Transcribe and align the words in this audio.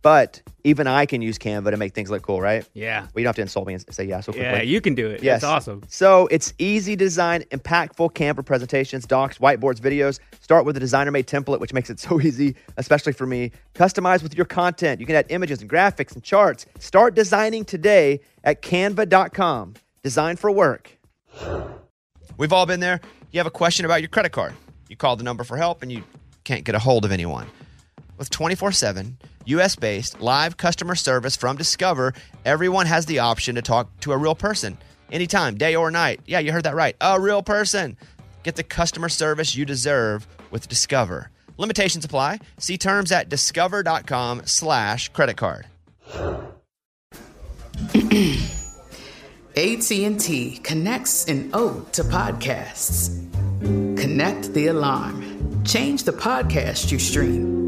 But 0.00 0.42
even 0.62 0.86
I 0.86 1.06
can 1.06 1.22
use 1.22 1.38
Canva 1.38 1.70
to 1.70 1.76
make 1.76 1.94
things 1.94 2.10
look 2.10 2.22
cool, 2.22 2.40
right? 2.40 2.66
Yeah. 2.72 3.00
Well, 3.00 3.10
you 3.16 3.22
don't 3.24 3.30
have 3.30 3.36
to 3.36 3.42
insult 3.42 3.66
me 3.66 3.74
and 3.74 3.84
say 3.92 4.04
yeah 4.04 4.20
so 4.20 4.32
quickly. 4.32 4.48
Yeah, 4.48 4.62
you 4.62 4.80
can 4.80 4.94
do 4.94 5.08
it. 5.08 5.22
Yes. 5.22 5.38
It's 5.38 5.44
awesome. 5.44 5.82
So 5.88 6.28
it's 6.30 6.52
easy 6.58 6.94
design, 6.94 7.42
impactful 7.50 8.12
Canva 8.12 8.44
presentations, 8.46 9.06
docs, 9.06 9.38
whiteboards, 9.38 9.80
videos. 9.80 10.20
Start 10.40 10.64
with 10.64 10.76
a 10.76 10.80
designer 10.80 11.10
made 11.10 11.26
template, 11.26 11.60
which 11.60 11.72
makes 11.72 11.90
it 11.90 11.98
so 12.00 12.20
easy, 12.20 12.54
especially 12.76 13.12
for 13.12 13.26
me. 13.26 13.50
Customize 13.74 14.22
with 14.22 14.36
your 14.36 14.46
content. 14.46 15.00
You 15.00 15.06
can 15.06 15.16
add 15.16 15.26
images 15.30 15.60
and 15.60 15.70
graphics 15.70 16.14
and 16.14 16.22
charts. 16.22 16.66
Start 16.78 17.14
designing 17.14 17.64
today 17.64 18.20
at 18.44 18.62
canva.com. 18.62 19.74
Design 20.02 20.36
for 20.36 20.50
work. 20.50 20.96
We've 22.36 22.52
all 22.52 22.66
been 22.66 22.80
there. 22.80 23.00
You 23.32 23.40
have 23.40 23.46
a 23.46 23.50
question 23.50 23.84
about 23.84 24.00
your 24.00 24.08
credit 24.08 24.30
card. 24.30 24.54
You 24.88 24.96
call 24.96 25.16
the 25.16 25.24
number 25.24 25.44
for 25.44 25.56
help 25.56 25.82
and 25.82 25.90
you 25.90 26.04
can't 26.44 26.64
get 26.64 26.74
a 26.74 26.78
hold 26.78 27.04
of 27.04 27.12
anyone. 27.12 27.46
With 28.16 28.30
24 28.30 28.72
7, 28.72 29.18
US 29.48 29.76
based 29.76 30.20
live 30.20 30.56
customer 30.56 30.94
service 30.94 31.36
from 31.36 31.56
Discover, 31.56 32.14
everyone 32.44 32.86
has 32.86 33.06
the 33.06 33.20
option 33.20 33.54
to 33.54 33.62
talk 33.62 33.88
to 34.00 34.12
a 34.12 34.16
real 34.16 34.34
person 34.34 34.76
anytime, 35.10 35.56
day 35.56 35.74
or 35.74 35.90
night. 35.90 36.20
Yeah, 36.26 36.40
you 36.40 36.52
heard 36.52 36.64
that 36.64 36.74
right. 36.74 36.96
A 37.00 37.20
real 37.20 37.42
person. 37.42 37.96
Get 38.42 38.56
the 38.56 38.62
customer 38.62 39.08
service 39.08 39.56
you 39.56 39.64
deserve 39.64 40.26
with 40.50 40.68
Discover. 40.68 41.30
Limitations 41.56 42.04
apply. 42.04 42.38
See 42.58 42.78
terms 42.78 43.10
at 43.10 43.28
discover.com 43.28 44.42
slash 44.44 45.08
credit 45.10 45.36
card. 45.36 45.66
AT&T 49.56 50.60
connects 50.62 51.24
an 51.24 51.50
ode 51.52 51.92
to 51.92 52.04
podcasts. 52.04 53.24
Connect 53.60 54.54
the 54.54 54.68
alarm. 54.68 55.64
Change 55.64 56.04
the 56.04 56.12
podcast 56.12 56.92
you 56.92 57.00
stream. 57.00 57.67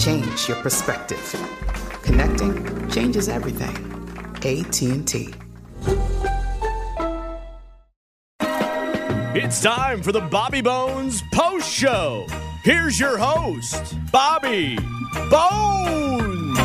Change 0.00 0.48
your 0.48 0.56
perspective. 0.62 1.20
Connecting 2.02 2.88
changes 2.88 3.28
everything. 3.28 3.76
AT&T. 4.36 5.34
It's 9.38 9.60
time 9.60 10.02
for 10.02 10.12
the 10.12 10.22
Bobby 10.22 10.62
Bones 10.62 11.22
Post 11.34 11.70
Show. 11.70 12.26
Here's 12.64 12.98
your 12.98 13.18
host, 13.18 13.94
Bobby 14.10 14.76
Bones. 15.28 16.56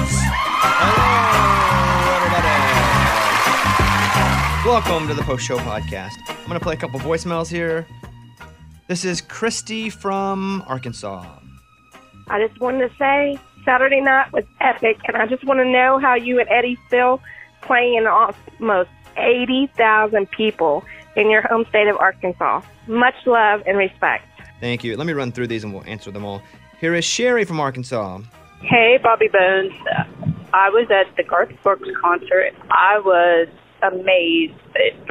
Hello, 1.91 2.15
everybody. 2.15 2.55
Welcome 4.65 5.09
to 5.09 5.13
the 5.13 5.23
Post 5.23 5.45
Show 5.45 5.57
Podcast. 5.57 6.13
I'm 6.29 6.47
going 6.47 6.57
to 6.57 6.61
play 6.63 6.75
a 6.75 6.77
couple 6.77 7.01
voicemails 7.01 7.51
here. 7.51 7.85
This 8.87 9.03
is 9.03 9.19
Christy 9.19 9.89
from 9.89 10.63
Arkansas. 10.67 11.39
I 12.27 12.45
just 12.45 12.59
wanted 12.59 12.89
to 12.89 12.95
say 12.97 13.39
Saturday 13.63 14.01
night 14.01 14.31
was 14.33 14.43
epic, 14.61 14.97
and 15.07 15.17
I 15.17 15.27
just 15.27 15.43
want 15.43 15.59
to 15.59 15.65
know 15.65 15.99
how 15.99 16.15
you 16.15 16.39
and 16.39 16.49
Eddie 16.49 16.77
feel 16.89 17.21
playing 17.61 18.05
almost 18.07 18.89
80,000 19.17 20.29
people 20.31 20.83
in 21.15 21.29
your 21.29 21.41
home 21.41 21.65
state 21.69 21.87
of 21.87 21.97
Arkansas. 21.97 22.61
Much 22.87 23.15
love 23.25 23.63
and 23.65 23.77
respect. 23.77 24.27
Thank 24.59 24.83
you. 24.83 24.97
Let 24.97 25.07
me 25.07 25.13
run 25.13 25.31
through 25.31 25.47
these 25.47 25.63
and 25.63 25.73
we'll 25.73 25.85
answer 25.85 26.11
them 26.11 26.25
all. 26.25 26.41
Here 26.79 26.93
is 26.93 27.05
Sherry 27.05 27.45
from 27.45 27.59
Arkansas. 27.59 28.19
Hey, 28.61 28.99
Bobby 29.01 29.27
Bones. 29.27 29.73
I 30.53 30.69
was 30.69 30.87
at 30.89 31.15
the 31.17 31.23
Garth 31.23 31.51
Brooks 31.63 31.89
concert. 32.01 32.53
I 32.71 32.99
was 32.99 33.47
amazed 33.81 34.53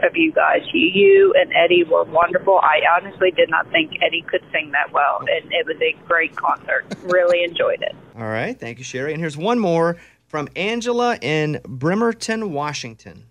of 0.02 0.16
you 0.16 0.32
guys. 0.32 0.62
You 0.72 0.80
you 0.80 1.34
and 1.36 1.52
Eddie 1.52 1.84
were 1.84 2.04
wonderful. 2.04 2.60
I 2.62 2.80
honestly 2.97 3.30
did 3.30 3.50
not 3.50 3.70
think 3.70 3.92
Eddie 4.02 4.22
could 4.22 4.42
sing 4.52 4.70
that 4.72 4.92
well, 4.92 5.20
and 5.20 5.52
it 5.52 5.66
was 5.66 5.76
a 5.80 5.97
great 6.06 6.34
concert. 6.36 6.84
Really 7.04 7.44
enjoyed 7.44 7.82
it. 7.82 7.94
All 8.16 8.25
right. 8.25 8.58
Thank 8.58 8.78
you, 8.78 8.84
Sherry. 8.84 9.12
And 9.12 9.20
here's 9.20 9.36
one 9.36 9.58
more 9.58 9.97
from 10.26 10.48
Angela 10.56 11.16
in 11.20 11.60
Bremerton, 11.66 12.52
Washington. 12.52 13.26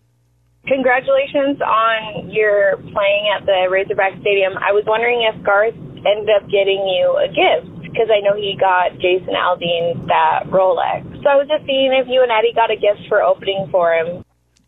Congratulations 0.65 1.59
on 1.59 2.31
your 2.31 2.77
playing 2.77 3.27
at 3.35 3.45
the 3.45 3.67
Razorback 3.69 4.13
Stadium. 4.21 4.53
I 4.57 4.71
was 4.71 4.85
wondering 4.87 5.27
if 5.27 5.43
Garth 5.43 5.75
ended 5.75 6.29
up 6.29 6.47
getting 6.49 6.87
you 6.87 7.19
a 7.19 7.27
gift 7.27 7.83
because 7.83 8.07
I 8.09 8.21
know 8.21 8.33
he 8.33 8.55
got 8.57 8.97
Jason 8.97 9.35
Aldean 9.35 10.07
that 10.07 10.47
Rolex. 10.47 11.03
So 11.21 11.29
I 11.29 11.35
was 11.35 11.47
just 11.47 11.65
seeing 11.65 11.91
if 11.91 12.07
you 12.07 12.23
and 12.23 12.31
Eddie 12.31 12.53
got 12.55 12.71
a 12.71 12.75
gift 12.75 13.07
for 13.07 13.21
opening 13.21 13.67
for 13.71 13.93
him. 13.93 14.23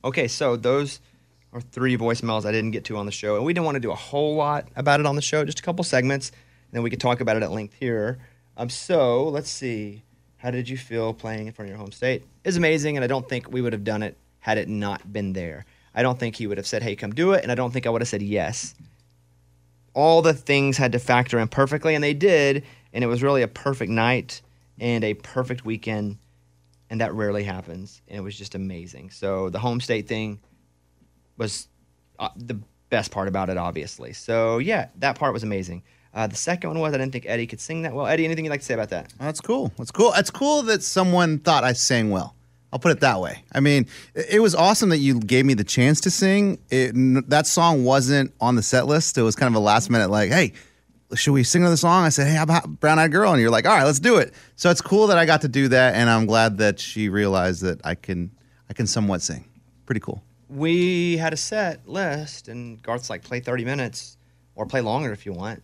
Okay, 0.06 0.28
so 0.28 0.56
those 0.56 1.02
are 1.52 1.60
three 1.60 1.98
voicemails 1.98 2.46
I 2.46 2.52
didn't 2.52 2.72
get 2.72 2.86
to 2.86 2.98
on 2.98 3.08
the 3.08 3.12
show. 3.12 3.38
And 3.38 3.44
we 3.44 3.54
didn't 3.54 3.66
want 3.66 3.76
to 3.76 3.80
do 3.80 3.92
a 3.92 3.96
whole 3.96 4.36
lot 4.36 4.68
about 4.76 5.00
it 5.00 5.08
on 5.08 5.16
the 5.16 5.22
show, 5.22 5.44
just 5.44 5.60
a 5.60 5.64
couple 5.64 5.84
segments. 5.84 6.30
And 6.30 6.74
then 6.74 6.84
we 6.84 6.92
could 6.92 7.02
talk 7.02 7.22
about 7.22 7.38
it 7.38 7.44
at 7.44 7.52
length 7.52 7.74
here. 7.80 8.20
Um, 8.56 8.70
so 8.70 9.28
let's 9.30 9.50
see. 9.50 10.04
How 10.38 10.52
did 10.52 10.70
you 10.70 10.78
feel 10.78 11.12
playing 11.12 11.48
in 11.48 11.54
front 11.54 11.68
of 11.68 11.70
your 11.72 11.80
home 11.80 11.92
state? 11.92 12.24
It's 12.44 12.56
amazing, 12.56 12.98
and 12.98 13.04
I 13.04 13.08
don't 13.08 13.28
think 13.28 13.52
we 13.52 13.62
would 13.62 13.74
have 13.74 13.84
done 13.84 14.04
it 14.04 14.16
had 14.40 14.60
it 14.60 14.70
not 14.70 15.12
been 15.12 15.34
there. 15.34 15.66
I 15.96 16.04
don't 16.04 16.20
think 16.20 16.36
he 16.36 16.46
would 16.46 16.58
have 16.58 16.68
said, 16.68 16.84
hey, 16.84 16.96
come 16.96 17.16
do 17.16 17.32
it. 17.32 17.42
And 17.42 17.52
I 17.52 17.56
don't 17.56 17.72
think 17.72 17.88
I 17.88 17.90
would 17.90 18.02
have 18.02 18.08
said 18.08 18.22
yes. 18.22 18.76
All 19.96 20.22
the 20.22 20.34
things 20.36 20.78
had 20.78 20.92
to 20.92 21.00
factor 21.00 21.40
in 21.40 21.48
perfectly, 21.48 21.96
and 21.96 22.04
they 22.04 22.14
did. 22.14 22.64
And 22.94 23.04
it 23.04 23.08
was 23.08 23.24
really 23.24 23.42
a 23.42 23.48
perfect 23.48 23.92
night 23.92 24.42
and 24.80 25.04
a 25.04 25.16
perfect 25.16 25.66
weekend. 25.66 26.18
And 26.90 27.02
that 27.02 27.14
rarely 27.14 27.44
happens. 27.44 28.02
And 28.08 28.18
it 28.18 28.22
was 28.22 28.38
just 28.38 28.56
amazing. 28.56 29.10
So 29.10 29.50
the 29.50 29.60
home 29.60 29.82
state 29.82 30.08
thing 30.08 30.40
was 31.38 31.68
uh, 32.20 32.30
the 32.36 32.60
best 32.90 33.12
part 33.12 33.28
about 33.28 33.50
it, 33.50 33.58
obviously. 33.58 34.14
So 34.14 34.60
yeah, 34.60 34.90
that 34.98 35.18
part 35.18 35.34
was 35.34 35.44
amazing. 35.44 35.84
Uh, 36.14 36.28
the 36.28 36.36
second 36.36 36.70
one 36.70 36.80
was 36.80 36.94
I 36.94 36.98
didn't 36.98 37.12
think 37.12 37.26
Eddie 37.28 37.48
could 37.48 37.60
sing 37.60 37.82
that 37.82 37.94
well. 37.94 38.08
Eddie, 38.08 38.24
anything 38.24 38.46
you'd 38.46 38.52
like 38.52 38.62
to 38.62 38.66
say 38.66 38.74
about 38.74 38.90
that? 38.90 39.14
That's 39.20 39.42
cool. 39.42 39.74
That's 39.78 39.92
cool. 39.92 40.12
That's 40.12 40.30
cool 40.30 40.62
that 40.64 40.82
someone 40.82 41.40
thought 41.40 41.64
I 41.64 41.74
sang 41.74 42.10
well. 42.10 42.36
I'll 42.72 42.80
put 42.80 42.92
it 42.92 43.00
that 43.02 43.20
way. 43.20 43.44
I 43.54 43.60
mean, 43.60 43.88
it 44.14 44.42
was 44.42 44.54
awesome 44.54 44.90
that 44.90 44.98
you 44.98 45.20
gave 45.20 45.46
me 45.46 45.54
the 45.54 45.64
chance 45.64 46.02
to 46.02 46.12
sing. 46.12 46.60
It, 46.70 46.94
that 47.30 47.48
song 47.48 47.84
wasn't 47.84 48.34
on 48.40 48.56
the 48.56 48.64
set 48.64 48.86
list. 48.86 49.18
It 49.18 49.22
was 49.24 49.36
kind 49.36 49.54
of 49.54 49.56
a 49.56 49.64
last 49.64 49.90
minute, 49.90 50.10
like, 50.10 50.30
hey, 50.30 50.54
should 51.16 51.32
we 51.34 51.44
sing 51.44 51.62
another 51.62 51.78
song? 51.78 52.04
I 52.04 52.10
said, 52.10 52.28
hey, 52.28 52.36
how 52.36 52.44
about 52.44 52.80
Brown 52.80 53.00
Eyed 53.00 53.12
Girl? 53.12 53.32
And 53.32 53.42
you're 53.42 53.50
like, 53.50 53.66
all 53.66 53.76
right, 53.76 53.84
let's 53.84 54.00
do 54.00 54.18
it. 54.18 54.34
So 54.56 54.70
it's 54.70 54.82
cool 54.82 55.08
that 55.08 55.18
I 55.18 55.26
got 55.26 55.42
to 55.42 55.48
do 55.48 55.68
that, 55.70 55.96
and 55.96 56.10
I'm 56.10 56.26
glad 56.26 56.58
that 56.60 56.80
she 56.80 57.10
realized 57.10 57.62
that 57.64 57.80
I 57.86 57.96
can, 57.96 58.32
I 58.70 58.74
can 58.74 58.88
somewhat 58.88 59.22
sing. 59.22 59.46
Pretty 59.86 60.02
cool. 60.02 60.24
we 60.50 61.18
had 61.18 61.34
a 61.34 61.38
set 61.38 61.88
list, 61.88 62.48
and 62.48 62.82
Garth's 62.82 63.10
like, 63.10 63.24
play 63.24 63.40
30 63.40 63.66
minutes 63.66 64.18
or 64.56 64.66
play 64.66 64.82
longer 64.82 65.12
if 65.12 65.26
you 65.26 65.34
want. 65.34 65.62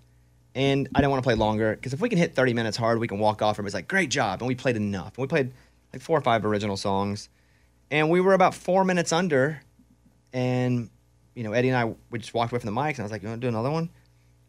And 0.53 0.89
I 0.93 0.99
didn't 0.99 1.11
want 1.11 1.23
to 1.23 1.27
play 1.27 1.35
longer 1.35 1.75
because 1.75 1.93
if 1.93 2.01
we 2.01 2.09
can 2.09 2.17
hit 2.17 2.35
30 2.35 2.53
minutes 2.53 2.75
hard, 2.75 2.99
we 2.99 3.07
can 3.07 3.19
walk 3.19 3.41
off. 3.41 3.55
Everybody's 3.55 3.73
like, 3.73 3.87
great 3.87 4.09
job. 4.09 4.41
And 4.41 4.47
we 4.49 4.55
played 4.55 4.75
enough. 4.75 5.17
And 5.17 5.19
we 5.19 5.27
played 5.27 5.53
like 5.93 6.01
four 6.01 6.17
or 6.17 6.21
five 6.21 6.43
original 6.45 6.75
songs. 6.75 7.29
And 7.89 8.09
we 8.09 8.19
were 8.19 8.33
about 8.33 8.53
four 8.53 8.83
minutes 8.83 9.13
under. 9.13 9.61
And, 10.33 10.89
you 11.35 11.43
know, 11.43 11.53
Eddie 11.53 11.69
and 11.69 11.77
I, 11.77 11.95
we 12.09 12.19
just 12.19 12.33
walked 12.33 12.51
away 12.51 12.59
from 12.59 12.73
the 12.73 12.79
mics, 12.79 12.95
and 12.95 12.99
I 12.99 13.03
was 13.03 13.11
like, 13.11 13.21
you 13.23 13.29
want 13.29 13.39
to 13.39 13.45
do 13.45 13.49
another 13.49 13.71
one? 13.71 13.89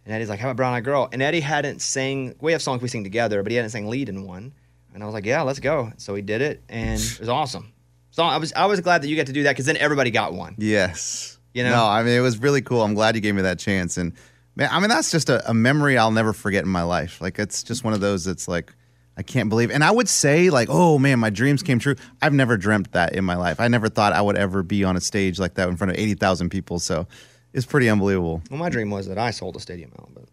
And 0.05 0.15
Eddie's 0.15 0.29
like, 0.29 0.41
"How 0.41 0.49
about 0.49 0.57
Brown 0.57 0.75
Eyed 0.75 0.85
Girl?" 0.85 1.09
And 1.13 1.23
Eddie 1.23 1.41
hadn't 1.41 1.81
sang. 1.81 2.35
We 2.41 2.53
have 2.53 2.63
songs 2.63 2.83
we 2.83 2.89
sing 2.89 3.05
together, 3.05 3.43
but 3.43 3.53
he 3.53 3.57
hadn't 3.57 3.71
sang 3.71 3.89
lead 3.89 4.09
in 4.09 4.27
one. 4.27 4.53
And 4.95 5.03
I 5.03 5.07
was 5.07 5.15
like, 5.15 5.25
"Yeah, 5.25 5.43
let's 5.43 5.61
go." 5.61 5.93
So 5.97 6.15
he 6.15 6.23
did 6.23 6.43
it, 6.43 6.63
and 6.69 7.01
it 7.01 7.21
was 7.21 7.29
awesome. 7.29 7.73
So 8.13 8.23
I 8.23 8.37
was 8.37 8.53
I 8.53 8.67
was 8.67 8.81
glad 8.81 9.03
that 9.03 9.09
you 9.09 9.17
got 9.17 9.27
to 9.27 9.33
do 9.33 9.45
that 9.45 9.53
because 9.53 9.67
then 9.67 9.79
everybody 9.79 10.11
got 10.11 10.35
one. 10.35 10.55
Yes. 10.59 11.39
You 11.55 11.65
know? 11.65 11.71
No, 11.71 11.87
I 11.87 12.03
mean 12.03 12.15
it 12.15 12.21
was 12.21 12.39
really 12.39 12.63
cool. 12.63 12.83
I'm 12.83 12.95
glad 12.95 13.15
you 13.15 13.21
gave 13.21 13.35
me 13.35 13.43
that 13.43 13.59
chance. 13.59 13.97
And 13.97 14.13
man, 14.55 14.69
I 14.71 14.81
mean 14.81 14.91
that's 14.91 15.11
just 15.11 15.31
a, 15.31 15.49
a 15.51 15.55
memory 15.55 15.97
I'll 15.97 16.11
never 16.11 16.33
forget 16.33 16.63
in 16.63 16.71
my 16.71 16.83
life. 16.83 17.21
Like 17.21 17.39
it's 17.39 17.63
just 17.63 17.85
one 17.85 17.95
of 17.95 18.01
those 18.01 18.25
that's 18.25 18.47
like 18.47 18.75
I 19.17 19.23
can't 19.23 19.49
believe. 19.49 19.71
And 19.71 19.83
I 19.83 19.91
would 19.91 20.09
say 20.09 20.51
like, 20.51 20.69
oh 20.71 20.99
man, 20.99 21.19
my 21.21 21.31
dreams 21.31 21.63
came 21.63 21.79
true. 21.79 21.97
I've 22.21 22.35
never 22.35 22.59
dreamt 22.59 22.93
that 22.93 23.15
in 23.15 23.25
my 23.25 23.37
life. 23.37 23.61
I 23.61 23.69
never 23.69 23.89
thought 23.89 24.13
I 24.13 24.21
would 24.21 24.37
ever 24.37 24.63
be 24.63 24.85
on 24.85 24.97
a 24.97 25.01
stage 25.01 25.39
like 25.39 25.55
that 25.55 25.69
in 25.71 25.77
front 25.77 25.91
of 25.91 25.97
eighty 25.97 26.15
thousand 26.15 26.51
people. 26.51 26.79
So 26.79 27.07
it's 27.53 27.67
pretty 27.67 27.89
unbelievable. 27.89 28.43
Well, 28.51 28.59
my 28.59 28.69
dream 28.69 28.91
was 28.91 29.09
that 29.09 29.19
I 29.19 29.31
sold 29.31 29.57
a 29.57 29.61
stadium 29.61 29.93
out, 29.99 30.09
but 30.15 30.25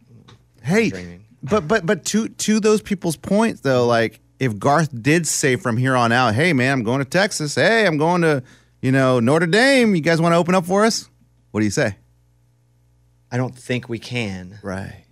Hey, 0.62 1.20
but 1.44 1.68
but 1.68 1.86
but 1.86 2.06
to 2.06 2.28
to 2.30 2.60
those 2.60 2.82
people's 2.82 3.16
points 3.16 3.62
though, 3.62 3.86
like 3.88 4.20
if 4.40 4.58
Garth 4.58 4.90
did 5.02 5.28
say 5.28 5.56
from 5.56 5.78
here 5.78 5.96
on 5.96 6.12
out, 6.12 6.36
hey 6.36 6.54
man, 6.54 6.74
I'm 6.74 6.84
going 6.84 7.00
to 7.00 7.10
Texas. 7.10 7.56
Hey, 7.56 7.86
I'm 7.86 7.98
going 7.98 8.22
to 8.22 8.44
you 8.82 8.92
know 8.92 9.20
Notre 9.20 9.48
Dame. 9.48 9.96
You 9.96 10.02
guys 10.02 10.22
want 10.22 10.34
to 10.34 10.38
open 10.38 10.56
up 10.56 10.66
for 10.66 10.86
us? 10.86 11.10
What 11.52 11.62
do 11.62 11.66
you 11.66 11.72
say? 11.72 11.96
I 13.32 13.38
don't 13.38 13.56
think 13.58 13.90
we 13.90 14.00
can. 14.00 14.60
Right. 14.64 15.04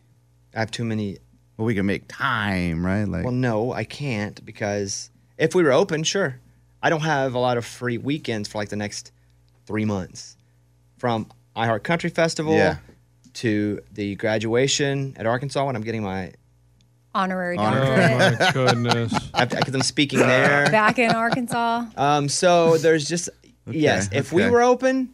I 0.55 0.59
have 0.59 0.71
too 0.71 0.83
many. 0.85 1.17
Well, 1.55 1.65
we 1.65 1.75
can 1.75 1.85
make 1.85 2.07
time, 2.07 2.85
right? 2.85 3.05
Like, 3.05 3.23
Well, 3.23 3.33
no, 3.33 3.71
I 3.73 3.83
can't 3.83 4.43
because 4.45 5.09
if 5.37 5.55
we 5.55 5.63
were 5.63 5.71
open, 5.71 6.03
sure. 6.03 6.39
I 6.81 6.89
don't 6.91 7.01
have 7.01 7.33
a 7.33 7.39
lot 7.39 7.57
of 7.57 7.65
free 7.65 7.97
weekends 7.97 8.47
for 8.47 8.59
like 8.59 8.69
the 8.69 8.75
next 8.75 9.11
three 9.65 9.85
months, 9.85 10.37
from 10.97 11.27
iHeart 11.57 11.83
Country 11.83 12.09
Festival 12.09 12.53
Yeah. 12.53 12.77
to 13.35 13.81
the 13.93 14.15
graduation 14.15 15.15
at 15.17 15.25
Arkansas 15.25 15.65
when 15.65 15.75
I'm 15.75 15.81
getting 15.83 16.03
my 16.03 16.33
Honorary 17.15 17.57
Honor- 17.57 17.79
doctorate 18.37 18.77
My 18.77 18.91
goodness. 18.93 19.13
because 19.49 19.73
I'm 19.73 19.81
speaking 19.81 20.19
there. 20.19 20.69
back 20.69 20.99
in 20.99 21.11
Arkansas. 21.11 21.85
Um, 21.97 22.29
so 22.29 22.77
there's 22.77 23.07
just 23.09 23.29
yes. 23.69 24.09
If 24.11 24.31
we 24.31 24.47
were 24.49 24.61
open, 24.61 25.09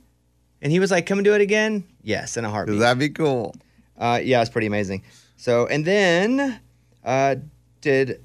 and 0.62 0.72
he 0.72 0.80
was 0.80 0.92
like, 0.92 1.06
"Come 1.06 1.19
and 1.19 1.25
do 1.25 1.34
it 1.34 1.40
again," 1.42 1.86
yes, 2.04 2.36
in 2.36 2.44
a 2.44 2.50
heartbeat. 2.50 2.80
that'd 2.80 3.00
be 3.00 3.10
cool. 3.10 3.56
Uh, 3.98 4.19
yeah, 4.22 4.42
it's 4.42 4.50
pretty 4.50 4.68
amazing. 4.68 5.04
So, 5.38 5.66
and 5.68 5.86
then 5.86 6.60
uh, 7.06 7.36
did 7.80 8.19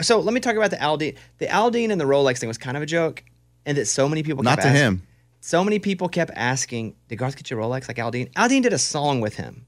so. 0.00 0.18
Let 0.18 0.34
me 0.34 0.40
talk 0.40 0.56
about 0.56 0.70
the 0.70 0.76
Aldean. 0.78 1.16
The 1.38 1.46
Aldean 1.46 1.92
and 1.92 2.00
the 2.00 2.04
Rolex 2.06 2.38
thing 2.38 2.48
was 2.48 2.58
kind 2.58 2.76
of 2.76 2.82
a 2.82 2.86
joke, 2.86 3.22
and 3.64 3.78
that 3.78 3.86
so 3.86 4.08
many 4.08 4.24
people 4.24 4.42
Not 4.42 4.56
to 4.56 4.66
asking- 4.66 4.74
him. 4.74 5.02
So 5.46 5.62
many 5.62 5.78
people 5.78 6.08
kept 6.08 6.30
asking, 6.34 6.94
"Did 7.08 7.16
Garth 7.16 7.36
get 7.36 7.50
your 7.50 7.60
Rolex 7.60 7.86
like 7.86 7.98
Aldean?" 7.98 8.32
Aldean 8.32 8.62
did 8.62 8.72
a 8.72 8.78
song 8.78 9.20
with 9.20 9.36
him. 9.36 9.66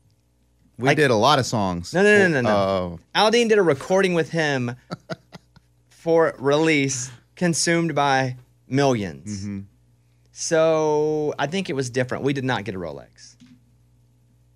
We 0.78 0.86
Like- 0.88 0.96
did 0.96 1.10
a 1.10 1.14
lot 1.16 1.38
of 1.38 1.44
songs. 1.44 1.92
No, 1.92 2.02
no, 2.02 2.16
no, 2.16 2.28
no, 2.28 2.40
no. 2.40 2.50
Oh, 2.56 2.98
Aldean 3.14 3.50
did 3.50 3.58
a 3.58 3.62
recording 3.62 4.14
with 4.14 4.30
him 4.30 4.74
for 5.90 6.34
release, 6.38 7.10
consumed 7.34 7.94
by 7.94 8.36
1000000s 8.70 9.24
Mm-hmm. 9.24 9.60
So 10.32 11.34
I 11.38 11.46
think 11.46 11.68
it 11.68 11.74
was 11.74 11.90
different. 11.90 12.24
We 12.24 12.32
did 12.32 12.44
not 12.44 12.64
get 12.64 12.74
a 12.74 12.78
Rolex. 12.78 13.36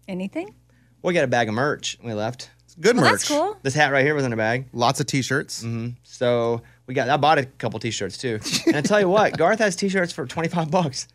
Anything? 0.08 0.55
We 1.02 1.12
got 1.12 1.25
a 1.25 1.28
bag 1.28 1.49
of 1.49 1.55
merch. 1.55 1.99
when 2.00 2.14
We 2.14 2.19
left. 2.19 2.49
good 2.81 2.96
Well, 2.96 3.05
merch. 3.05 3.12
that's 3.12 3.28
cool. 3.28 3.58
This 3.62 3.75
hat 3.75 3.93
right 3.93 4.05
here 4.05 4.14
was 4.14 4.25
in 4.25 4.32
a 4.32 4.37
bag. 4.37 4.69
Lots 4.72 5.00
of 5.00 5.06
T-shirts. 5.06 5.62
Mm-hmm. 5.64 5.90
So 6.02 6.62
we 6.91 6.95
got. 6.95 7.09
I 7.09 7.17
bought 7.17 7.39
a 7.39 7.45
couple 7.47 7.79
T-shirts 7.79 8.19
too. 8.19 8.41
And 8.67 8.75
I 8.77 8.81
tell 8.81 8.99
you 8.99 9.09
what, 9.09 9.37
Garth 9.39 9.61
has 9.61 9.77
T-shirts 9.77 10.13
for 10.13 10.27
twenty 10.27 10.49
five 10.49 10.73
bucks 10.73 11.07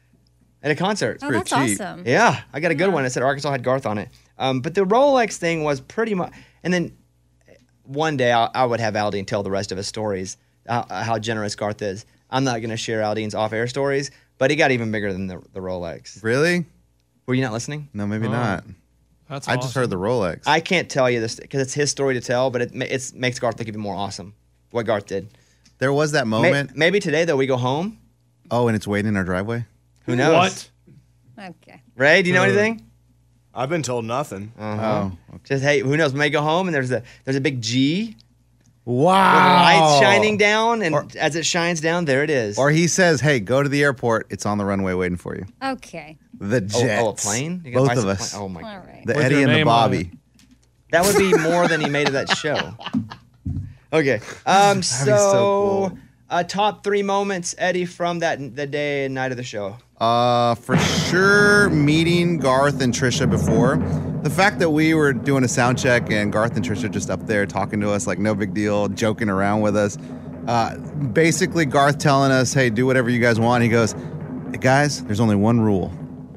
at 0.64 0.72
a 0.72 0.76
concert. 0.76 1.20
Oh, 1.22 1.28
pretty 1.28 1.40
that's 1.44 1.50
cheap. 1.50 1.82
awesome. 1.82 2.04
Yeah, 2.08 2.42
I 2.54 2.62
got 2.62 2.72
a 2.72 2.76
good 2.76 2.94
one. 2.94 3.04
It 3.04 3.10
said 3.10 3.24
Arkansas 3.24 3.52
had 3.52 3.62
Garth 3.62 3.86
on 3.86 3.98
it. 3.98 4.08
Um, 4.38 4.62
but 4.62 4.74
the 4.74 4.86
Rolex 4.86 5.36
thing 5.36 5.64
was 5.66 5.82
pretty 5.82 6.14
much. 6.16 6.32
And 6.64 6.74
then 6.74 6.98
one 7.84 8.16
day 8.16 8.32
I, 8.32 8.46
I 8.46 8.66
would 8.66 8.80
have 8.80 8.94
Aldean 8.94 9.28
tell 9.28 9.44
the 9.44 9.52
rest 9.52 9.72
of 9.74 9.78
his 9.78 9.88
stories 9.88 10.38
uh, 10.68 11.04
how 11.04 11.20
generous 11.20 11.56
Garth 11.56 11.82
is. 11.82 12.06
I'm 12.30 12.44
not 12.46 12.60
going 12.62 12.70
to 12.72 12.78
share 12.78 13.02
Aldean's 13.02 13.36
off-air 13.36 13.68
stories, 13.68 14.12
but 14.38 14.50
he 14.50 14.56
got 14.56 14.72
even 14.72 14.92
bigger 14.92 15.14
than 15.14 15.28
the, 15.28 15.42
the 15.54 15.60
Rolex. 15.60 16.24
Really? 16.24 16.66
Were 17.28 17.34
you 17.36 17.44
not 17.44 17.54
listening? 17.54 17.90
No, 17.94 18.08
maybe 18.08 18.28
Oh, 18.28 18.32
not. 18.32 18.64
That's 19.30 19.48
I 19.48 19.56
just 19.56 19.74
heard 19.76 19.90
the 19.90 19.96
Rolex. 19.98 20.44
I 20.48 20.60
can't 20.60 20.90
tell 20.90 21.10
you 21.10 21.20
this 21.20 21.36
because 21.36 21.62
it's 21.62 21.74
his 21.74 21.90
story 21.92 22.14
to 22.16 22.22
tell, 22.22 22.50
but 22.50 22.62
it 22.62 22.74
ma- 22.76 22.86
it's, 22.88 23.14
makes 23.14 23.40
Garth 23.40 23.58
look 23.60 23.68
even 23.68 23.82
more 23.82 23.96
awesome. 23.96 24.34
What 24.72 24.86
Garth 24.86 25.06
did. 25.08 25.30
There 25.78 25.92
was 25.94 26.12
that 26.14 26.26
May- 26.28 26.42
moment. 26.42 26.76
maybe 26.76 27.00
today 27.00 27.26
though 27.26 27.38
we 27.38 27.48
go 27.48 27.58
home. 27.58 28.00
oh, 28.52 28.68
and 28.68 28.76
it's 28.76 28.88
waiting 28.88 29.10
in 29.10 29.18
our 29.18 29.24
driveway. 29.24 29.66
Who 30.06 30.16
knows? 30.16 30.70
What? 31.38 31.50
Okay. 31.64 31.82
Ray, 31.96 32.22
do 32.22 32.30
you 32.30 32.36
know 32.36 32.42
Uh, 32.44 32.46
anything? 32.46 32.82
I've 33.54 33.70
been 33.70 33.84
told 33.84 34.06
nothing. 34.06 34.52
Uh-huh. 34.60 35.10
Oh, 35.34 35.38
Just 35.46 35.64
hey, 35.64 35.80
who 35.80 35.96
knows? 35.98 36.14
We 36.14 36.20
may 36.20 36.30
go 36.30 36.42
home 36.42 36.68
and 36.68 36.76
there's 36.76 36.92
a 36.92 37.04
there's 37.24 37.38
a 37.38 37.42
big 37.42 37.62
G 37.62 38.16
with 38.86 38.96
wow! 39.06 39.64
lights 39.64 40.00
shining 40.02 40.38
down, 40.38 40.82
and 40.82 41.16
as 41.16 41.36
it 41.36 41.46
shines 41.46 41.80
down, 41.82 42.06
there 42.06 42.22
it 42.24 42.30
is. 42.30 42.58
Or 42.60 42.70
he 42.70 42.88
says, 42.88 43.22
"Hey, 43.22 43.40
go 43.40 43.64
to 43.64 43.70
the 43.70 43.82
airport. 43.82 44.28
It's 44.30 44.46
on 44.46 44.58
the 44.58 44.66
runway 44.66 44.94
waiting 44.94 45.18
for 45.18 45.36
you." 45.36 45.46
Okay. 45.64 46.18
The 46.40 46.58
oh, 46.58 46.82
Jets. 46.82 47.02
oh, 47.04 47.10
a 47.10 47.14
plane? 47.16 47.62
You 47.66 47.72
gotta 47.72 47.86
Both 47.86 47.88
buy 47.88 47.94
of 47.94 48.00
some 48.02 48.10
us. 48.10 48.32
plane- 48.34 48.42
Oh 48.44 48.50
my 48.50 48.62
All 48.62 48.80
god, 48.80 48.88
right. 48.88 49.04
The 49.06 49.14
With 49.16 49.26
Eddie 49.26 49.36
your 49.36 49.44
and 49.44 49.52
the 49.52 49.56
name 49.56 49.68
on 49.70 49.90
Bobby. 49.90 50.12
that 50.92 51.06
would 51.06 51.18
be 51.18 51.34
more 51.38 51.68
than 51.70 51.80
he 51.82 51.90
made 51.90 52.08
of 52.08 52.14
that 52.14 52.30
show. 52.38 52.76
Okay, 53.94 54.20
um, 54.46 54.84
so, 54.84 55.06
so 55.06 55.90
cool. 55.90 56.00
uh, 56.30 56.44
top 56.44 56.84
three 56.84 57.04
moments, 57.04 57.56
Eddie, 57.58 57.86
from 57.86 58.20
that 58.20 58.56
the 58.56 58.68
day 58.68 59.06
and 59.06 59.14
night 59.14 59.32
of 59.32 59.38
the 59.38 59.44
show. 59.44 59.78
Uh, 60.00 60.56
for 60.56 60.78
sure, 60.78 61.70
meeting 61.70 62.38
Garth 62.38 62.82
and 62.82 62.94
Trisha 62.94 63.30
before. 63.30 63.78
The 64.24 64.30
fact 64.30 64.60
that 64.60 64.72
we 64.72 64.94
were 64.94 65.14
doing 65.14 65.44
a 65.46 65.48
sound 65.48 65.78
check 65.78 66.12
and 66.12 66.34
Garth 66.34 66.56
and 66.58 66.66
Trisha 66.66 66.92
just 66.92 67.10
up 67.10 67.26
there 67.28 67.46
talking 67.46 67.80
to 67.82 67.92
us 67.92 68.06
like 68.06 68.20
no 68.20 68.36
big 68.36 68.54
deal, 68.54 68.90
joking 68.90 69.30
around 69.30 69.62
with 69.62 69.78
us. 69.78 69.98
Uh, 70.48 70.76
basically, 71.14 71.66
Garth 71.66 71.98
telling 71.98 72.32
us, 72.32 72.54
"Hey, 72.54 72.70
do 72.70 72.86
whatever 72.86 73.10
you 73.10 73.20
guys 73.20 73.40
want." 73.40 73.64
He 73.64 73.70
goes, 73.70 73.96
"Guys, 74.60 75.04
there's 75.06 75.20
only 75.22 75.36
one 75.36 75.62
rule: 75.62 75.92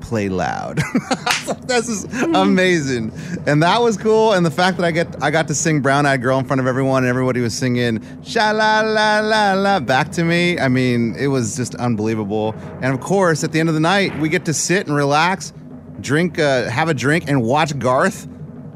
play 0.08 0.28
loud." 0.28 0.81
this 1.66 1.88
is 1.88 2.05
amazing, 2.34 3.12
and 3.46 3.62
that 3.62 3.81
was 3.81 3.96
cool. 3.96 4.32
And 4.32 4.44
the 4.44 4.50
fact 4.50 4.78
that 4.78 4.84
I 4.84 4.90
get 4.90 5.22
I 5.22 5.31
got 5.31 5.49
to 5.49 5.55
sing 5.55 5.81
"Brown 5.81 6.06
Eyed 6.06 6.22
Girl" 6.22 6.38
in 6.38 6.44
front 6.44 6.60
of 6.60 6.66
everyone, 6.66 7.05
and 7.05 7.10
everybody 7.10 7.40
was 7.40 7.55
singing 7.55 8.02
"Sha 8.22 8.50
la 8.50 8.81
la 8.81 9.20
la 9.20 9.52
la" 9.55 9.81
back 9.81 10.10
to 10.12 10.25
me. 10.25 10.58
I 10.58 10.69
mean, 10.69 11.14
it 11.16 11.28
was 11.28 11.56
just 11.56 11.75
unbelievable. 11.75 12.55
And 12.82 12.94
of 12.94 13.00
course, 13.00 13.44
at 13.44 13.52
the 13.52 13.60
end 13.60 13.69
of 13.69 13.75
the 13.75 13.81
night, 13.81 14.19
we 14.19 14.28
get 14.28 14.44
to 14.46 14.55
sit 14.55 14.87
and 14.87 14.96
relax, 14.96 15.52
drink, 16.00 16.38
uh, 16.38 16.69
have 16.69 16.88
a 16.88 16.94
drink, 16.94 17.25
and 17.28 17.43
watch 17.43 17.78
Garth 17.78 18.26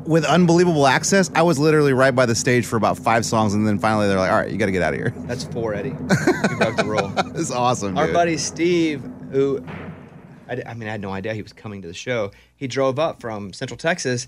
with 0.06 0.24
unbelievable 0.24 0.86
access. 0.86 1.30
I 1.34 1.42
was 1.42 1.58
literally 1.58 1.92
right 1.92 2.14
by 2.14 2.26
the 2.26 2.34
stage 2.34 2.66
for 2.66 2.76
about 2.76 2.98
five 2.98 3.24
songs, 3.24 3.54
and 3.54 3.66
then 3.66 3.78
finally 3.78 4.08
they're 4.08 4.18
like, 4.18 4.30
"All 4.30 4.38
right, 4.38 4.50
you 4.50 4.58
got 4.58 4.66
to 4.66 4.72
get 4.72 4.82
out 4.82 4.94
of 4.94 5.00
here." 5.00 5.12
That's 5.26 5.44
four, 5.44 5.74
Eddie. 5.74 5.90
you 6.50 6.56
broke 6.56 6.76
to 6.76 6.84
roll. 6.84 7.12
it's 7.36 7.50
awesome. 7.50 7.96
Our 7.96 8.06
dude. 8.06 8.14
buddy 8.14 8.36
Steve, 8.36 9.02
who 9.30 9.64
I, 10.52 10.70
I 10.70 10.74
mean, 10.74 10.88
I 10.88 10.92
had 10.92 11.00
no 11.00 11.10
idea 11.12 11.34
he 11.34 11.42
was 11.42 11.52
coming 11.52 11.82
to 11.82 11.88
the 11.88 11.94
show. 11.94 12.30
He 12.56 12.66
drove 12.66 12.98
up 12.98 13.20
from 13.20 13.52
Central 13.52 13.76
Texas, 13.78 14.26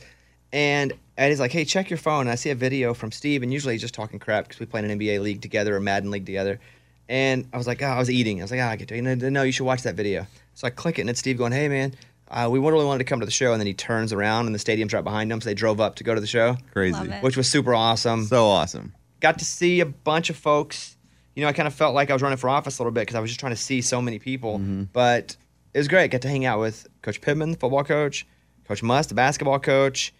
and 0.52 0.92
and 1.16 1.30
he's 1.30 1.40
like, 1.40 1.52
"Hey, 1.52 1.64
check 1.64 1.90
your 1.90 1.98
phone." 1.98 2.22
And 2.22 2.30
I 2.30 2.34
see 2.36 2.50
a 2.50 2.54
video 2.54 2.94
from 2.94 3.12
Steve, 3.12 3.42
and 3.42 3.52
usually 3.52 3.74
he's 3.74 3.80
just 3.80 3.94
talking 3.94 4.18
crap 4.18 4.44
because 4.46 4.60
we 4.60 4.66
play 4.66 4.82
in 4.82 4.90
an 4.90 4.98
NBA 4.98 5.20
league 5.20 5.40
together 5.42 5.76
or 5.76 5.80
Madden 5.80 6.10
league 6.10 6.26
together. 6.26 6.60
And 7.08 7.46
I 7.52 7.58
was 7.58 7.66
like, 7.66 7.82
oh, 7.82 7.86
I 7.86 7.98
was 7.98 8.10
eating. 8.10 8.40
I 8.40 8.44
was 8.44 8.50
like, 8.50 8.60
ah, 8.60 8.70
I 8.70 8.76
get 8.76 8.88
to. 8.88 9.02
No, 9.02 9.14
no, 9.14 9.42
you 9.42 9.52
should 9.52 9.66
watch 9.66 9.82
that 9.82 9.94
video. 9.94 10.26
So 10.54 10.66
I 10.66 10.70
click 10.70 10.98
it, 10.98 11.02
and 11.02 11.10
it's 11.10 11.20
Steve 11.20 11.38
going, 11.38 11.52
"Hey, 11.52 11.68
man." 11.68 11.94
Uh, 12.30 12.48
we 12.50 12.58
really 12.58 12.84
wanted 12.86 12.98
to 12.98 13.04
come 13.04 13.20
to 13.20 13.26
the 13.26 13.30
show, 13.30 13.52
and 13.52 13.60
then 13.60 13.66
he 13.66 13.74
turns 13.74 14.12
around, 14.12 14.46
and 14.46 14.54
the 14.54 14.58
stadium's 14.58 14.94
right 14.94 15.04
behind 15.04 15.30
him. 15.30 15.40
So 15.40 15.50
they 15.50 15.54
drove 15.54 15.78
up 15.78 15.96
to 15.96 16.04
go 16.04 16.14
to 16.14 16.20
the 16.20 16.26
show, 16.26 16.56
Crazy. 16.72 16.98
Which 17.20 17.36
was 17.36 17.46
super 17.48 17.74
awesome 17.74 18.24
So 18.24 18.46
awesome. 18.46 18.94
got 19.20 19.38
to 19.40 19.44
see 19.44 19.80
a 19.80 19.86
bunch 19.86 20.30
of 20.30 20.36
folks. 20.36 20.96
You 21.36 21.42
know, 21.42 21.48
I 21.48 21.52
kind 21.52 21.68
of 21.68 21.74
felt 21.74 21.94
like 21.94 22.10
I 22.10 22.12
was 22.14 22.22
running 22.22 22.38
for 22.38 22.48
office 22.48 22.78
a 22.78 22.82
little 22.82 22.92
bit 22.92 23.02
because 23.02 23.14
I 23.14 23.20
was 23.20 23.28
just 23.30 23.40
trying 23.40 23.52
to 23.52 23.60
see 23.60 23.82
so 23.82 24.00
many 24.00 24.18
people. 24.18 24.58
But 24.92 25.36
it 25.74 25.78
was 25.78 25.88
great. 25.88 26.04
I 26.04 26.06
Got 26.06 26.22
to 26.22 26.28
hang 26.28 26.44
out 26.46 26.60
with 26.60 26.86
Coach 27.02 27.20
Pittman, 27.20 27.50
the 27.50 27.56
football 27.58 27.84
coach, 27.84 28.26
Coach 28.66 28.82
Muss, 28.82 29.08
the 29.08 29.14
basketball 29.14 29.58
coach. 29.58 30.14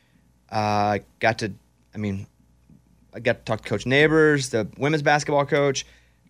Uh, 0.50 0.99
got 1.20 1.38
to, 1.38 1.52
I 1.94 1.99
mean, 1.99 2.26
I 3.14 3.20
got 3.20 3.38
to 3.38 3.44
talk 3.44 3.62
to 3.62 3.68
Coach 3.68 3.87
Neighbors, 3.87 4.50
the 4.50 4.68
women's 4.76 5.02
basketball 5.02 5.46
coach, 5.46 5.87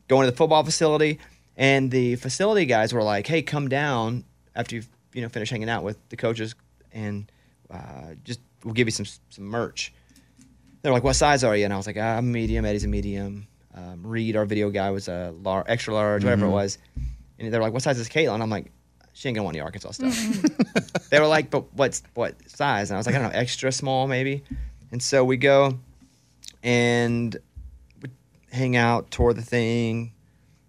going 0.09 0.26
to 0.26 0.31
the 0.31 0.37
football 0.37 0.62
facility, 0.62 1.19
and 1.57 1.90
the 1.90 2.16
facility 2.16 2.66
guys 2.66 2.93
were 2.93 3.02
like, 3.02 3.26
"Hey, 3.26 3.43
come 3.43 3.69
down 3.69 4.25
after 4.54 4.76
you've 4.76 4.88
you 5.14 5.23
know 5.23 5.28
finished 5.28 5.50
hanging 5.50 5.71
out 5.71 5.83
with 5.83 5.97
the 6.11 6.16
coaches, 6.16 6.54
and 6.93 7.31
uh, 7.71 8.14
just 8.25 8.40
we'll 8.62 8.75
give 8.75 8.87
you 8.87 8.93
some 8.93 9.07
some 9.31 9.45
merch." 9.45 9.93
They're 10.83 10.93
like, 10.93 11.04
"What 11.04 11.14
size 11.14 11.43
are 11.43 11.57
you?" 11.57 11.64
And 11.64 11.73
I 11.73 11.76
was 11.78 11.87
like, 11.87 11.97
"I'm 11.97 12.31
medium. 12.31 12.66
Eddie's 12.66 12.85
a 12.85 12.88
medium. 12.88 13.47
Um, 13.75 14.07
Reed, 14.07 14.37
our 14.37 14.45
video 14.45 14.71
guy, 14.71 14.90
was 14.90 15.09
a 15.09 15.35
lar- 15.43 15.64
extra 15.66 15.95
large, 15.95 16.23
whatever 16.25 16.45
it 16.47 16.50
was." 16.50 16.78
And 17.38 17.52
they're 17.52 17.62
like, 17.62 17.73
"What 17.73 17.83
size 17.83 17.99
is 17.99 18.09
Caitlin?" 18.09 18.43
I'm 18.43 18.50
like, 18.50 18.71
"She 19.14 19.28
ain't 19.28 19.37
gonna 19.37 19.44
want 19.44 19.56
any 19.56 19.62
Arkansas 19.62 19.92
stuff." 19.92 20.14
Mm-hmm. 20.14 21.06
they 21.11 21.18
were 21.18 21.26
like, 21.26 21.50
"But 21.50 21.73
what's 21.73 22.02
what 22.12 22.35
size?" 22.50 22.90
And 22.90 22.97
I 22.97 22.99
was 22.99 23.06
like, 23.06 23.14
"I 23.14 23.18
don't 23.18 23.33
know, 23.33 23.38
extra 23.38 23.73
small 23.73 24.06
maybe." 24.06 24.44
And 24.92 25.02
so 25.02 25.25
we 25.25 25.38
go 25.38 25.78
and 26.62 27.37
we 28.02 28.11
hang 28.52 28.76
out, 28.76 29.11
tour 29.11 29.33
the 29.33 29.42
thing. 29.42 30.12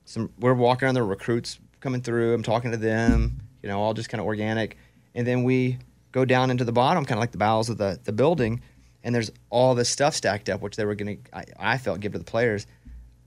Some 0.05 0.31
we're 0.39 0.53
walking 0.53 0.85
around 0.85 0.95
the 0.95 1.03
recruits 1.03 1.59
coming 1.79 2.01
through. 2.01 2.33
I'm 2.33 2.43
talking 2.43 2.71
to 2.71 2.77
them, 2.77 3.41
you 3.61 3.69
know, 3.69 3.79
all 3.79 3.93
just 3.93 4.09
kind 4.09 4.19
of 4.19 4.27
organic. 4.27 4.77
And 5.13 5.25
then 5.25 5.43
we 5.43 5.77
go 6.11 6.25
down 6.25 6.49
into 6.49 6.63
the 6.63 6.71
bottom, 6.71 7.05
kind 7.05 7.17
of 7.17 7.21
like 7.21 7.31
the 7.31 7.37
bowels 7.37 7.69
of 7.69 7.77
the, 7.77 7.99
the 8.03 8.11
building, 8.11 8.61
and 9.03 9.13
there's 9.13 9.31
all 9.49 9.75
this 9.75 9.89
stuff 9.89 10.15
stacked 10.15 10.49
up, 10.49 10.61
which 10.61 10.75
they 10.75 10.85
were 10.85 10.95
going 10.95 11.17
to, 11.17 11.45
I 11.59 11.77
felt, 11.77 11.99
give 11.99 12.13
to 12.13 12.17
the 12.17 12.23
players. 12.23 12.65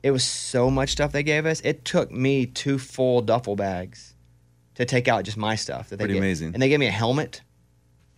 It 0.03 0.11
was 0.11 0.25
so 0.25 0.71
much 0.71 0.91
stuff 0.91 1.13
they 1.13 1.23
gave 1.23 1.47
us. 1.47 1.61
It 1.63 1.85
took 1.85 2.11
me 2.11 2.47
two 2.47 2.79
full 2.79 3.21
duffel 3.21 3.57
bags 3.57 4.15
to 4.79 4.85
take 4.85 5.07
out 5.07 5.25
just 5.25 5.37
my 5.37 5.55
stuff. 5.55 5.91
That 5.91 5.99
they 5.99 6.05
Pretty 6.05 6.15
gave- 6.15 6.23
amazing. 6.23 6.55
And 6.55 6.63
they 6.63 6.69
gave 6.69 6.81
me 6.81 6.87
a 6.87 6.91
helmet. 6.91 7.43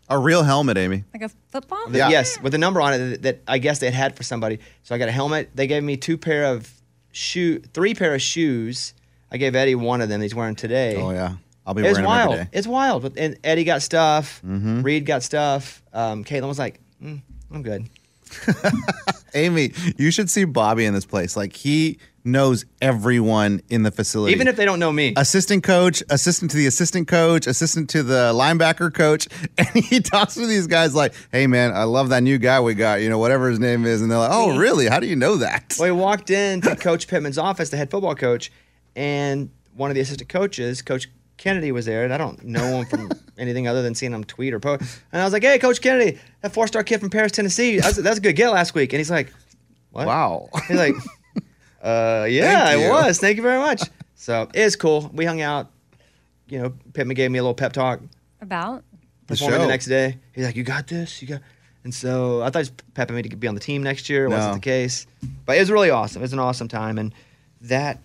A 0.08 0.18
real 0.18 0.42
helmet, 0.42 0.76
Amy. 0.78 1.04
Like 1.12 1.22
a 1.22 1.30
football? 1.50 1.86
that- 1.88 2.10
Yes, 2.10 2.40
with 2.40 2.54
a 2.54 2.58
number 2.58 2.80
on 2.80 2.94
it 2.94 2.98
that, 2.98 3.22
that 3.22 3.40
I 3.46 3.58
guess 3.58 3.78
they 3.80 3.86
had 3.86 3.94
had 3.94 4.16
for 4.16 4.22
somebody. 4.22 4.58
So 4.82 4.94
I 4.94 4.98
got 4.98 5.08
a 5.08 5.12
helmet. 5.12 5.50
They 5.54 5.66
gave 5.66 5.82
me 5.82 5.96
two 5.96 6.16
pair 6.18 6.44
of 6.46 6.68
shoe, 7.12 7.60
three 7.74 7.94
pair 7.94 8.14
of 8.14 8.22
shoes. 8.22 8.94
I 9.32 9.36
gave 9.36 9.54
Eddie 9.54 9.74
one 9.76 10.00
of 10.00 10.08
them. 10.08 10.20
He's 10.20 10.34
wearing 10.34 10.56
today. 10.56 10.96
Oh 10.96 11.10
yeah, 11.12 11.34
I'll 11.66 11.74
be 11.74 11.82
It's 11.82 11.86
wearing 11.92 11.96
them 12.02 12.04
wild. 12.04 12.32
every 12.32 12.44
day. 12.46 12.50
It's 12.52 12.66
wild. 12.66 13.02
But- 13.02 13.16
And 13.18 13.36
Eddie 13.44 13.64
got 13.64 13.82
stuff. 13.82 14.40
Mhm. 14.44 14.82
Reed 14.84 15.06
got 15.06 15.22
stuff. 15.22 15.82
Um, 15.92 16.24
Caitlin 16.24 16.48
was 16.48 16.58
like, 16.58 16.80
mm, 17.02 17.20
"I'm 17.52 17.62
good." 17.62 17.88
Amy, 19.34 19.72
you 19.96 20.10
should 20.10 20.30
see 20.30 20.44
Bobby 20.44 20.84
in 20.84 20.94
this 20.94 21.04
place. 21.04 21.36
Like 21.36 21.54
he 21.54 21.98
knows 22.24 22.64
everyone 22.82 23.62
in 23.70 23.82
the 23.82 23.90
facility. 23.90 24.32
Even 24.34 24.46
if 24.48 24.56
they 24.56 24.64
don't 24.64 24.78
know 24.78 24.92
me. 24.92 25.14
assistant 25.16 25.62
coach, 25.62 26.02
assistant 26.10 26.50
to 26.50 26.56
the 26.56 26.66
assistant 26.66 27.08
coach, 27.08 27.46
assistant 27.46 27.88
to 27.90 28.02
the 28.02 28.32
linebacker 28.34 28.92
coach, 28.92 29.28
and 29.58 29.68
he 29.68 30.00
talks 30.00 30.34
to 30.34 30.46
these 30.46 30.66
guys 30.66 30.94
like, 30.94 31.14
"Hey 31.32 31.46
man, 31.46 31.72
I 31.72 31.84
love 31.84 32.10
that 32.10 32.22
new 32.22 32.38
guy 32.38 32.60
we 32.60 32.74
got. 32.74 33.00
You 33.00 33.08
know, 33.08 33.18
whatever 33.18 33.48
his 33.48 33.58
name 33.58 33.84
is." 33.86 34.02
And 34.02 34.10
they're 34.10 34.18
like, 34.18 34.32
"Oh, 34.32 34.56
really? 34.56 34.86
How 34.88 35.00
do 35.00 35.06
you 35.06 35.16
know 35.16 35.36
that?" 35.36 35.76
Well, 35.78 35.86
he 35.86 35.92
walked 35.92 36.30
into 36.30 36.74
Coach 36.76 37.08
Pittman's 37.08 37.38
office, 37.38 37.70
the 37.70 37.76
head 37.76 37.90
football 37.90 38.14
coach, 38.14 38.50
and 38.96 39.50
one 39.74 39.90
of 39.90 39.94
the 39.94 40.00
assistant 40.00 40.28
coaches, 40.28 40.82
Coach 40.82 41.08
Kennedy, 41.40 41.72
was 41.72 41.86
there. 41.86 42.04
And 42.04 42.12
I 42.12 42.18
don't 42.18 42.44
know 42.44 42.80
him 42.80 42.86
from 42.86 43.10
anything 43.38 43.66
other 43.66 43.80
than 43.80 43.94
seeing 43.94 44.12
him 44.12 44.22
tweet 44.24 44.52
or 44.52 44.60
post. 44.60 44.82
And 45.10 45.20
I 45.20 45.24
was 45.24 45.32
like, 45.32 45.42
"Hey, 45.42 45.58
Coach 45.58 45.80
Kennedy, 45.80 46.18
that 46.42 46.52
four-star 46.52 46.84
kid 46.84 47.00
from 47.00 47.08
Paris, 47.08 47.32
Tennessee. 47.32 47.80
That's, 47.80 47.96
that's 47.96 48.18
a 48.18 48.20
good 48.20 48.36
get 48.36 48.50
last 48.50 48.74
week." 48.74 48.92
And 48.92 48.98
he's 48.98 49.10
like, 49.10 49.32
"What? 49.90 50.06
Wow. 50.06 50.50
He's 50.68 50.76
like, 50.76 50.94
"Uh, 51.82 52.26
yeah, 52.28 52.66
Thank 52.66 52.82
it 52.82 52.90
was. 52.90 53.18
Thank 53.18 53.38
you 53.38 53.42
very 53.42 53.58
much." 53.58 53.82
So 54.14 54.48
it's 54.52 54.76
cool. 54.76 55.10
We 55.14 55.24
hung 55.24 55.40
out. 55.40 55.70
You 56.48 56.60
know, 56.60 56.74
Pittman 56.92 57.14
gave 57.14 57.30
me 57.30 57.38
a 57.38 57.42
little 57.42 57.54
pep 57.54 57.72
talk. 57.72 58.00
About? 58.40 58.84
performing 59.30 59.58
the 59.60 59.64
show. 59.64 59.68
next 59.68 59.86
day. 59.86 60.18
He's 60.34 60.44
like, 60.44 60.56
"You 60.56 60.62
got 60.62 60.86
this, 60.86 61.22
you 61.22 61.28
got." 61.28 61.40
And 61.84 61.94
so 61.94 62.42
I 62.42 62.50
thought 62.50 62.58
he 62.58 62.70
was 62.70 62.72
pepping 62.92 63.16
me 63.16 63.22
to 63.22 63.36
be 63.36 63.48
on 63.48 63.54
the 63.54 63.60
team 63.60 63.82
next 63.82 64.10
year. 64.10 64.26
It 64.26 64.28
wasn't 64.28 64.54
the 64.54 64.60
case, 64.60 65.06
but 65.46 65.56
it 65.56 65.60
was 65.60 65.70
really 65.70 65.88
awesome. 65.90 66.20
It 66.20 66.24
was 66.24 66.34
an 66.34 66.38
awesome 66.38 66.68
time, 66.68 66.98
and 66.98 67.14
that. 67.62 67.98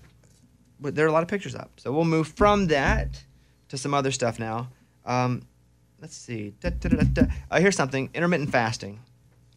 But 0.79 0.96
there 0.96 1.05
are 1.05 1.10
a 1.10 1.12
lot 1.12 1.24
of 1.24 1.29
pictures 1.29 1.55
up, 1.55 1.72
so 1.77 1.91
we'll 1.91 2.05
move 2.05 2.27
from 2.27 2.67
that 2.67 3.24
to 3.70 3.77
some 3.77 3.94
other 3.94 4.12
stuff 4.12 4.39
now. 4.39 4.70
Um, 5.05 5.44
let's 6.01 6.15
see. 6.15 6.53
Da, 6.60 6.70
da, 6.70 6.89
da. 6.89 7.24
Uh, 7.50 7.60
here's 7.60 7.75
something: 7.75 8.10
intermittent 8.13 8.51
fasting. 8.51 9.00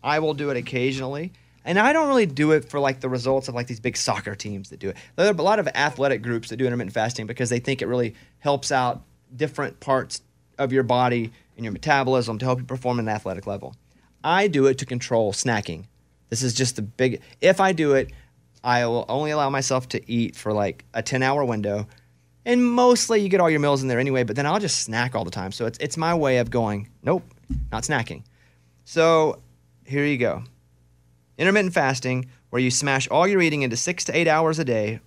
I 0.03 0.21
will 0.21 0.35
do 0.35 0.51
it 0.51 0.57
occasionally. 0.57 1.33
And 1.65 1.79
I 1.79 1.93
don't 1.93 2.09
really 2.09 2.25
do 2.25 2.53
it 2.53 2.71
for 2.71 2.81
like 2.81 3.01
the 3.01 3.11
results 3.11 3.49
of 3.49 3.55
like 3.55 3.67
these 3.67 3.81
big 3.81 3.97
soccer 3.97 4.35
teams 4.35 4.71
that 4.71 4.79
do 4.79 4.89
it. 4.89 4.97
There 5.17 5.27
are 5.27 5.31
a 5.31 5.43
lot 5.43 5.59
of 5.59 5.69
athletic 5.69 6.23
groups 6.23 6.49
that 6.49 6.57
do 6.57 6.65
intermittent 6.65 6.95
fasting 6.95 7.27
because 7.27 7.51
they 7.51 7.59
think 7.59 7.83
it 7.83 7.89
really 7.89 8.15
helps 8.39 8.73
out 8.73 9.03
different 9.37 9.79
parts 9.79 10.23
of 10.59 10.73
your 10.73 10.83
body 10.83 11.31
and 11.57 11.65
your 11.65 11.73
metabolism 11.73 12.39
to 12.39 12.45
help 12.47 12.61
you 12.61 12.65
perform 12.65 12.99
at 12.99 13.03
an 13.03 13.09
athletic 13.11 13.47
level. 13.47 13.75
I 14.25 14.49
do 14.49 14.67
it 14.67 14.79
to 14.79 14.87
control 14.87 15.33
snacking. 15.33 15.85
This 16.31 16.43
is 16.43 16.55
just 16.55 16.77
the 16.77 16.83
big. 16.83 17.21
If 17.41 17.61
I 17.61 17.73
do 17.73 17.93
it, 17.93 18.13
I 18.65 18.87
will 18.87 19.05
only 19.09 19.31
allow 19.31 19.50
myself 19.50 19.88
to 19.91 20.11
eat 20.11 20.37
for 20.37 20.53
like 20.53 20.85
a 20.95 21.03
10 21.03 21.23
hour 21.23 21.45
window. 21.45 21.87
And 22.45 22.65
mostly 22.65 23.21
you 23.21 23.29
get 23.29 23.41
all 23.41 23.50
your 23.50 23.61
meals 23.61 23.83
in 23.83 23.88
there 23.88 23.99
anyway, 23.99 24.25
but 24.25 24.35
then 24.37 24.47
I'll 24.47 24.59
just 24.61 24.81
snack 24.81 25.15
all 25.15 25.25
the 25.25 25.31
time. 25.31 25.53
So 25.53 25.67
it's, 25.67 25.79
it's 25.79 25.97
my 25.97 26.15
way 26.15 26.38
of 26.38 26.50
going, 26.50 26.88
nope, 27.03 27.23
not 27.71 27.83
snacking. 27.83 28.23
So 28.85 29.41
here 29.85 30.05
you 30.05 30.19
go 30.19 30.43
intermittent 31.38 31.73
fasting, 31.73 32.29
where 32.50 32.61
you 32.61 32.71
smash 32.71 33.07
all 33.09 33.27
your 33.27 33.41
eating 33.41 33.62
into 33.62 33.77
six 33.77 34.05
to 34.05 34.17
eight 34.17 34.27
hours 34.29 34.59
a 34.59 34.65
day. 34.65 34.99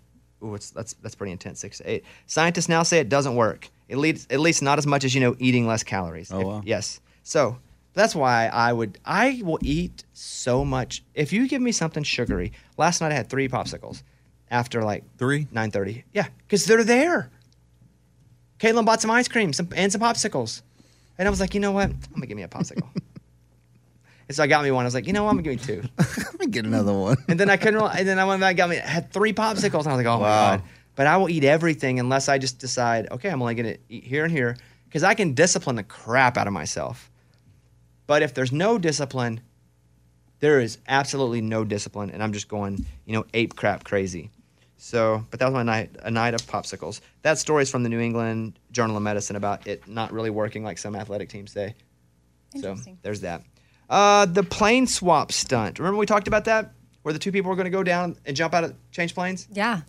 Ooh, 0.43 0.55
it's, 0.55 0.72
that's, 0.72 0.93
that's 0.93 1.13
pretty 1.13 1.31
intense, 1.34 1.60
six 1.60 1.79
to 1.79 1.89
eight. 1.89 2.05
Scientists 2.25 2.70
now 2.70 2.84
say 2.84 3.00
it 3.00 3.10
doesn't 3.10 3.36
work, 3.36 3.67
at 3.89 3.98
least, 3.98 4.31
at 4.31 4.39
least 4.39 4.62
not 4.63 4.77
as 4.77 4.88
much 4.88 5.03
as, 5.03 5.13
you 5.13 5.20
know, 5.22 5.36
eating 5.39 5.67
less 5.67 5.84
calories. 5.84 6.31
Oh, 6.31 6.39
If- 6.39 6.48
wow. 6.48 6.62
Yes. 6.65 7.01
So 7.24 7.58
that's 7.93 8.15
why 8.15 8.48
I 8.48 8.71
would, 8.71 9.00
I 9.05 9.41
will 9.43 9.60
eat 9.62 10.03
so 10.13 10.63
much. 10.63 11.03
If 11.13 11.33
you 11.33 11.48
give 11.48 11.62
me 11.62 11.71
something 11.71 12.03
sugary, 12.03 12.53
last 12.77 13.01
night 13.01 13.12
I 13.12 13.15
had 13.15 13.29
three 13.29 13.48
popsicles 13.48 14.03
after 14.50 14.83
like 14.83 15.03
Three. 15.17 15.45
9.30. 15.45 16.03
Yeah, 16.13 16.27
because 16.39 16.65
they're 16.65 16.83
there. 16.83 17.29
Caitlin 18.60 18.86
bought 18.86 19.01
some 19.01 19.12
ice 19.12 19.27
cream 19.27 19.53
some, 19.53 19.69
and 19.75 19.91
some 19.91 20.01
popsicles. 20.01 20.62
And 21.17 21.27
I 21.27 21.31
was 21.31 21.39
like, 21.39 21.53
you 21.53 21.60
know 21.60 21.71
what? 21.71 21.89
I'm 21.89 22.00
going 22.12 22.21
to 22.21 22.27
give 22.27 22.38
me 22.38 22.43
a 22.43 22.48
popsicle. 22.48 22.88
and 24.27 24.36
so 24.36 24.43
I 24.43 24.48
got 24.48 24.63
me 24.63 24.71
one. 24.71 24.86
I 24.86 24.88
was 24.88 24.93
like, 24.93 25.07
you 25.07 25.13
know 25.13 25.24
what? 25.24 25.31
I'm 25.31 25.41
going 25.41 25.57
to 25.57 25.67
give 25.67 25.83
me 25.83 25.83
two. 25.83 25.89
Let 26.24 26.39
me 26.39 26.48
get 26.48 26.65
another 26.65 26.93
one. 26.93 27.17
And 27.27 27.39
then 27.39 27.50
I 27.50 27.57
couldn't. 27.57 27.81
And 27.81 28.07
then 28.07 28.19
I 28.19 28.25
went 28.25 28.39
back, 28.39 28.51
and 28.51 28.57
got 28.57 28.69
me 28.69 28.77
had 28.77 29.12
three 29.12 29.33
popsicles, 29.33 29.81
and 29.81 29.89
I 29.89 29.95
was 29.95 30.05
like, 30.05 30.05
oh 30.05 30.19
my 30.19 30.25
god. 30.25 30.63
But 30.95 31.07
I 31.07 31.17
will 31.17 31.29
eat 31.29 31.43
everything 31.43 32.00
unless 32.00 32.29
I 32.29 32.38
just 32.38 32.60
decide, 32.60 33.10
okay, 33.12 33.29
I'm 33.29 33.41
only 33.41 33.55
gonna 33.55 33.75
eat 33.89 34.03
here 34.03 34.24
and 34.24 34.31
here 34.31 34.57
because 34.86 35.03
I 35.03 35.13
can 35.13 35.33
discipline 35.33 35.75
the 35.75 35.83
crap 35.83 36.38
out 36.38 36.48
of 36.48 36.53
myself. 36.53 37.11
But 38.12 38.24
if 38.24 38.34
there's 38.34 38.51
no 38.51 38.77
discipline, 38.77 39.39
there 40.41 40.60
is 40.60 40.80
absolutely 40.86 41.39
no 41.39 41.63
discipline, 41.63 42.10
and 42.10 42.22
I'm 42.22 42.34
just 42.34 42.50
going, 42.50 42.86
you 43.06 43.13
know, 43.13 43.24
ape 43.34 43.56
crap 43.56 43.86
crazy. 43.86 44.32
So, 44.75 45.25
but 45.32 45.39
that 45.39 45.46
was 45.46 45.53
my 45.53 45.63
night, 45.63 45.96
a 46.03 46.12
night 46.12 46.34
of 46.34 46.41
popsicles. 46.41 47.00
That 47.22 47.38
story 47.38 47.63
is 47.63 47.72
from 47.72 47.84
the 47.84 47.89
New 47.89 48.01
England 48.01 48.60
Journal 48.74 48.98
of 48.98 49.01
Medicine 49.01 49.38
about 49.38 49.65
it 49.65 49.88
not 49.88 50.12
really 50.12 50.30
working 50.30 50.62
like 50.62 50.77
some 50.77 50.94
athletic 50.94 51.30
teams 51.30 51.53
say. 51.53 51.74
So 52.60 52.72
Interesting. 52.72 52.98
there's 53.01 53.22
that. 53.22 53.44
Uh, 53.89 54.25
the 54.25 54.44
plane 54.44 54.88
swap 54.88 55.32
stunt. 55.32 55.80
Remember 55.80 55.98
we 55.98 56.06
talked 56.06 56.27
about 56.27 56.44
that, 56.44 56.74
where 57.03 57.13
the 57.13 57.20
two 57.20 57.32
people 57.32 57.48
were 57.48 57.56
going 57.56 57.63
to 57.63 57.70
go 57.72 57.82
down 57.82 58.18
and 58.25 58.36
jump 58.36 58.53
out 58.53 58.65
of 58.65 58.75
change 58.91 59.15
planes. 59.15 59.48
Yeah. 59.53 59.84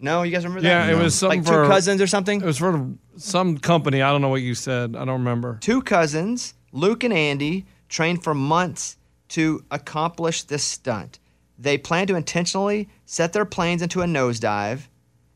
No, 0.00 0.24
you 0.24 0.32
guys 0.32 0.42
remember 0.42 0.66
Yeah, 0.66 0.84
that? 0.86 0.92
Yeah, 0.92 0.98
it 0.98 1.04
was 1.04 1.14
something 1.14 1.44
like 1.44 1.46
two 1.46 1.52
for 1.52 1.66
cousins 1.68 2.00
or 2.00 2.08
something. 2.08 2.40
It 2.40 2.44
was 2.44 2.58
for 2.58 2.88
some 3.18 3.56
company. 3.58 4.02
I 4.02 4.10
don't 4.10 4.20
know 4.20 4.30
what 4.30 4.42
you 4.42 4.56
said. 4.56 4.96
I 4.96 5.04
don't 5.04 5.20
remember. 5.20 5.58
Two 5.60 5.80
cousins, 5.80 6.54
Luke 6.72 7.02
and 7.04 7.12
Andy, 7.12 7.66
trained 7.88 8.22
for 8.22 8.34
months 8.34 8.96
to 9.28 9.64
accomplish 9.70 10.42
this 10.44 10.62
stunt. 10.64 11.18
They 11.58 11.76
plan 11.78 12.06
to 12.08 12.14
intentionally 12.14 12.88
set 13.06 13.32
their 13.32 13.44
planes 13.44 13.82
into 13.82 14.00
a 14.02 14.04
nosedive 14.06 14.82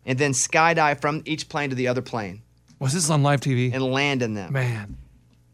and 0.07 0.19
then 0.19 0.33
skydive 0.33 1.01
from 1.01 1.23
each 1.25 1.49
plane 1.49 1.71
to 1.71 1.77
the 1.77 1.89
other 1.89 2.03
plane 2.03 2.43
Was 2.79 2.93
this 2.93 3.11
on 3.11 3.23
live 3.23 3.41
TV? 3.41 3.73
and 3.73 3.83
land 3.85 4.23
in 4.23 4.35
them. 4.35 4.53
Man, 4.53 4.97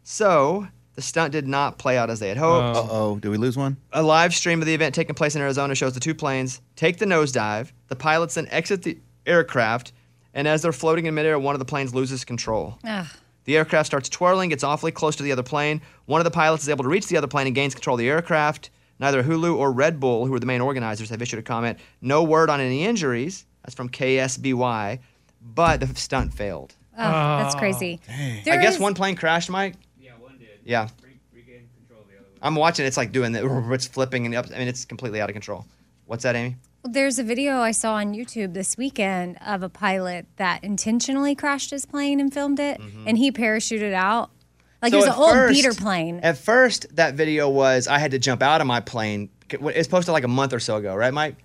So 0.03 0.67
the 0.95 1.01
stunt 1.01 1.31
did 1.31 1.47
not 1.47 1.77
play 1.77 1.97
out 1.97 2.09
as 2.09 2.19
they 2.19 2.27
had 2.29 2.37
hoped. 2.37 2.77
Uh 2.77 2.87
oh. 2.89 3.17
Did 3.19 3.29
we 3.29 3.37
lose 3.37 3.57
one? 3.57 3.77
A 3.93 4.03
live 4.03 4.33
stream 4.35 4.59
of 4.61 4.65
the 4.65 4.73
event 4.73 4.93
taking 4.95 5.15
place 5.15 5.35
in 5.35 5.41
Arizona 5.41 5.73
shows 5.75 5.93
the 5.93 5.99
two 5.99 6.15
planes 6.15 6.61
take 6.75 6.97
the 6.97 7.05
nosedive. 7.05 7.71
The 7.87 7.95
pilots 7.95 8.35
then 8.35 8.47
exit 8.49 8.83
the 8.83 8.97
aircraft, 9.25 9.91
and 10.33 10.47
as 10.47 10.61
they're 10.61 10.71
floating 10.73 11.05
in 11.05 11.13
midair, 11.13 11.37
one 11.39 11.55
of 11.55 11.59
the 11.59 11.65
planes 11.65 11.93
loses 11.93 12.23
control. 12.25 12.77
Ugh. 12.85 13.07
The 13.45 13.57
aircraft 13.57 13.87
starts 13.87 14.07
twirling, 14.09 14.49
gets 14.49 14.63
awfully 14.63 14.91
close 14.91 15.15
to 15.15 15.23
the 15.23 15.31
other 15.31 15.43
plane. 15.43 15.81
One 16.05 16.21
of 16.21 16.25
the 16.25 16.31
pilots 16.31 16.63
is 16.63 16.69
able 16.69 16.83
to 16.83 16.89
reach 16.89 17.07
the 17.07 17.17
other 17.17 17.27
plane 17.27 17.47
and 17.47 17.55
gains 17.55 17.73
control 17.73 17.95
of 17.95 17.99
the 17.99 18.09
aircraft. 18.09 18.69
Neither 18.99 19.23
Hulu 19.23 19.55
or 19.55 19.71
Red 19.71 19.99
Bull, 19.99 20.27
who 20.27 20.33
are 20.35 20.39
the 20.39 20.45
main 20.45 20.61
organizers, 20.61 21.09
have 21.09 21.21
issued 21.21 21.39
a 21.39 21.43
comment. 21.43 21.79
No 22.01 22.21
word 22.23 22.49
on 22.51 22.59
any 22.61 22.83
injuries. 22.85 23.45
That's 23.63 23.73
from 23.75 23.89
KSBY, 23.89 24.99
but 25.41 25.79
the 25.79 25.87
stunt 25.95 26.33
failed. 26.33 26.75
Oh, 26.97 27.01
that's 27.01 27.55
crazy. 27.55 27.99
Oh, 28.07 28.13
I 28.13 28.41
There 28.45 28.61
guess 28.61 28.75
is- 28.75 28.79
one 28.79 28.93
plane 28.93 29.15
crashed, 29.15 29.49
Mike. 29.49 29.73
Yeah, 29.99 30.11
one 30.19 30.37
did. 30.37 30.49
Yeah. 30.63 30.89
I'm 32.43 32.55
watching. 32.55 32.85
It's 32.85 32.97
like 32.97 33.11
doing 33.11 33.31
the. 33.33 33.45
It's 33.73 33.85
flipping 33.87 34.25
and 34.25 34.33
up. 34.35 34.47
I 34.53 34.57
mean, 34.57 34.67
it's 34.67 34.83
completely 34.85 35.21
out 35.21 35.29
of 35.29 35.33
control. 35.33 35.65
What's 36.07 36.23
that, 36.23 36.35
Amy? 36.35 36.55
There's 36.83 37.19
a 37.19 37.23
video 37.23 37.57
I 37.59 37.71
saw 37.71 37.93
on 37.95 38.13
YouTube 38.13 38.53
this 38.53 38.75
weekend 38.75 39.37
of 39.45 39.61
a 39.61 39.69
pilot 39.69 40.25
that 40.37 40.63
intentionally 40.63 41.35
crashed 41.35 41.69
his 41.69 41.85
plane 41.85 42.19
and 42.19 42.33
filmed 42.33 42.59
it, 42.59 42.79
and 43.05 43.17
he 43.17 43.31
parachuted 43.31 43.93
out. 43.93 44.31
Like 44.81 44.93
Mm-hmm. 44.93 44.93
So 44.93 44.97
it 44.97 44.99
was 45.01 45.07
at 45.09 45.13
an 45.15 45.19
old 45.21 45.31
first- 45.31 45.53
beater 45.53 45.73
plane. 45.75 46.19
At 46.23 46.37
first, 46.39 46.95
that 46.95 47.13
video 47.13 47.49
was 47.49 47.87
I 47.87 47.99
had 47.99 48.11
to 48.11 48.19
jump 48.19 48.41
out 48.41 48.61
of 48.61 48.67
my 48.67 48.79
plane. 48.79 49.29
It's 49.49 49.87
posted 49.87 50.11
like 50.13 50.23
a 50.23 50.27
month 50.29 50.53
or 50.53 50.59
so 50.59 50.77
ago, 50.77 50.95
right, 50.95 51.13
Mike? 51.13 51.35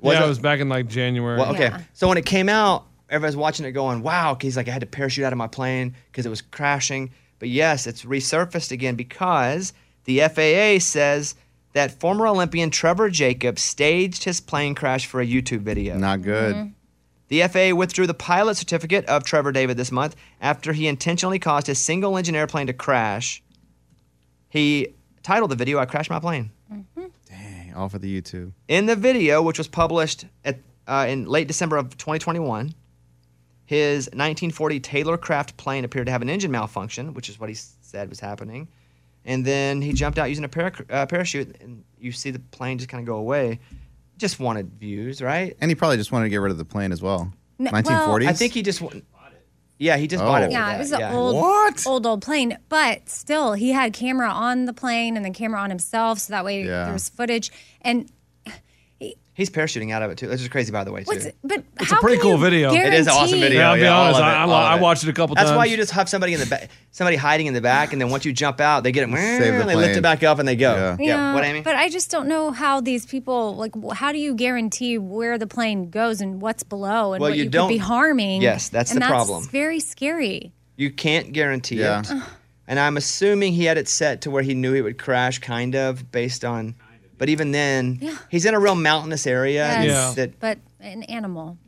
Was 0.00 0.14
yeah, 0.14 0.22
it? 0.22 0.26
it 0.26 0.28
was 0.28 0.38
back 0.38 0.60
in 0.60 0.68
like 0.68 0.86
January. 0.86 1.38
Well, 1.38 1.50
okay. 1.52 1.64
Yeah. 1.64 1.80
So 1.94 2.06
when 2.06 2.18
it 2.18 2.26
came 2.26 2.48
out, 2.48 2.84
everybody's 3.10 3.36
watching 3.36 3.66
it 3.66 3.72
going, 3.72 4.02
wow. 4.02 4.34
'cause 4.34 4.42
He's 4.42 4.56
like, 4.56 4.68
I 4.68 4.70
had 4.70 4.82
to 4.82 4.86
parachute 4.86 5.24
out 5.24 5.32
of 5.32 5.38
my 5.38 5.48
plane 5.48 5.96
because 6.12 6.24
it 6.24 6.28
was 6.28 6.40
crashing. 6.42 7.10
But 7.40 7.48
yes, 7.48 7.86
it's 7.88 8.04
resurfaced 8.04 8.70
again 8.70 8.94
because 8.94 9.72
the 10.04 10.20
FAA 10.20 10.78
says 10.78 11.34
that 11.76 12.00
former 12.00 12.26
Olympian 12.26 12.70
Trevor 12.70 13.10
Jacobs 13.10 13.62
staged 13.62 14.24
his 14.24 14.40
plane 14.40 14.74
crash 14.74 15.04
for 15.04 15.20
a 15.20 15.26
YouTube 15.26 15.60
video. 15.60 15.98
Not 15.98 16.22
good. 16.22 16.54
Mm-hmm. 16.54 16.68
The 17.28 17.42
FAA 17.42 17.76
withdrew 17.76 18.06
the 18.06 18.14
pilot 18.14 18.54
certificate 18.54 19.04
of 19.04 19.24
Trevor 19.24 19.52
David 19.52 19.76
this 19.76 19.92
month 19.92 20.16
after 20.40 20.72
he 20.72 20.88
intentionally 20.88 21.38
caused 21.38 21.66
his 21.66 21.78
single 21.78 22.16
engine 22.16 22.34
airplane 22.34 22.66
to 22.68 22.72
crash. 22.72 23.42
He 24.48 24.94
titled 25.22 25.50
the 25.50 25.54
video, 25.54 25.78
I 25.78 25.84
Crashed 25.84 26.08
My 26.08 26.18
Plane. 26.18 26.50
Dang, 27.28 27.74
all 27.74 27.90
for 27.90 27.98
the 27.98 28.22
YouTube. 28.22 28.52
In 28.68 28.86
the 28.86 28.96
video, 28.96 29.42
which 29.42 29.58
was 29.58 29.68
published 29.68 30.24
at, 30.46 30.60
uh, 30.86 31.04
in 31.06 31.26
late 31.26 31.46
December 31.46 31.76
of 31.76 31.90
2021, 31.98 32.74
His 33.66 34.06
1940 34.06 34.80
Taylorcraft 34.80 35.58
plane 35.58 35.84
appeared 35.84 36.06
to 36.06 36.12
have 36.12 36.22
an 36.22 36.30
engine 36.30 36.52
malfunction, 36.52 37.12
which 37.12 37.28
is 37.28 37.38
what 37.38 37.50
he 37.50 37.54
said 37.54 38.08
was 38.08 38.20
happening. 38.20 38.68
And 39.26 39.44
then 39.44 39.82
he 39.82 39.92
jumped 39.92 40.18
out 40.18 40.28
using 40.28 40.44
a 40.44 40.48
para- 40.48 40.72
uh, 40.88 41.04
parachute, 41.06 41.56
and 41.60 41.84
you 41.98 42.12
see 42.12 42.30
the 42.30 42.38
plane 42.38 42.78
just 42.78 42.88
kind 42.88 43.00
of 43.02 43.06
go 43.06 43.16
away. 43.16 43.58
Just 44.18 44.40
wanted 44.40 44.70
views, 44.78 45.20
right? 45.20 45.56
And 45.60 45.70
he 45.70 45.74
probably 45.74 45.96
just 45.98 46.12
wanted 46.12 46.26
to 46.26 46.30
get 46.30 46.38
rid 46.38 46.52
of 46.52 46.58
the 46.58 46.64
plane 46.64 46.92
as 46.92 47.02
well. 47.02 47.32
No, 47.58 47.70
1940s. 47.70 48.26
I 48.28 48.32
think 48.32 48.52
he 48.54 48.62
just. 48.62 48.80
wa- 48.80 48.92
Yeah, 49.78 49.96
he 49.98 50.06
just 50.06 50.22
bought 50.24 50.42
it. 50.42 50.52
Yeah, 50.52 50.74
it 50.76 50.78
was 50.78 50.90
yeah. 50.90 51.10
an 51.10 51.14
old, 51.14 51.44
old, 51.86 52.06
old 52.06 52.22
plane. 52.22 52.56
But 52.70 53.08
still, 53.10 53.52
he 53.52 53.72
had 53.72 53.92
camera 53.92 54.30
on 54.30 54.64
the 54.64 54.72
plane 54.72 55.16
and 55.16 55.24
then 55.24 55.34
camera 55.34 55.60
on 55.60 55.68
himself, 55.68 56.18
so 56.20 56.32
that 56.32 56.44
way 56.46 56.62
Yeah. 56.64 56.84
there 56.84 56.92
was 56.94 57.08
footage. 57.10 57.50
And 57.82 58.10
He's 59.36 59.50
parachuting 59.50 59.92
out 59.92 60.02
of 60.02 60.10
it 60.10 60.16
too. 60.16 60.28
That's 60.28 60.40
just 60.40 60.50
crazy, 60.50 60.72
by 60.72 60.82
the 60.84 60.90
way. 60.92 61.00
Too. 61.04 61.08
what's 61.12 61.26
but 61.44 61.62
It's 61.78 61.90
how 61.90 61.98
a 61.98 62.00
pretty 62.00 62.16
can 62.16 62.22
cool 62.22 62.32
you 62.36 62.38
video. 62.38 62.72
It 62.72 62.94
is 62.94 63.06
an 63.06 63.12
awesome 63.12 63.38
video. 63.38 63.60
Yeah, 63.60 63.68
I'll 63.70 63.76
be 63.76 63.86
all 63.86 64.04
honest, 64.04 64.18
it, 64.20 64.22
I- 64.22 64.34
I 64.34 64.42
all 64.44 64.52
I 64.54 64.80
watched 64.80 65.02
it 65.04 65.10
a 65.10 65.12
couple 65.12 65.36
times. 65.36 65.48
That's 65.48 65.56
why 65.58 65.66
you 65.66 65.76
just 65.76 65.92
have 65.92 66.08
somebody 66.08 66.32
in 66.32 66.40
the 66.40 66.46
back, 66.46 66.70
somebody 66.90 67.18
hiding 67.18 67.46
in 67.46 67.52
the 67.52 67.60
back, 67.60 67.92
and 67.92 68.00
then 68.00 68.08
once 68.08 68.24
you 68.24 68.32
jump 68.32 68.62
out, 68.62 68.82
they 68.82 68.92
get 68.92 69.06
it, 69.06 69.12
Save 69.14 69.58
the 69.58 69.64
they 69.66 69.76
lift 69.76 69.94
it 69.98 70.00
back 70.00 70.22
up, 70.22 70.38
and 70.38 70.48
they 70.48 70.56
go. 70.56 70.74
Yeah, 70.74 70.96
Yeah. 70.98 71.34
What, 71.34 71.44
Amy? 71.44 71.60
But 71.60 71.74
I 71.76 71.90
just 71.90 72.10
don't 72.10 72.28
know 72.28 72.50
how 72.50 72.80
these 72.80 73.04
people 73.04 73.54
like. 73.56 73.72
How 73.92 74.10
do 74.10 74.18
you 74.18 74.34
guarantee 74.34 74.96
where 74.96 75.36
the 75.36 75.46
plane 75.46 75.90
goes 75.90 76.22
and 76.22 76.40
what's 76.40 76.62
below 76.62 77.12
and 77.12 77.20
Well, 77.20 77.30
what 77.32 77.36
you 77.36 77.44
you, 77.44 77.50
could 77.50 77.68
be 77.68 77.76
harming? 77.76 78.40
Yes, 78.40 78.70
that's 78.70 78.90
and 78.90 79.02
the 79.02 79.06
problem. 79.06 79.46
Very 79.48 79.80
scary. 79.80 80.52
You 80.76 80.90
can't 80.90 81.32
guarantee 81.34 81.80
Yeah. 81.80 82.00
it. 82.00 82.10
And 82.68 82.80
I'm 82.80 82.96
assuming 82.96 83.52
he 83.52 83.64
had 83.66 83.76
it 83.76 83.86
set 83.86 84.22
to 84.22 84.30
where 84.30 84.42
he 84.42 84.54
knew 84.54 84.74
it 84.74 84.80
would 84.80 84.96
crash, 84.98 85.40
kind 85.40 85.76
of, 85.76 86.10
based 86.10 86.42
on. 86.42 86.74
But 87.18 87.28
even 87.28 87.50
then, 87.52 88.00
he's 88.30 88.44
in 88.44 88.54
a 88.54 88.60
real 88.60 88.74
mountainous 88.74 89.26
area. 89.26 89.66
Yes, 89.82 90.14
That 90.14 90.38
but 90.40 90.58
an 90.80 91.02
animal 91.04 91.58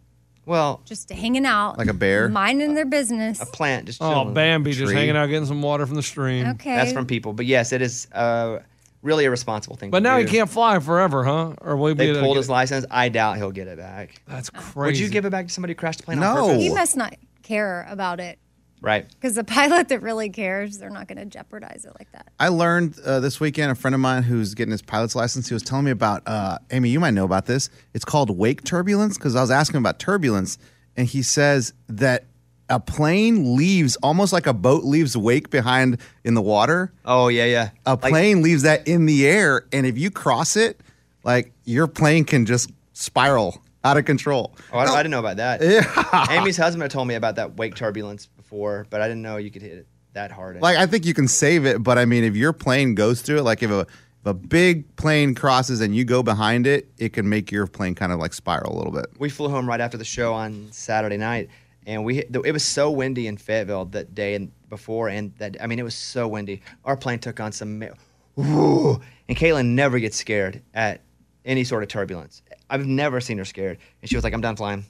well, 0.46 0.80
just 0.86 1.10
hanging 1.10 1.44
out, 1.44 1.76
Like 1.76 1.88
a 1.88 1.92
bear? 1.92 2.28
minding 2.30 2.72
their 2.72 2.86
business. 2.86 3.38
a 3.42 3.44
plant 3.44 3.84
just. 3.84 4.00
Oh. 4.02 4.24
Bambi 4.24 4.72
just 4.72 4.92
hanging 4.94 5.14
out 5.16 5.26
getting 5.26 5.44
some 5.46 5.60
water 5.60 5.84
from 5.86 5.96
the 5.96 6.02
stream. 6.02 6.46
Okay, 6.46 6.74
That's 6.74 6.92
from 6.92 7.04
people, 7.06 7.34
but 7.34 7.44
yes, 7.44 7.70
it 7.72 7.82
is 7.82 8.08
uh, 8.12 8.60
really 9.02 9.26
a 9.26 9.30
responsible 9.30 9.76
thing. 9.76 9.90
But 9.90 9.98
to 9.98 10.02
now 10.04 10.18
he 10.18 10.24
can't 10.24 10.48
fly 10.48 10.78
forever, 10.78 11.22
huh? 11.22 11.52
Or 11.60 11.76
will 11.76 11.88
he 11.88 11.94
be 11.94 12.12
They 12.12 12.20
pulled 12.20 12.36
get- 12.36 12.40
his 12.40 12.48
license. 12.48 12.86
I 12.90 13.10
doubt 13.10 13.36
he'll 13.36 13.50
get 13.52 13.68
it 13.68 13.76
back. 13.76 14.22
That's 14.26 14.48
crazy. 14.48 14.78
Would 14.78 14.98
you 14.98 15.08
give 15.10 15.26
it 15.26 15.30
back 15.30 15.48
to 15.48 15.52
somebody 15.52 15.72
who 15.72 15.76
crashed 15.76 15.98
the 15.98 16.04
plane 16.06 16.18
on 16.22 16.34
No. 16.34 16.46
purpose? 16.46 16.62
He 16.62 16.70
must 16.70 16.96
not 16.96 17.14
care 17.42 17.86
about 17.90 18.18
it 18.18 18.38
Right. 18.80 19.08
because 19.08 19.34
the 19.34 19.44
pilot 19.44 19.88
that 19.88 20.02
really 20.02 20.28
cares, 20.30 20.78
they're 20.78 20.90
not 20.90 21.08
going 21.08 21.18
to 21.18 21.26
jeopardize 21.26 21.84
it 21.84 21.92
like 21.98 22.10
that. 22.12 22.28
I 22.38 22.48
learned 22.48 22.98
uh, 23.04 23.20
this 23.20 23.40
weekend. 23.40 23.70
A 23.72 23.74
friend 23.74 23.94
of 23.94 24.00
mine 24.00 24.22
who's 24.22 24.54
getting 24.54 24.72
his 24.72 24.82
pilot's 24.82 25.14
license. 25.16 25.48
He 25.48 25.54
was 25.54 25.62
telling 25.62 25.84
me 25.84 25.90
about. 25.90 26.22
Uh, 26.26 26.58
Amy, 26.70 26.90
you 26.90 27.00
might 27.00 27.12
know 27.14 27.24
about 27.24 27.46
this. 27.46 27.70
It's 27.94 28.04
called 28.04 28.36
wake 28.36 28.64
turbulence 28.64 29.18
because 29.18 29.34
I 29.34 29.40
was 29.40 29.50
asking 29.50 29.78
him 29.78 29.82
about 29.82 29.98
turbulence, 29.98 30.58
and 30.96 31.06
he 31.06 31.22
says 31.22 31.72
that 31.88 32.24
a 32.70 32.78
plane 32.78 33.56
leaves 33.56 33.96
almost 33.96 34.32
like 34.32 34.46
a 34.46 34.52
boat 34.52 34.84
leaves 34.84 35.16
wake 35.16 35.50
behind 35.50 35.98
in 36.24 36.34
the 36.34 36.42
water. 36.42 36.92
Oh 37.04 37.28
yeah, 37.28 37.46
yeah. 37.46 37.70
A 37.86 37.96
plane 37.96 38.42
leaves 38.42 38.62
that 38.62 38.86
in 38.86 39.06
the 39.06 39.26
air, 39.26 39.66
and 39.72 39.86
if 39.86 39.96
you 39.98 40.10
cross 40.10 40.54
it, 40.56 40.80
like 41.24 41.52
your 41.64 41.86
plane 41.86 42.24
can 42.24 42.46
just 42.46 42.70
spiral 42.92 43.60
out 43.84 43.96
of 43.96 44.04
control. 44.04 44.54
Oh, 44.72 44.78
I, 44.78 44.84
I 44.84 44.96
didn't 44.98 45.12
know 45.12 45.18
about 45.20 45.36
that. 45.38 45.60
Yeah. 45.62 46.26
Amy's 46.30 46.56
husband 46.56 46.90
told 46.90 47.08
me 47.08 47.14
about 47.14 47.36
that 47.36 47.56
wake 47.56 47.74
turbulence 47.74 48.28
before, 48.48 48.86
but 48.88 49.00
I 49.00 49.08
didn't 49.08 49.22
know 49.22 49.36
you 49.36 49.50
could 49.50 49.62
hit 49.62 49.72
it 49.72 49.86
that 50.14 50.32
hard. 50.32 50.60
Like 50.60 50.78
I 50.78 50.86
think 50.86 51.04
you 51.04 51.14
can 51.14 51.28
save 51.28 51.66
it, 51.66 51.82
but 51.82 51.98
I 51.98 52.04
mean, 52.06 52.24
if 52.24 52.34
your 52.34 52.52
plane 52.52 52.94
goes 52.94 53.20
through 53.20 53.38
it, 53.38 53.42
like 53.42 53.62
if 53.62 53.70
a 53.70 53.80
if 53.80 54.26
a 54.26 54.34
big 54.34 54.96
plane 54.96 55.34
crosses 55.34 55.80
and 55.80 55.94
you 55.94 56.04
go 56.04 56.22
behind 56.22 56.66
it, 56.66 56.88
it 56.98 57.12
can 57.12 57.28
make 57.28 57.52
your 57.52 57.66
plane 57.66 57.94
kind 57.94 58.10
of 58.10 58.18
like 58.18 58.32
spiral 58.32 58.74
a 58.74 58.76
little 58.76 58.92
bit. 58.92 59.06
we 59.18 59.28
flew 59.28 59.48
home 59.48 59.68
right 59.68 59.80
after 59.80 59.96
the 59.96 60.04
show 60.04 60.32
on 60.32 60.68
Saturday 60.72 61.18
night, 61.18 61.50
and 61.86 62.04
we 62.04 62.16
hit, 62.16 62.34
it 62.34 62.52
was 62.52 62.64
so 62.64 62.90
windy 62.90 63.26
in 63.26 63.36
Fayetteville 63.36 63.84
that 63.86 64.14
day 64.14 64.34
and 64.34 64.50
before, 64.68 65.08
and 65.08 65.34
that 65.38 65.56
I 65.60 65.66
mean 65.66 65.78
it 65.78 65.84
was 65.84 65.94
so 65.94 66.26
windy. 66.26 66.62
Our 66.84 66.96
plane 66.96 67.18
took 67.18 67.38
on 67.38 67.52
some, 67.52 67.82
and 67.82 69.00
Caitlin 69.28 69.66
never 69.66 69.98
gets 69.98 70.16
scared 70.16 70.62
at 70.72 71.02
any 71.44 71.64
sort 71.64 71.82
of 71.82 71.88
turbulence. 71.90 72.42
I've 72.70 72.86
never 72.86 73.20
seen 73.20 73.38
her 73.38 73.44
scared, 73.44 73.78
and 74.00 74.08
she 74.08 74.16
was 74.16 74.24
like, 74.24 74.32
"I'm 74.32 74.40
done 74.40 74.56
flying." 74.56 74.84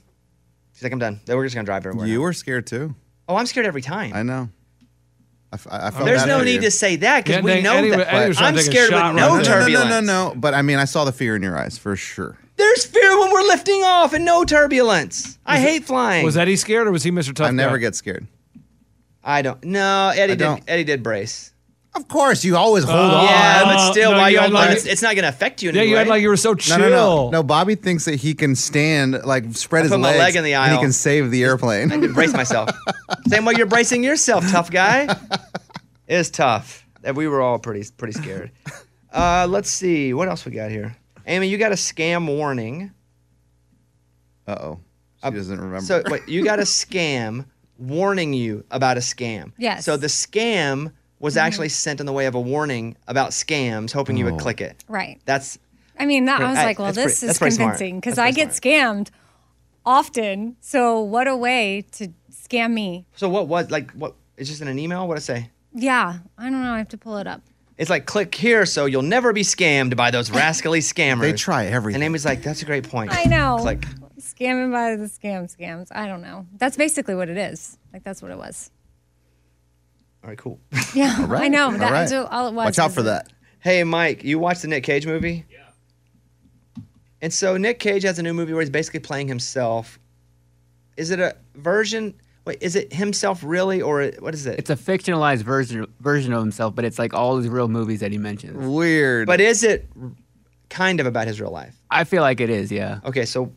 She's 0.73 0.83
like, 0.83 0.93
"I'm 0.93 0.99
done. 0.99 1.19
We're 1.27 1.43
just 1.43 1.55
gonna 1.55 1.65
drive 1.65 1.85
everywhere." 1.85 2.07
You 2.07 2.15
now." 2.15 2.21
were 2.21 2.33
scared 2.33 2.65
too. 2.65 2.95
Oh, 3.29 3.35
I'm 3.35 3.45
scared 3.45 3.65
every 3.67 3.81
time. 3.83 4.11
I 4.13 4.23
know. 4.23 4.49
I, 5.51 5.55
f- 5.55 5.67
I- 5.69 5.87
I 5.87 5.91
felt 5.91 6.05
There's 6.05 6.21
bad 6.23 6.27
no 6.27 6.39
for 6.39 6.45
need 6.45 6.55
you. 6.55 6.61
to 6.61 6.71
say 6.71 6.95
that 6.97 7.23
because 7.23 7.37
Yeah, 7.37 7.41
we 7.43 7.51
dang, 7.53 7.63
know 7.63 7.73
Eddie- 7.75 7.89
that. 7.91 8.13
Eddie 8.13 8.27
was 8.27 8.37
trying 8.37 8.47
I'm 8.49 8.55
to 8.55 8.59
take 8.63 8.69
a 8.69 8.71
scared 8.71 8.89
with 8.91 8.99
shot 8.99 9.15
no 9.15 9.21
right 9.21 9.29
no, 9.29 9.29
no, 9.29 9.37
no, 9.37 9.43
turbulence. 9.43 9.89
no, 9.89 9.99
no, 10.01 10.29
no. 10.29 10.35
But 10.35 10.53
I 10.55 10.61
mean, 10.63 10.77
I 10.79 10.85
saw 10.85 11.05
the 11.05 11.11
fear 11.11 11.35
in 11.35 11.41
your 11.41 11.57
eyes 11.57 11.77
for 11.77 11.95
sure. 11.95 12.37
There's 12.57 12.85
fear 12.85 13.17
when 13.19 13.31
we're 13.31 13.43
lifting 13.43 13.81
off 13.83 14.13
and 14.13 14.25
no 14.25 14.43
turbulence. 14.43 15.37
I 15.45 15.59
hate 15.59 15.85
flying. 15.85 16.25
Was 16.25 16.35
Eddie 16.37 16.55
scared 16.57 16.87
or 16.87 16.91
was 16.91 17.03
he 17.03 17.11
Mr. 17.11 17.33
Tough 17.33 17.47
I 17.47 17.51
never 17.51 17.77
Guy? 17.77 17.81
get 17.83 17.95
scared. 17.95 18.27
I 19.23 19.41
don't. 19.41 19.63
No, 19.63 20.09
Eddie 20.09 20.21
I 20.21 20.27
did. 20.27 20.39
don't. 20.39 20.63
Eddie 20.67 20.83
did 20.83 21.03
brace. 21.03 21.53
Of 21.95 22.07
course, 22.07 22.43
you 22.45 22.55
always 22.55 22.83
hold 22.83 22.97
Oh, 22.97 23.17
on. 23.17 23.23
yeah, 23.25 23.63
but 23.63 23.91
still, 23.91 24.11
no, 24.11 24.17
why 24.17 24.29
you 24.29 24.35
you 24.35 24.41
had 24.41 24.51
like- 24.51 24.71
It's, 24.77 24.85
it's 24.85 25.01
not 25.01 25.15
going 25.15 25.23
to 25.23 25.29
affect 25.29 25.63
you 25.63 25.69
in 25.69 25.75
Yeah, 25.75 25.81
any 25.81 25.89
you 25.89 25.95
way. 25.95 25.99
had 26.01 26.07
like 26.07 26.21
you 26.21 26.29
were 26.29 26.37
so 26.37 26.53
chill. 26.53 26.77
no, 26.77 26.89
no, 26.89 27.29
no. 27.31 27.43
Bobby 27.43 27.75
thinks 27.75 28.05
that 28.05 28.15
he 28.15 28.33
can 28.35 28.55
stand, 28.55 29.19
like 29.25 29.45
spread 29.55 29.83
his 29.83 29.91
put 29.91 29.99
my 29.99 30.09
legs, 30.11 30.19
leg 30.19 30.35
in 30.35 30.43
the 30.43 30.53
and 30.53 30.69
he 30.71 30.75
aisle. 30.75 30.81
can 30.83 30.91
save 30.93 31.31
the 31.31 31.43
airplane. 31.43 31.91
I 31.91 31.97
can 31.97 32.13
brace 32.13 32.31
myself. 32.33 32.69
Same 33.27 33.43
way 33.43 33.55
you're 33.57 33.65
bracing 33.65 34.03
yourself, 34.03 34.49
tough 34.51 34.69
guy. 34.71 35.13
It's 36.07 36.29
tough. 36.29 36.85
And 37.03 37.17
We 37.17 37.27
were 37.27 37.41
all 37.41 37.57
pretty 37.59 37.87
pretty 37.97 38.13
scared. 38.13 38.51
Uh, 39.11 39.47
let's 39.49 39.69
see 39.71 40.13
what 40.13 40.27
else 40.29 40.45
we 40.45 40.51
got 40.51 40.69
here. 40.69 40.95
Amy, 41.25 41.47
you 41.47 41.57
got 41.57 41.71
a 41.71 41.75
scam 41.75 42.27
warning. 42.27 42.91
Uh 44.47 44.55
oh, 44.61 44.79
she 45.23 45.31
doesn't 45.31 45.57
remember. 45.59 45.81
So 45.81 46.03
wait, 46.07 46.27
you 46.27 46.43
got 46.43 46.59
a 46.59 46.63
scam 46.63 47.45
warning 47.77 48.33
you 48.33 48.63
about 48.71 48.97
a 48.97 49.01
scam. 49.01 49.53
Yes. 49.57 49.85
So 49.85 49.97
the 49.97 50.07
scam 50.07 50.91
was 51.19 51.35
mm-hmm. 51.35 51.45
actually 51.45 51.69
sent 51.69 51.99
in 51.99 52.05
the 52.05 52.13
way 52.13 52.25
of 52.25 52.35
a 52.35 52.39
warning 52.41 52.95
about 53.07 53.31
scams, 53.31 53.91
hoping 53.91 54.17
you 54.17 54.27
Oh. 54.27 54.31
would 54.31 54.39
click 54.39 54.61
it. 54.61 54.83
Right. 54.87 55.19
That's 55.25 55.57
I 55.99 56.05
mean, 56.05 56.25
that, 56.25 56.41
I 56.41 56.49
was 56.49 56.55
like, 56.57 56.79
well, 56.79 56.93
this 56.93 57.19
pretty- 57.19 57.31
is 57.31 57.37
smart. 57.37 57.53
convincing 57.57 57.99
because 57.99 58.17
I 58.17 58.31
get 58.31 58.49
scammed 58.49 59.09
often. 59.85 60.55
So 60.61 60.99
what 61.01 61.27
a 61.27 61.35
way 61.35 61.85
to 61.93 62.09
scam 62.31 62.71
me. 62.71 63.05
so. 63.15 63.27
What 63.29 63.47
was 63.47 63.69
like? 63.71 63.91
What? 63.91 64.15
It's 64.37 64.49
just 64.49 64.61
in 64.61 64.67
an 64.69 64.79
email. 64.79 65.07
What 65.07 65.15
did 65.15 65.21
it 65.21 65.25
say? 65.25 65.49
Yeah, 65.73 66.19
I 66.37 66.43
don't 66.43 66.63
know. 66.63 66.71
I 66.71 66.77
have 66.77 66.87
to 66.89 66.97
pull 66.97 67.17
it 67.17 67.27
up. 67.27 67.41
It's 67.77 67.89
like 67.89 68.05
click 68.05 68.33
here 68.35 68.65
so 68.65 68.85
you'll 68.85 69.01
never 69.03 69.31
be 69.33 69.41
scammed 69.41 69.95
by 69.95 70.11
those 70.11 70.31
rascally 70.31 70.79
scammers. 70.93 71.21
they 71.21 71.33
try 71.33 71.65
everything. 71.65 72.01
And 72.01 72.03
Amy's 72.05 72.25
like, 72.25 72.41
that's 72.41 72.61
a 72.61 72.65
great 72.65 72.89
point. 72.89 73.11
I 73.13 73.23
know. 73.25 73.57
Click. 73.61 73.85
Scamming 74.19 74.71
by 74.71 74.95
the 74.95 75.05
scam 75.05 75.53
scams. 75.53 75.87
I 75.93 76.07
don't 76.07 76.21
know. 76.21 76.45
That's 76.57 76.75
basically 76.75 77.15
what 77.15 77.29
it 77.29 77.37
is. 77.37 77.77
Like 77.93 78.03
that's 78.03 78.21
what 78.21 78.31
it 78.31 78.37
was. 78.37 78.69
All 80.23 80.29
right, 80.29 80.37
cool. 80.37 80.59
Yeah, 80.93 81.15
All 81.21 81.27
right, 81.27 81.43
I 81.43 81.47
know. 81.47 81.65
all 81.65 81.71
That's 81.77 82.11
right. 82.11 82.19
all- 82.19 82.25
all 82.27 82.47
it 82.47 82.53
was. 82.53 82.65
Watch 82.65 82.79
out 82.79 82.91
for 82.91 83.01
it- 83.01 83.03
that. 83.03 83.27
Hey, 83.61 83.83
Mike, 83.83 84.23
you 84.23 84.39
watched 84.39 84.61
the 84.61 84.67
Nic 84.69 84.83
Cage 84.83 85.05
movie? 85.05 85.45
Yeah. 85.51 85.57
And 87.21 87.33
so 87.33 87.57
Nic 87.57 87.79
Cage 87.79 88.03
has 88.03 88.17
a 88.19 88.23
new 88.23 88.33
movie 88.33 88.53
where 88.53 88.61
he's 88.61 88.69
basically 88.69 89.01
playing 89.01 89.27
himself. 89.27 89.99
Is 90.97 91.11
it 91.11 91.19
a 91.19 91.35
version? 91.55 92.13
Wait, 92.45 92.57
is 92.61 92.75
it 92.75 92.93
himself 92.93 93.41
really, 93.43 93.81
or 93.81 94.11
what 94.19 94.33
is 94.33 94.45
it? 94.45 94.57
It's 94.59 94.69
a 94.69 94.75
fictionalized 94.75 95.43
version 95.43 95.85
version 95.99 96.31
of 96.33 96.39
himself, 96.41 96.73
but 96.75 96.85
it's 96.85 96.97
like 96.97 97.13
all 97.13 97.37
his 97.37 97.47
real 97.49 97.67
movies 97.67 97.99
that 97.99 98.11
he 98.11 98.17
mentions. 98.17 98.55
Weird. 98.65 99.27
but 99.27 99.41
is 99.41 99.63
it 99.63 99.89
kind 100.69 100.99
of 101.01 101.05
about 101.05 101.27
his 101.27 101.41
real 101.41 101.51
life? 101.51 101.75
I 101.91 102.05
feel 102.05 102.21
like 102.21 102.39
it 102.39 102.49
is, 102.49 102.71
yeah. 102.71 102.99
Okay, 103.03 103.25
so 103.25 103.51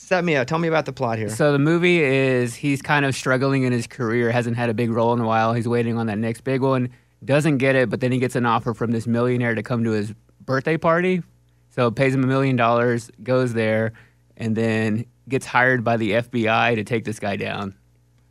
set 0.00 0.24
me 0.24 0.34
up. 0.36 0.46
Tell 0.46 0.58
me 0.58 0.68
about 0.68 0.86
the 0.86 0.92
plot 0.92 1.18
here. 1.18 1.28
So 1.28 1.52
the 1.52 1.58
movie 1.58 2.02
is 2.02 2.54
he's 2.54 2.82
kind 2.82 3.04
of 3.04 3.14
struggling 3.14 3.62
in 3.64 3.72
his 3.72 3.86
career, 3.86 4.30
hasn't 4.30 4.56
had 4.56 4.68
a 4.70 4.74
big 4.74 4.90
role 4.90 5.12
in 5.12 5.20
a 5.20 5.26
while. 5.26 5.52
He's 5.52 5.68
waiting 5.68 5.96
on 5.98 6.06
that 6.06 6.18
next 6.18 6.40
big 6.42 6.62
one, 6.62 6.90
doesn't 7.24 7.58
get 7.58 7.76
it, 7.76 7.90
but 7.90 8.00
then 8.00 8.10
he 8.10 8.18
gets 8.18 8.34
an 8.34 8.46
offer 8.46 8.74
from 8.74 8.90
this 8.90 9.06
millionaire 9.06 9.54
to 9.54 9.62
come 9.62 9.84
to 9.84 9.90
his 9.90 10.12
birthday 10.44 10.76
party. 10.76 11.22
So 11.70 11.90
pays 11.90 12.14
him 12.14 12.24
a 12.24 12.26
million 12.26 12.56
dollars, 12.56 13.10
goes 13.22 13.52
there, 13.52 13.92
and 14.36 14.56
then 14.56 15.06
gets 15.28 15.46
hired 15.46 15.84
by 15.84 15.96
the 15.96 16.12
FBI 16.12 16.74
to 16.74 16.82
take 16.82 17.04
this 17.04 17.20
guy 17.20 17.36
down. 17.36 17.76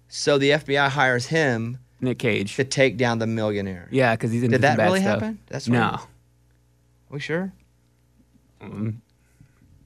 So 0.10 0.38
the 0.38 0.50
FBI 0.52 0.90
hires 0.90 1.28
him 1.28 1.78
Nic 2.02 2.20
Cage. 2.20 2.56
to 2.56 2.64
take 2.64 2.98
down 2.98 3.20
the 3.20 3.28
millionaire. 3.28 3.88
Yeah, 3.92 4.16
because 4.16 4.32
he's 4.32 4.44
in 4.44 4.52
the 4.52 4.60
best 4.60 4.74
stuff. 4.74 4.78
Did 4.78 4.78
that 4.78 4.84
bad 4.84 4.92
really 4.92 5.02
stuff. 5.02 5.22
happen? 5.22 5.40
That's 5.48 5.68
no, 5.68 5.82
Are 5.82 6.02
we 7.10 7.20
sure? 7.20 7.54
Mm. 8.62 8.98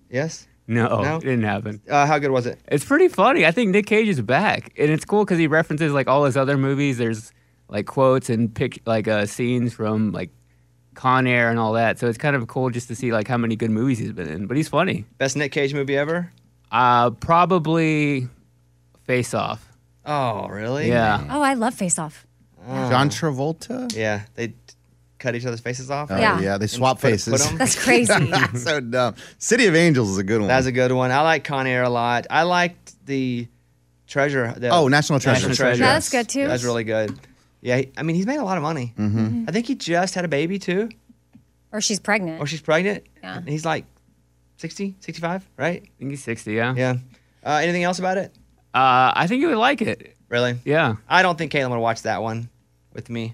Yes. 0.10 0.48
No, 0.68 1.02
No? 1.02 1.16
it 1.18 1.22
didn't 1.24 1.44
happen. 1.44 1.82
Uh, 1.90 2.06
how 2.06 2.18
good 2.20 2.32
was 2.32 2.46
it? 2.46 2.60
It's 2.70 2.86
pretty 2.86 3.10
funny. 3.10 3.46
I 3.46 3.52
think 3.52 3.72
Nic 3.72 3.86
Cage 3.86 4.08
is 4.08 4.22
back, 4.22 4.72
and 4.78 4.90
it's 4.90 5.04
cool 5.06 5.26
because 5.26 5.38
he 5.38 5.48
references 5.48 5.92
like 5.92 6.08
all 6.08 6.24
his 6.26 6.38
other 6.38 6.58
movies. 6.58 6.98
There's 6.98 7.32
like 7.68 7.86
quotes 7.86 8.30
and 8.30 8.54
pic 8.54 8.82
like 8.86 9.08
uh, 9.08 9.26
scenes 9.26 9.74
from 9.74 10.12
like 10.14 10.30
Con 10.94 11.28
Air 11.28 11.50
and 11.50 11.60
all 11.60 11.74
that. 11.74 12.00
So 12.00 12.08
it's 12.08 12.18
kind 12.18 12.36
of 12.36 12.48
cool 12.48 12.70
just 12.70 12.88
to 12.88 12.96
see 12.96 13.12
like 13.12 13.28
how 13.28 13.38
many 13.38 13.56
good 13.58 13.72
movies 13.72 14.00
he's 14.00 14.14
been 14.14 14.30
in. 14.30 14.48
But 14.48 14.56
he's 14.58 14.70
funny. 14.70 15.06
Best 15.18 15.36
Nic 15.36 15.52
Cage 15.52 15.74
movie 15.74 15.98
ever? 15.98 16.32
Uh, 16.72 17.10
probably 17.12 18.30
Face 19.04 19.34
Off. 19.34 19.68
Oh, 20.06 20.48
really? 20.48 20.88
Yeah. 20.88 21.28
Oh, 21.30 21.42
I 21.42 21.54
love 21.56 21.74
Face 21.74 22.00
Off. 22.00 22.26
John 22.66 23.10
Travolta. 23.10 23.94
Yeah, 23.94 24.22
they 24.36 24.48
t- 24.48 24.56
cut 25.24 25.34
each 25.36 25.46
other's 25.46 25.62
faces 25.62 25.90
off. 25.90 26.12
Oh, 26.12 26.18
Yeah. 26.20 26.40
yeah, 26.40 26.58
they 26.60 26.68
swap 26.68 27.00
put- 27.02 27.12
faces. 27.12 27.32
put 27.42 27.48
'em? 27.52 27.58
That's 27.58 27.82
crazy. 27.82 28.14
so 28.58 28.80
dumb. 28.82 29.16
City 29.40 29.66
of 29.68 29.76
Angels 29.76 30.10
is 30.10 30.18
a 30.20 30.24
good 30.24 30.40
one. 30.42 30.48
That's 30.50 30.68
a 30.68 30.72
good 30.72 30.92
one. 30.92 31.10
I 31.12 31.22
like 31.22 31.44
Con 31.44 31.66
Air 31.66 31.84
a 31.84 31.90
lot. 31.90 32.28
I 32.30 32.44
liked 32.44 32.94
the 33.06 33.48
Treasure. 34.08 34.54
the- 34.58 34.70
Oh, 34.70 34.88
National 34.90 35.20
Treasure. 35.20 35.48
National 35.48 35.56
Treasure. 35.56 35.84
That's 35.84 36.10
good, 36.10 36.30
too. 36.30 36.48
That's 36.48 36.64
really 36.64 36.84
good. 36.84 37.18
Yeah, 37.62 37.78
he- 37.78 37.92
I 37.98 38.04
mean, 38.04 38.16
he's 38.16 38.28
made 38.28 38.38
a 38.38 38.44
lot 38.44 38.58
of 38.58 38.64
money. 38.64 38.94
Mm-hmm. 38.98 39.46
I 39.48 39.52
think 39.52 39.66
he 39.68 39.76
just 39.76 40.14
had 40.16 40.26
a 40.26 40.28
baby 40.28 40.60
too, 40.60 40.90
Or 41.72 41.80
she's 41.82 42.00
pregnant. 42.00 42.42
or 42.42 42.46
she's 42.46 42.62
pregnant. 42.62 43.06
Yeah. 43.24 43.38
And 43.38 43.48
he's 43.50 43.66
like 43.66 43.86
60, 44.58 44.96
65, 45.00 45.48
right? 45.58 45.82
I 45.84 45.90
think 45.98 46.12
he's 46.12 46.24
60, 46.24 46.54
yeah. 46.54 46.76
Yeah. 46.76 46.96
Uh, 47.46 47.62
anything 47.64 47.84
else 47.84 48.00
about 48.00 48.18
it? 48.18 48.32
Uh, 48.74 49.12
I 49.16 49.28
think 49.28 49.42
you 49.42 49.48
would 49.48 49.58
like 49.58 49.82
it. 49.82 50.16
Really? 50.30 50.56
Yeah. 50.66 50.96
I 51.08 51.22
don't 51.22 51.38
think 51.38 51.52
Caitlin 51.52 51.70
would 51.70 51.80
watch 51.80 52.02
that 52.04 52.22
one 52.22 52.50
with 52.92 53.10
me. 53.10 53.34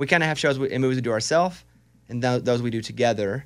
We 0.00 0.06
kind 0.06 0.22
of 0.22 0.28
have 0.28 0.38
shows 0.38 0.56
and 0.56 0.80
movies 0.80 0.96
we 0.96 1.02
do 1.02 1.10
ourselves, 1.12 1.62
and 2.08 2.22
th- 2.22 2.42
those 2.42 2.62
we 2.62 2.70
do 2.70 2.80
together. 2.80 3.44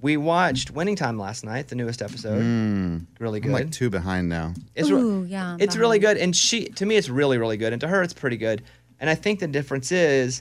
We 0.00 0.16
watched 0.16 0.70
Winning 0.70 0.96
Time 0.96 1.18
last 1.18 1.44
night, 1.44 1.68
the 1.68 1.74
newest 1.74 2.00
episode. 2.00 2.42
Mm. 2.42 3.06
Really 3.18 3.38
I'm 3.40 3.48
good. 3.48 3.52
like 3.52 3.70
two 3.70 3.90
behind 3.90 4.30
now. 4.30 4.54
It's 4.74 4.88
re- 4.88 4.98
Ooh, 4.98 5.24
yeah. 5.24 5.58
it's 5.60 5.76
really 5.76 5.98
good, 5.98 6.16
and 6.16 6.34
she 6.34 6.64
to 6.70 6.86
me 6.86 6.96
it's 6.96 7.10
really 7.10 7.36
really 7.36 7.58
good, 7.58 7.74
and 7.74 7.80
to 7.82 7.86
her 7.88 8.02
it's 8.02 8.14
pretty 8.14 8.38
good. 8.38 8.62
And 8.98 9.10
I 9.10 9.14
think 9.14 9.40
the 9.40 9.46
difference 9.46 9.92
is 9.92 10.40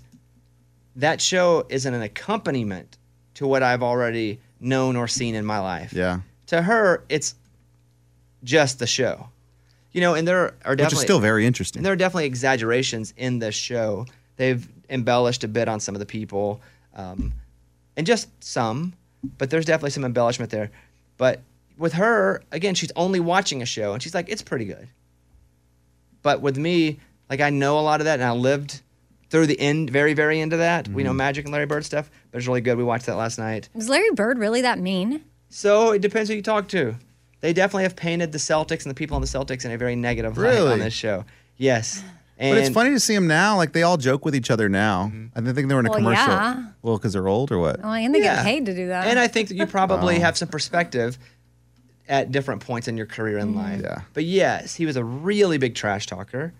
that 0.96 1.20
show 1.20 1.66
isn't 1.68 1.94
an 1.94 2.04
accompaniment 2.04 2.98
to 3.34 3.46
what 3.46 3.62
I've 3.62 3.84
already 3.84 4.40
known 4.62 4.96
or 4.96 5.10
seen 5.10 5.36
in 5.36 5.46
my 5.46 5.60
life. 5.60 5.92
Yeah. 5.92 6.22
To 6.48 6.62
her, 6.62 7.04
it's 7.10 7.36
just 8.46 8.80
the 8.80 8.88
show. 8.88 9.28
You 9.92 10.00
know, 10.00 10.14
and 10.14 10.26
there 10.26 10.56
are 10.64 10.76
definitely 10.78 10.84
Which 10.86 10.94
is 10.94 11.00
still 11.02 11.20
very 11.20 11.46
interesting. 11.46 11.80
and 11.80 11.86
there 11.86 11.92
are 11.92 11.98
definitely 11.98 12.28
exaggerations 12.28 13.14
in 13.18 13.40
this 13.40 13.56
show. 13.56 14.06
They've 14.40 14.66
embellished 14.90 15.44
a 15.44 15.50
bit 15.50 15.68
on 15.68 15.82
some 15.82 15.96
of 15.96 16.00
the 16.00 16.06
people, 16.06 16.62
um, 16.96 17.34
and 17.98 18.08
just 18.08 18.30
some, 18.42 18.94
but 19.38 19.50
there's 19.50 19.66
definitely 19.66 19.90
some 19.90 20.06
embellishment 20.06 20.50
there. 20.50 20.72
But 21.18 21.42
with 21.78 21.92
her, 21.94 22.42
again, 22.54 22.74
she's 22.74 22.92
only 22.96 23.20
watching 23.20 23.62
a 23.62 23.66
show, 23.66 23.92
and 23.92 24.02
she's 24.02 24.16
like, 24.16 24.30
it's 24.30 24.42
pretty 24.42 24.64
good. 24.64 24.88
But 26.22 26.42
with 26.42 26.58
me, 26.58 27.00
like 27.30 27.42
I 27.42 27.50
know 27.50 27.78
a 27.80 27.82
lot 27.82 28.00
of 28.00 28.06
that, 28.06 28.20
and 28.22 28.24
I 28.24 28.32
lived 28.32 28.82
through 29.30 29.48
the 29.48 29.60
end, 29.60 29.90
very, 29.90 30.14
very 30.14 30.40
end 30.40 30.54
of 30.54 30.60
that. 30.60 30.88
We 30.88 30.94
Mm-hmm. 30.94 31.08
know 31.08 31.14
Magic 31.14 31.46
and 31.46 31.52
Larry 31.52 31.66
Bird 31.66 31.84
stuff, 31.86 32.10
but 32.32 32.38
it's 32.38 32.48
really 32.48 32.62
good. 32.62 32.78
We 32.78 32.84
watched 32.86 33.08
that 33.08 33.16
last 33.18 33.38
night. 33.40 33.68
Was 33.74 33.90
Larry 33.90 34.12
Bird 34.12 34.40
really 34.40 34.62
that 34.62 34.80
mean? 34.80 35.22
So 35.50 35.92
it 35.92 36.02
depends 36.02 36.30
who 36.30 36.36
you 36.38 36.42
talk 36.42 36.68
to. 36.70 36.96
They 37.42 37.52
definitely 37.54 37.84
have 37.84 37.96
painted 37.98 38.32
the 38.32 38.38
Celtics 38.38 38.84
and 38.84 38.90
the 38.90 38.96
people 38.96 39.16
on 39.16 39.22
the 39.22 39.28
Celtics 39.28 39.66
in 39.66 39.72
a 39.72 39.78
very 39.78 39.96
negative 39.98 40.38
light 40.38 40.44
Really? 40.56 40.72
on 40.74 40.80
this 40.80 40.94
show. 40.94 41.26
Yes. 41.58 42.04
And 42.42 42.56
but 42.56 42.58
it's 42.60 42.70
funny 42.74 42.92
to 42.92 43.00
see 43.02 43.14
them 43.14 43.28
now. 43.28 43.58
Like 43.58 43.74
they 43.74 43.84
all 43.84 43.98
joke 43.98 44.24
with 44.24 44.34
each 44.34 44.50
other 44.50 44.70
now. 44.70 45.12
I 45.36 45.40
didn't 45.42 45.56
think 45.56 45.68
they 45.68 45.74
were 45.74 45.82
in 45.82 45.88
a 45.88 45.90
Well, 45.90 46.00
commercial. 46.00 46.28
yeah. 46.28 46.64
Well, 46.82 46.98
because 46.98 47.12
they're 47.14 47.28
old 47.28 47.52
or 47.52 47.60
what? 47.60 47.82
Oh, 47.84 47.90
and 47.92 48.16
they 48.16 48.20
Yeah. 48.20 48.38
get 48.38 48.46
paid 48.46 48.66
to 48.68 48.74
do 48.74 48.88
that. 48.88 49.08
And 49.08 49.20
I 49.20 49.28
think 49.28 49.50
that 49.50 49.56
you 49.56 49.66
probably 49.66 50.16
Wow. 50.16 50.22
have 50.22 50.38
some 50.38 50.48
perspective 50.48 51.20
at 52.08 52.32
different 52.32 52.62
points 52.62 52.88
in 52.88 52.96
your 52.96 53.06
career 53.06 53.38
in 53.40 53.56
life. 53.56 53.82
Yeah. 53.84 54.02
But 54.14 54.24
yes, 54.24 54.74
he 54.76 54.86
was 54.86 54.96
a 54.96 55.04
really 55.04 55.58
big 55.58 55.76
trash 55.76 56.08
talker. 56.08 56.54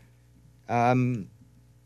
Um, 0.68 1.28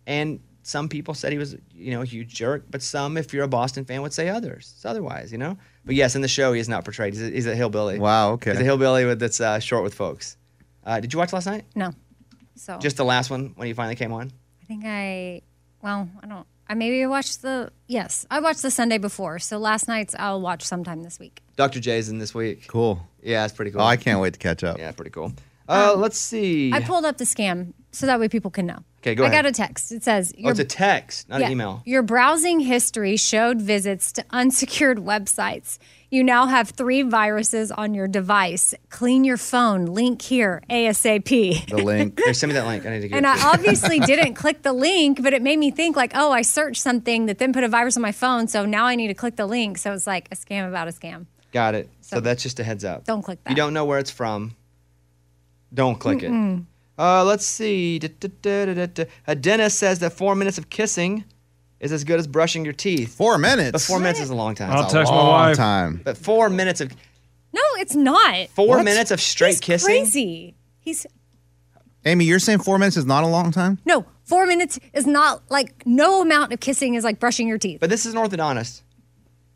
and 0.08 0.40
some 0.64 0.90
people 0.90 1.14
said 1.14 1.32
he 1.32 1.38
was, 1.38 1.56
you 1.74 1.92
know, 1.92 2.02
a 2.02 2.06
huge 2.06 2.34
jerk. 2.34 2.66
But 2.72 2.82
some, 2.82 3.16
if 3.16 3.32
you're 3.34 3.44
a 3.44 3.48
Boston 3.48 3.86
fan, 3.86 4.02
would 4.02 4.12
say 4.14 4.28
others. 4.28 4.74
It's 4.76 4.86
otherwise, 4.86 5.32
you 5.32 5.38
know. 5.38 5.58
But 5.86 5.96
yes, 5.96 6.16
in 6.16 6.22
the 6.22 6.28
show, 6.28 6.52
he 6.54 6.60
is 6.60 6.68
not 6.68 6.84
portrayed. 6.84 7.14
He's 7.14 7.22
a, 7.24 7.30
he's 7.30 7.46
a 7.46 7.56
hillbilly. 7.56 8.00
Wow. 8.00 8.32
Okay. 8.34 8.52
He's 8.52 8.60
a 8.62 8.64
hillbilly 8.64 9.06
with, 9.06 9.20
that's 9.20 9.40
uh, 9.40 9.60
short 9.60 9.84
with 9.84 9.94
folks. 9.94 10.36
Uh, 10.86 11.00
did 11.00 11.14
you 11.14 11.20
watch 11.20 11.32
last 11.32 11.46
night? 11.46 11.66
no. 11.76 11.94
So 12.56 12.78
Just 12.78 12.98
the 12.98 13.06
last 13.06 13.30
one 13.30 13.54
when 13.56 13.68
he 13.68 13.74
finally 13.74 13.96
came 13.96 14.14
on. 14.14 14.32
I 14.62 14.66
think 14.66 14.84
I, 14.86 15.42
well, 15.82 16.10
I 16.22 16.28
don't. 16.28 16.48
I 16.68 16.76
maybe 16.76 17.06
watched 17.06 17.42
the 17.42 17.72
yes. 17.88 18.26
I 18.32 18.40
watched 18.40 18.62
the 18.62 18.72
Sunday 18.72 18.98
before. 18.98 19.38
So 19.40 19.58
last 19.58 19.88
night's 19.88 20.16
I'll 20.18 20.42
watch 20.42 20.64
sometime 20.64 21.04
this 21.04 21.20
week. 21.20 21.42
Dr. 21.56 21.80
J's 21.80 22.10
in 22.10 22.20
this 22.20 22.34
week. 22.34 22.68
cool. 22.68 23.06
Yeah, 23.22 23.44
it's 23.44 23.54
pretty 23.54 23.72
cool. 23.72 23.82
Oh, 23.82 23.86
I 23.86 23.98
can't 23.98 24.20
wait 24.20 24.34
to 24.34 24.40
catch 24.40 24.64
up. 24.64 24.78
Yeah, 24.78 24.92
pretty 24.92 25.12
cool. 25.12 25.34
Uh, 25.68 25.94
let's 25.96 26.18
see. 26.18 26.74
I 26.74 26.82
pulled 26.82 27.06
up 27.06 27.18
the 27.18 27.26
scam 27.26 27.74
so 27.94 28.06
that 28.08 28.20
way 28.20 28.28
people 28.28 28.52
can 28.52 28.66
know. 28.66 28.80
Okay, 29.02 29.16
go 29.16 29.24
I 29.24 29.28
ahead. 29.28 29.44
got 29.44 29.50
a 29.50 29.54
text. 29.54 29.92
It 29.92 30.04
says 30.04 30.34
oh, 30.44 30.50
it's 30.50 30.60
a 30.60 30.66
text, 30.66 31.30
not 31.30 31.40
yeah, 31.40 31.46
an 31.48 31.52
email. 31.54 31.82
Your 31.86 32.02
browsing 32.04 32.60
history 32.60 33.16
showed 33.18 33.62
visits 33.62 34.12
to 34.14 34.26
unsecured 34.32 34.98
websites. 34.98 35.78
You 36.10 36.24
now 36.24 36.46
have 36.46 36.70
three 36.70 37.02
viruses 37.02 37.72
on 37.72 37.94
your 37.96 38.08
device. 38.08 38.76
Clean 38.90 39.24
your 39.24 39.36
phone. 39.38 39.86
Link 39.86 40.22
here 40.22 40.62
ASAP. 40.70 41.68
The 41.70 41.78
link. 41.78 42.20
Here, 42.24 42.34
send 42.36 42.52
me 42.52 42.54
that 42.54 42.68
link. 42.68 42.86
I 42.86 42.92
need 42.92 43.02
to 43.02 43.08
get 43.08 43.18
And 43.18 43.26
it. 43.26 43.30
I 43.44 43.50
obviously 43.54 44.00
didn't 44.00 44.36
click 44.36 44.62
the 44.62 44.74
link, 44.74 45.24
but 45.24 45.34
it 45.34 45.42
made 45.42 45.58
me 45.58 45.72
think 45.72 45.96
like, 45.96 46.12
oh, 46.14 46.32
I 46.32 46.44
searched 46.44 46.82
something 46.84 47.26
that 47.26 47.40
then 47.40 47.52
put 47.52 47.64
a 47.64 47.68
virus 47.68 47.96
on 47.98 48.02
my 48.04 48.12
phone, 48.12 48.48
so 48.48 48.64
now 48.66 48.86
I 48.86 48.96
need 48.96 49.08
to 49.08 49.16
click 49.16 49.38
the 49.38 49.48
link. 49.48 49.80
So 49.80 49.92
it's 49.94 50.06
like 50.06 50.28
a 50.32 50.36
scam 50.36 50.68
about 50.68 50.88
a 50.88 50.92
scam. 50.92 51.26
Got 51.52 51.74
it. 51.76 51.90
So, 52.02 52.18
So- 52.18 52.22
that's 52.22 52.44
just 52.44 52.60
a 52.60 52.64
heads 52.64 52.86
up. 52.86 53.06
Don't 53.06 53.24
click 53.24 53.40
If 53.46 53.50
you 53.50 53.56
don't 53.56 53.74
know 53.74 53.86
where 53.86 53.98
it's 54.00 54.12
from, 54.12 54.56
don't 55.74 56.00
click 56.00 56.20
Mm-mm. 56.20 56.60
it. 56.60 56.64
Uh, 56.98 57.24
let's 57.24 57.46
see. 57.46 58.00
Da, 58.00 58.10
da, 58.20 58.30
da, 58.42 58.66
da, 58.66 58.74
da, 58.74 58.86
da. 58.86 59.04
A 59.28 59.36
dentist 59.36 59.80
says 59.80 60.00
that 60.00 60.14
four 60.14 60.36
minutes 60.36 60.58
of 60.58 60.70
kissing 60.70 61.24
is 61.80 61.92
as 61.92 62.04
good 62.04 62.20
as 62.20 62.28
brushing 62.28 62.64
your 62.64 62.74
teeth. 62.74 63.16
Four 63.16 63.38
minutes. 63.38 63.72
But 63.72 63.82
four 63.82 64.00
minutes 64.00 64.20
is 64.20 64.30
a 64.30 64.36
long 64.36 64.56
time. 64.56 64.72
I'll 64.72 64.84
It's 64.84 64.94
a 64.94 64.98
text 64.98 65.12
my 65.12 65.18
long 65.18 65.28
wife. 65.50 65.58
Time. 65.58 66.02
But 66.04 66.18
four 66.18 66.50
minutes 66.50 66.82
of 66.82 66.92
No, 67.52 67.62
it's 67.78 67.96
not. 67.96 68.48
four 68.50 68.78
What? 68.78 68.86
minutes 68.86 69.12
of 69.12 69.20
straight 69.20 69.52
He's 69.52 69.60
kissing. 69.60 69.88
crazy. 69.88 70.56
He's 70.80 71.06
Amy, 72.06 72.26
you're 72.26 72.40
saying 72.40 72.60
four 72.60 72.78
minutes 72.78 72.98
is 72.98 73.06
not 73.06 73.24
a 73.24 73.28
long 73.28 73.52
time? 73.52 73.80
no 73.86 74.06
four 74.26 74.46
minutes 74.46 74.80
is 74.94 75.06
not 75.08 75.42
like 75.50 75.86
no 75.86 76.22
amount 76.22 76.52
of 76.54 76.60
kissing 76.60 76.96
is 76.96 77.04
like 77.04 77.20
brushing 77.20 77.48
your 77.48 77.58
teeth. 77.58 77.80
But 77.82 77.90
this 77.90 78.06
is 78.06 78.14
an 78.14 78.20
orthodontist. 78.20 78.82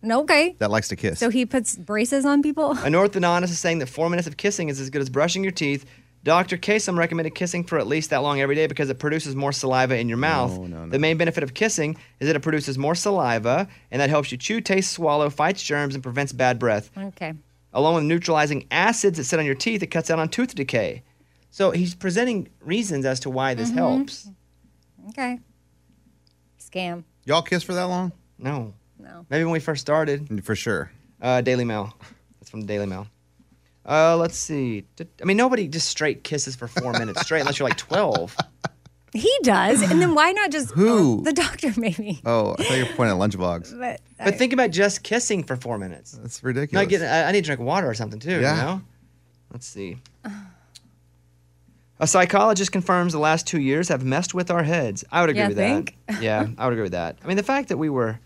No, 0.02 0.22
okay. 0.22 0.56
That 0.60 0.70
likes 0.72 0.88
to 0.90 0.96
kiss. 0.96 1.20
So 1.20 1.30
he 1.30 1.46
puts 1.46 1.76
braces 1.76 2.26
on 2.26 2.42
people. 2.44 2.72
An 2.72 2.94
orthodontist 2.94 3.46
is 3.52 3.60
saying 3.60 3.80
that 3.80 3.88
four 3.88 4.10
minutes 4.10 4.28
of 4.28 4.38
kissing 4.38 4.70
is 4.70 4.80
as 4.80 4.90
good 4.90 5.02
as 5.02 5.10
brushing 5.10 5.44
your 5.44 5.52
teeth. 5.52 5.86
Dr. 6.28 6.58
Kasem 6.58 6.98
recommended 6.98 7.36
kissing 7.36 7.64
for 7.64 7.80
at 7.80 7.88
least 7.88 8.10
that 8.10 8.18
long 8.18 8.42
every 8.42 8.54
day 8.54 8.68
because 8.68 8.90
it 8.90 9.00
produces 9.00 9.34
more 9.34 9.54
saliva 9.54 9.98
in 9.98 10.10
your 10.10 10.18
mouth. 10.18 10.52
No, 10.58 10.68
no, 10.68 10.84
no. 10.84 10.90
The 10.90 11.00
main 11.00 11.16
benefit 11.16 11.42
of 11.42 11.54
kissing 11.54 11.96
is 12.20 12.28
that 12.28 12.36
it 12.36 12.42
produces 12.42 12.78
more 12.78 12.96
saliva, 12.96 13.70
and 13.92 14.02
that 14.02 14.10
helps 14.10 14.30
you 14.30 14.38
chew, 14.38 14.60
taste, 14.60 14.92
swallow, 14.92 15.30
fights 15.30 15.64
germs, 15.64 15.96
and 15.96 16.04
prevents 16.04 16.34
bad 16.34 16.60
breath. 16.60 16.92
Okay. 16.98 17.34
Along 17.72 17.96
with 17.96 18.04
neutralizing 18.04 18.68
acids 18.72 19.18
that 19.18 19.24
sit 19.24 19.40
on 19.40 19.46
your 19.46 19.56
teeth, 19.56 19.82
it 19.82 19.88
cuts 19.88 20.10
down 20.10 20.20
on 20.20 20.28
tooth 20.28 20.54
decay. 20.54 21.02
So 21.50 21.72
he's 21.72 21.96
presenting 21.96 22.50
reasons 22.60 23.06
as 23.06 23.22
to 23.22 23.30
why 23.30 23.54
this 23.54 23.70
helps. 23.72 24.28
Okay. 25.12 25.40
Scam. 26.60 27.06
Y'all 27.24 27.42
kiss 27.42 27.64
for 27.64 27.74
that 27.74 27.84
long? 27.84 28.12
No. 28.38 28.74
No. 29.00 29.26
Maybe 29.30 29.46
when 29.46 29.54
we 29.54 29.62
first 29.62 29.80
started. 29.80 30.44
For 30.44 30.58
sure. 30.58 30.92
Uh, 31.22 31.40
Daily 31.40 31.64
Mail. 31.64 31.96
That's 32.42 32.50
from 32.50 32.60
the 32.60 32.68
Daily 32.68 32.86
Mail. 32.86 33.08
Uh, 33.88 34.18
let's 34.18 34.38
see. 34.38 34.84
I 35.00 35.26
mean, 35.26 35.38
nobody 35.38 35.68
just 35.68 35.88
straight 35.88 36.24
kisses 36.24 36.56
for 36.56 36.68
four 36.68 36.92
minutes 36.94 37.22
straight 37.22 37.40
unless 37.42 37.58
you're 37.60 37.68
like 37.70 37.78
12. 37.78 38.36
He 39.14 39.34
does, 39.42 39.82
and 39.82 40.02
then 40.02 40.14
why 40.14 40.32
not 40.34 40.52
just 40.52 40.72
Who? 40.72 41.20
oh, 41.20 41.24
the 41.24 41.32
doctor? 41.32 41.72
Maybe. 41.78 42.20
Oh, 42.26 42.56
I 42.60 42.64
thought 42.64 42.78
you 42.78 42.86
were 42.86 42.92
pointing 42.94 43.16
at 43.20 43.30
Lunchbox. 43.32 43.80
But, 43.80 44.02
But 44.24 44.36
think 44.36 44.52
about 44.52 44.72
just 44.72 45.02
kissing 45.04 45.44
for 45.44 45.56
four 45.56 45.78
minutes. 45.78 46.12
That's 46.12 46.44
No, 46.44 46.48
I, 46.48 46.54
ridiculous. 46.54 47.02
I, 47.04 47.24
I 47.24 47.32
need 47.32 47.42
to 47.44 47.46
drink 47.46 47.62
water 47.62 47.90
or 47.90 47.94
something 47.94 48.20
too. 48.20 48.42
Yeah. 48.42 48.56
You 48.56 48.62
know. 48.62 48.82
Let's 49.54 49.66
see. 49.66 49.98
A 52.00 52.06
psychologist 52.06 52.72
confirms 52.74 53.14
the 53.14 53.20
last 53.20 53.48
two 53.48 53.60
years 53.62 53.88
have 53.88 54.04
messed 54.04 54.34
with 54.34 54.52
our 54.52 54.62
heads. 54.64 55.04
I 55.12 55.22
would 55.22 55.30
agree 55.32 55.42
Yeah, 55.44 55.48
with 55.48 55.58
think? 55.58 55.96
that. 56.08 56.22
Yeah, 56.22 56.46
I 56.58 56.66
would 56.66 56.74
agree 56.74 56.84
with 56.84 56.92
that. 56.92 57.18
I 57.24 57.28
mean, 57.28 57.38
the 57.38 57.44
fact 57.44 57.70
that 57.70 57.78
we 57.78 57.90
were, 57.90 58.20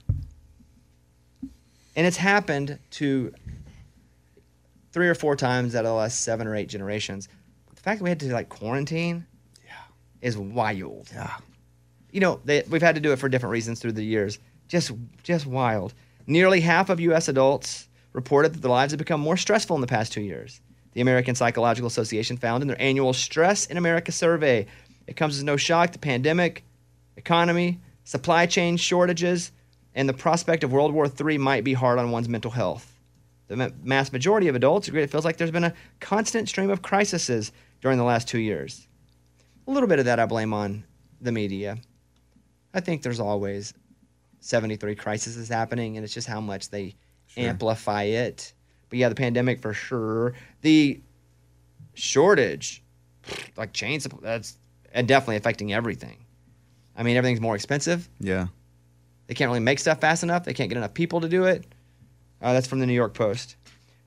and 1.95 2.06
it's 2.08 2.17
happened 2.17 2.80
to 2.91 3.34
three 4.91 5.08
or 5.08 5.15
four 5.15 5.36
times 5.36 5.75
out 5.75 5.86
of 5.86 5.89
the 5.89 5.93
last 5.93 6.21
seven 6.21 6.47
or 6.47 6.56
eight 6.56 6.69
generations. 6.69 7.27
The 7.73 7.82
fact 7.82 7.99
that 7.99 8.04
we 8.04 8.10
had 8.10 8.19
to 8.21 8.34
like 8.34 8.49
quarantine, 8.49 9.25
yeah. 9.65 9.71
is 10.21 10.38
wild. 10.38 11.10
Yeah. 11.13 11.36
You 12.12 12.19
know, 12.19 12.41
they, 12.43 12.63
we've 12.69 12.82
had 12.82 12.95
to 12.95 13.01
do 13.01 13.12
it 13.12 13.19
for 13.19 13.30
different 13.30 13.51
reasons 13.51 13.80
through 13.80 13.93
the 13.93 14.04
years. 14.04 14.39
Just, 14.67 14.91
just 15.23 15.45
wild. 15.45 15.93
Nearly 16.27 16.62
half 16.62 16.89
of 16.89 16.99
U.S. 16.99 17.27
adults 17.27 17.88
reported 18.13 18.54
that 18.54 18.62
their 18.62 18.71
lives 18.71 18.91
have 18.91 18.99
become 18.99 19.21
more 19.21 19.38
stressful 19.38 19.75
in 19.75 19.82
the 19.82 19.88
past 19.88 20.12
two 20.12 20.21
years. 20.21 20.62
The 20.93 21.01
American 21.01 21.36
Psychological 21.36 21.88
Association 21.88 22.38
found 22.38 22.62
in 22.62 22.67
their 22.67 22.82
annual 22.82 23.13
Stress 23.13 23.65
in 23.65 23.77
America 23.77 24.12
survey. 24.12 24.67
It 25.08 25.15
comes 25.15 25.38
as 25.38 25.43
no 25.43 25.58
shock 25.58 25.93
the 25.93 25.99
pandemic, 25.99 26.63
economy, 27.15 27.80
supply 28.04 28.45
chain 28.45 28.77
shortages, 28.77 29.51
and 29.95 30.08
the 30.08 30.13
prospect 30.13 30.63
of 30.63 30.71
World 30.71 30.93
War 30.93 31.08
III 31.08 31.38
might 31.38 31.63
be 31.63 31.73
hard 31.73 31.97
on 31.99 32.12
one's 32.12 32.30
mental 32.30 32.51
health. 32.51 32.90
The 33.51 33.57
ma- 33.57 33.69
mass 33.83 34.13
majority 34.13 34.47
of 34.47 34.55
adults 34.55 34.87
agree 34.87 35.03
it 35.03 35.11
feels 35.11 35.25
like 35.25 35.35
there's 35.35 35.51
been 35.51 35.65
a 35.65 35.73
constant 35.99 36.47
stream 36.47 36.69
of 36.69 36.81
crises 36.81 37.51
during 37.81 37.97
the 37.97 38.05
last 38.05 38.29
two 38.29 38.39
years. 38.39 38.87
A 39.67 39.71
little 39.71 39.89
bit 39.89 39.99
of 39.99 40.05
that 40.05 40.21
I 40.21 40.25
blame 40.25 40.53
on 40.53 40.85
the 41.19 41.33
media. 41.33 41.77
I 42.73 42.79
think 42.79 43.01
there's 43.01 43.19
always 43.19 43.73
73 44.39 44.95
crises 44.95 45.49
happening, 45.49 45.97
and 45.97 46.05
it's 46.05 46.13
just 46.13 46.29
how 46.29 46.39
much 46.39 46.69
they 46.69 46.95
amplify 47.35 48.03
it. 48.03 48.53
But 48.87 48.99
yeah, 48.99 49.09
the 49.09 49.15
pandemic 49.15 49.61
for 49.61 49.73
sure. 49.73 50.33
The 50.61 51.01
shortage, 51.93 52.81
like 53.57 53.73
chain 53.73 53.99
supply, 53.99 54.19
that's 54.21 54.57
definitely 54.93 55.35
affecting 55.35 55.73
everything. 55.73 56.23
I 56.95 57.03
mean, 57.03 57.17
everything's 57.17 57.41
more 57.41 57.55
expensive. 57.55 58.07
Yeah. 58.21 58.47
They 59.27 59.33
can't 59.33 59.49
really 59.49 59.59
make 59.59 59.79
stuff 59.79 59.99
fast 59.99 60.23
enough. 60.23 60.45
They 60.45 60.53
can't 60.53 60.69
get 60.69 60.77
enough 60.77 60.93
people 60.93 61.19
to 61.19 61.27
do 61.27 61.43
it. 61.43 61.65
Uh, 62.41 62.54
that's 62.54 62.67
from 62.67 62.80
the 62.80 62.86
New 62.86 62.93
York 62.93 63.13
Post. 63.13 63.56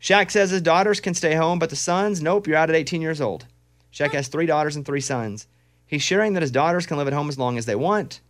Shaq 0.00 0.30
says 0.30 0.50
his 0.50 0.60
daughters 0.62 1.00
can 1.00 1.14
stay 1.14 1.34
home, 1.34 1.58
but 1.58 1.70
the 1.70 1.76
sons, 1.76 2.20
nope, 2.20 2.46
you're 2.46 2.56
out 2.56 2.68
at 2.68 2.76
18 2.76 3.00
years 3.00 3.20
old. 3.20 3.46
Shaq 3.92 4.12
has 4.12 4.28
three 4.28 4.46
daughters 4.46 4.76
and 4.76 4.84
three 4.84 5.00
sons. 5.00 5.46
He's 5.86 6.02
sharing 6.02 6.34
that 6.34 6.42
his 6.42 6.50
daughters 6.50 6.86
can 6.86 6.96
live 6.96 7.06
at 7.06 7.12
home 7.12 7.28
as 7.28 7.38
long 7.38 7.56
as 7.56 7.66
they 7.66 7.76
want. 7.76 8.20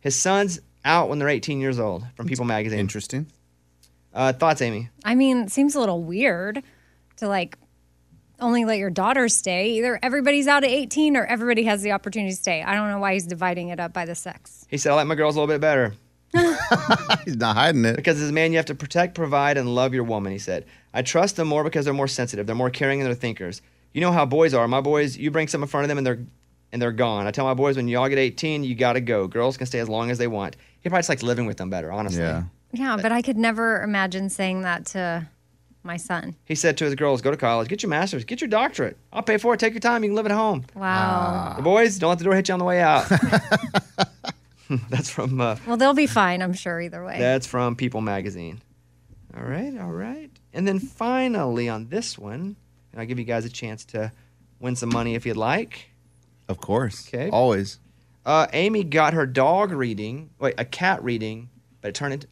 His 0.00 0.16
sons 0.16 0.60
out 0.84 1.08
when 1.08 1.18
they're 1.18 1.28
18 1.28 1.60
years 1.60 1.78
old 1.78 2.04
from 2.14 2.26
People 2.26 2.44
Magazine. 2.44 2.78
Interesting. 2.78 3.26
Uh, 4.14 4.32
thoughts, 4.32 4.62
Amy? 4.62 4.90
I 5.04 5.14
mean, 5.14 5.38
it 5.38 5.50
seems 5.50 5.74
a 5.74 5.80
little 5.80 6.02
weird 6.02 6.62
to 7.16 7.28
like 7.28 7.56
only 8.40 8.64
let 8.64 8.78
your 8.78 8.90
daughters 8.90 9.34
stay. 9.34 9.72
Either 9.72 9.98
everybody's 10.02 10.46
out 10.46 10.64
at 10.64 10.70
18 10.70 11.16
or 11.16 11.26
everybody 11.26 11.64
has 11.64 11.82
the 11.82 11.92
opportunity 11.92 12.32
to 12.32 12.36
stay. 12.36 12.62
I 12.62 12.74
don't 12.74 12.88
know 12.88 12.98
why 12.98 13.14
he's 13.14 13.26
dividing 13.26 13.68
it 13.68 13.78
up 13.78 13.92
by 13.92 14.04
the 14.06 14.14
sex. 14.14 14.66
He 14.68 14.78
said, 14.78 14.92
I 14.92 14.96
like 14.96 15.06
my 15.06 15.14
girls 15.14 15.36
a 15.36 15.40
little 15.40 15.52
bit 15.52 15.60
better. 15.60 15.94
He's 17.24 17.36
not 17.36 17.56
hiding 17.56 17.84
it. 17.84 17.96
Because 17.96 18.20
as 18.20 18.30
a 18.30 18.32
man, 18.32 18.52
you 18.52 18.58
have 18.58 18.66
to 18.66 18.74
protect, 18.74 19.14
provide, 19.14 19.56
and 19.56 19.74
love 19.74 19.94
your 19.94 20.04
woman, 20.04 20.32
he 20.32 20.38
said. 20.38 20.64
I 20.94 21.02
trust 21.02 21.36
them 21.36 21.48
more 21.48 21.64
because 21.64 21.84
they're 21.84 21.94
more 21.94 22.08
sensitive. 22.08 22.46
They're 22.46 22.54
more 22.56 22.70
caring 22.70 23.00
and 23.00 23.06
they're 23.06 23.14
thinkers. 23.14 23.62
You 23.92 24.00
know 24.00 24.12
how 24.12 24.26
boys 24.26 24.54
are. 24.54 24.68
My 24.68 24.80
boys, 24.80 25.16
you 25.16 25.30
bring 25.30 25.48
something 25.48 25.64
in 25.64 25.68
front 25.70 25.84
of 25.84 25.88
them 25.88 25.98
and 25.98 26.06
they're 26.06 26.24
and 26.72 26.80
they're 26.80 26.92
gone. 26.92 27.26
I 27.26 27.32
tell 27.32 27.44
my 27.44 27.54
boys 27.54 27.76
when 27.76 27.88
y'all 27.88 28.08
get 28.08 28.18
18, 28.18 28.62
you 28.62 28.76
gotta 28.76 29.00
go. 29.00 29.26
Girls 29.26 29.56
can 29.56 29.66
stay 29.66 29.80
as 29.80 29.88
long 29.88 30.10
as 30.10 30.18
they 30.18 30.28
want. 30.28 30.56
He 30.80 30.88
probably 30.88 31.00
just 31.00 31.08
likes 31.08 31.22
living 31.24 31.46
with 31.46 31.56
them 31.56 31.68
better, 31.68 31.90
honestly. 31.90 32.22
Yeah. 32.22 32.44
Yeah, 32.72 32.96
but 32.96 33.10
I 33.10 33.22
could 33.22 33.36
never 33.36 33.82
imagine 33.82 34.28
saying 34.28 34.62
that 34.62 34.86
to 34.86 35.28
my 35.82 35.96
son. 35.96 36.36
He 36.44 36.54
said 36.54 36.76
to 36.78 36.84
his 36.84 36.94
girls, 36.94 37.20
go 37.22 37.32
to 37.32 37.36
college, 37.36 37.68
get 37.68 37.82
your 37.82 37.90
master's, 37.90 38.24
get 38.24 38.40
your 38.40 38.48
doctorate. 38.48 38.96
I'll 39.12 39.22
pay 39.22 39.38
for 39.38 39.54
it. 39.54 39.60
Take 39.60 39.72
your 39.72 39.80
time. 39.80 40.04
You 40.04 40.10
can 40.10 40.14
live 40.14 40.26
at 40.26 40.32
home. 40.32 40.64
Wow. 40.74 40.84
Ah. 40.84 41.54
The 41.56 41.62
boys, 41.62 41.98
don't 41.98 42.10
let 42.10 42.18
the 42.18 42.24
door 42.24 42.34
hit 42.34 42.48
you 42.48 42.52
on 42.52 42.60
the 42.60 42.64
way 42.64 42.80
out. 42.80 43.10
that's 44.90 45.10
from 45.10 45.40
uh, 45.40 45.56
Well, 45.66 45.76
they'll 45.76 45.94
be 45.94 46.06
fine, 46.06 46.42
I'm 46.42 46.52
sure, 46.52 46.80
either 46.80 47.04
way. 47.04 47.18
that's 47.18 47.46
from 47.46 47.76
People 47.76 48.00
Magazine. 48.00 48.62
All 49.36 49.42
right, 49.44 49.76
all 49.78 49.92
right. 49.92 50.30
And 50.52 50.66
then 50.66 50.78
finally 50.78 51.68
on 51.68 51.88
this 51.88 52.18
one, 52.18 52.56
and 52.92 53.00
I'll 53.00 53.06
give 53.06 53.18
you 53.18 53.24
guys 53.24 53.44
a 53.44 53.50
chance 53.50 53.84
to 53.86 54.10
win 54.58 54.74
some 54.76 54.88
money 54.88 55.14
if 55.14 55.24
you'd 55.26 55.36
like. 55.36 55.90
Of 56.48 56.58
course. 56.58 57.06
Okay. 57.08 57.30
Always. 57.30 57.78
Uh, 58.26 58.46
Amy 58.52 58.82
got 58.84 59.14
her 59.14 59.26
dog 59.26 59.70
reading, 59.72 60.30
wait, 60.38 60.54
a 60.58 60.64
cat 60.64 61.02
reading, 61.04 61.48
but 61.80 61.88
it 61.88 61.94
turned 61.94 62.14
into. 62.14 62.26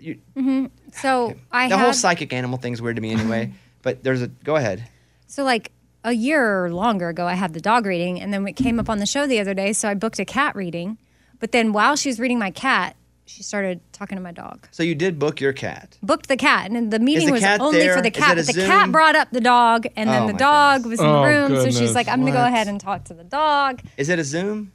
You, 0.00 0.18
hmm 0.34 0.66
So 0.92 1.34
I 1.50 1.68
the 1.68 1.76
had, 1.76 1.82
whole 1.84 1.92
psychic 1.92 2.32
animal 2.32 2.56
thing's 2.58 2.80
weird 2.80 2.96
to 2.96 3.02
me 3.02 3.10
anyway. 3.10 3.52
but 3.82 4.04
there's 4.04 4.22
a 4.22 4.28
go 4.28 4.54
ahead. 4.56 4.86
so 5.26 5.42
like 5.44 5.72
a 6.04 6.12
year 6.12 6.64
or 6.64 6.72
longer 6.72 7.08
ago, 7.08 7.26
I 7.26 7.34
had 7.34 7.52
the 7.54 7.60
dog 7.60 7.86
reading, 7.86 8.20
and 8.20 8.32
then 8.32 8.46
it 8.46 8.52
came 8.54 8.78
up 8.78 8.88
on 8.90 8.98
the 8.98 9.06
show 9.06 9.26
the 9.26 9.40
other 9.40 9.54
day. 9.54 9.72
So 9.72 9.88
I 9.88 9.94
booked 9.94 10.18
a 10.20 10.24
cat 10.24 10.54
reading, 10.54 10.98
but 11.42 11.50
then 11.50 11.72
while 11.72 11.96
she 11.96 12.08
was 12.08 12.20
reading 12.20 12.38
my 12.38 12.52
cat, 12.52 12.94
she 13.26 13.42
started 13.42 13.80
talking 13.92 14.14
to 14.16 14.22
my 14.22 14.30
dog. 14.30 14.68
So 14.70 14.84
you 14.84 14.94
did 14.94 15.18
book 15.18 15.40
your 15.40 15.52
cat. 15.52 15.98
Booked 16.00 16.28
the 16.28 16.36
cat, 16.36 16.66
and 16.66 16.76
then 16.76 16.90
the 16.90 17.00
meeting 17.00 17.26
the 17.26 17.32
was 17.32 17.42
only 17.42 17.80
there? 17.80 17.96
for 17.96 18.00
the 18.00 18.12
cat. 18.12 18.38
it 18.38 18.44
a 18.44 18.46
But 18.46 18.54
the 18.54 18.64
cat 18.66 18.92
brought 18.92 19.16
up 19.16 19.30
the 19.32 19.40
dog, 19.40 19.86
and 19.96 20.08
then 20.08 20.22
Oh, 20.22 20.26
the 20.28 20.34
my 20.34 20.38
dog 20.38 20.86
was 20.86 21.00
in 21.00 21.06
the 21.06 21.12
Oh, 21.12 21.24
room. 21.24 21.56
So 21.56 21.70
she's 21.72 21.96
like, 21.96 22.06
"I'm 22.06 22.20
gonna 22.20 22.30
go 22.30 22.44
ahead 22.44 22.68
and 22.68 22.80
talk 22.80 23.02
to 23.06 23.14
the 23.14 23.24
dog." 23.24 23.80
Is 23.96 24.08
it 24.08 24.20
a 24.20 24.24
Zoom? 24.24 24.70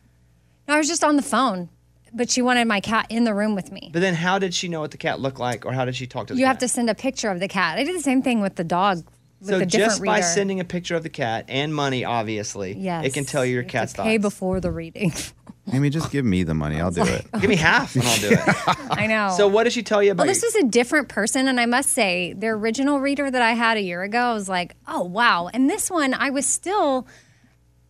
No, 0.68 0.74
I 0.76 0.78
was 0.78 0.90
just 0.90 1.06
on 1.06 1.16
the 1.16 1.22
phone, 1.22 1.70
but 2.14 2.30
she 2.30 2.42
wanted 2.42 2.68
my 2.68 2.82
cat 2.82 3.06
in 3.10 3.24
the 3.24 3.34
room 3.34 3.56
with 3.56 3.72
me. 3.72 3.90
But 3.94 4.02
then 4.02 4.16
how 4.16 4.38
did 4.38 4.54
she 4.54 4.68
know 4.68 4.82
what 4.82 4.92
the 4.92 4.98
cat 4.98 5.22
looked 5.22 5.40
like, 5.40 5.66
or 5.66 5.72
how 5.72 5.86
did 5.86 5.96
she 5.96 6.06
talk 6.06 6.28
to 6.28 6.34
the 6.34 6.40
You 6.40 6.46
cat? 6.46 6.50
have 6.56 6.58
to 6.60 6.68
send 6.68 6.90
a 6.90 6.96
picture 6.96 7.30
of 7.30 7.40
the 7.40 7.48
cat. 7.48 7.78
I 7.78 7.86
did 7.86 7.96
the 7.96 8.02
same 8.04 8.22
thing 8.22 8.42
with 8.42 8.56
the 8.56 8.66
dog 8.66 8.98
with 8.98 9.17
so 9.42 9.60
a 9.60 9.66
just 9.66 10.04
by 10.04 10.16
reader. 10.18 10.28
sending 10.28 10.60
a 10.60 10.66
picture 10.66 10.96
of 10.96 11.04
the 11.04 11.10
cat 11.10 11.46
and 11.48 11.74
money, 11.74 12.04
obviously, 12.06 12.74
yes, 12.78 13.06
it 13.06 13.14
can 13.14 13.26
tell 13.26 13.46
you 13.46 13.54
your 13.54 13.64
have 13.64 13.72
cat's 13.72 13.94
to 13.94 14.04
pay 14.04 14.18
thoughts. 14.18 14.34
before 14.36 14.60
the 14.60 14.72
reading. 14.72 15.14
Amy, 15.74 15.90
just 15.90 16.12
give 16.12 16.24
me 16.24 16.44
the 16.44 16.54
money. 16.54 16.80
I'll 16.80 16.92
do 16.92 17.02
it. 17.06 17.26
Give 17.42 17.50
me 17.50 17.58
half, 17.58 17.94
and 17.96 18.06
I'll 18.06 18.18
do 18.20 18.30
it. 18.32 18.40
I 18.90 19.06
know. 19.06 19.34
So 19.36 19.50
what 19.50 19.66
did 19.66 19.74
she 19.74 19.84
tell 19.84 20.02
you 20.02 20.12
about? 20.12 20.26
Well, 20.26 20.34
this 20.34 20.42
was 20.42 20.56
a 20.56 20.64
different 20.64 21.10
person, 21.10 21.48
and 21.50 21.60
I 21.60 21.66
must 21.66 21.90
say, 21.90 22.32
the 22.34 22.48
original 22.48 23.02
reader 23.02 23.30
that 23.30 23.42
I 23.42 23.52
had 23.52 23.76
a 23.76 23.82
year 23.82 24.02
ago, 24.04 24.18
I 24.20 24.34
was 24.34 24.48
like, 24.48 24.76
oh 24.88 25.04
wow. 25.04 25.50
And 25.54 25.70
this 25.70 25.92
one, 25.92 26.14
I 26.14 26.30
was 26.30 26.46
still 26.46 27.06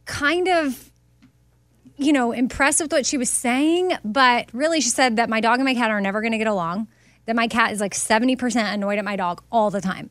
kind 0.06 0.48
of, 0.48 0.92
you 1.98 2.12
know, 2.14 2.32
impressed 2.32 2.82
with 2.82 2.92
what 2.92 3.06
she 3.06 3.18
was 3.18 3.30
saying, 3.30 3.94
but 4.04 4.50
really, 4.54 4.82
she 4.82 4.90
said 4.90 5.18
that 5.18 5.30
my 5.30 5.40
dog 5.40 5.60
and 5.60 5.66
my 5.66 5.76
cat 5.76 5.92
are 5.92 6.02
never 6.02 6.22
going 6.22 6.32
to 6.32 6.38
get 6.40 6.48
along. 6.48 6.88
That 7.28 7.36
my 7.36 7.48
cat 7.48 7.72
is 7.74 7.80
like 7.80 7.94
seventy 7.94 8.36
percent 8.36 8.74
annoyed 8.74 8.98
at 8.98 9.06
my 9.06 9.18
dog 9.18 9.44
all 9.52 9.70
the 9.70 9.82
time, 9.82 10.10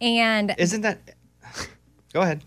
and 0.00 0.54
Isn't 0.58 0.82
that? 0.82 0.98
Go 2.12 2.22
ahead. 2.22 2.42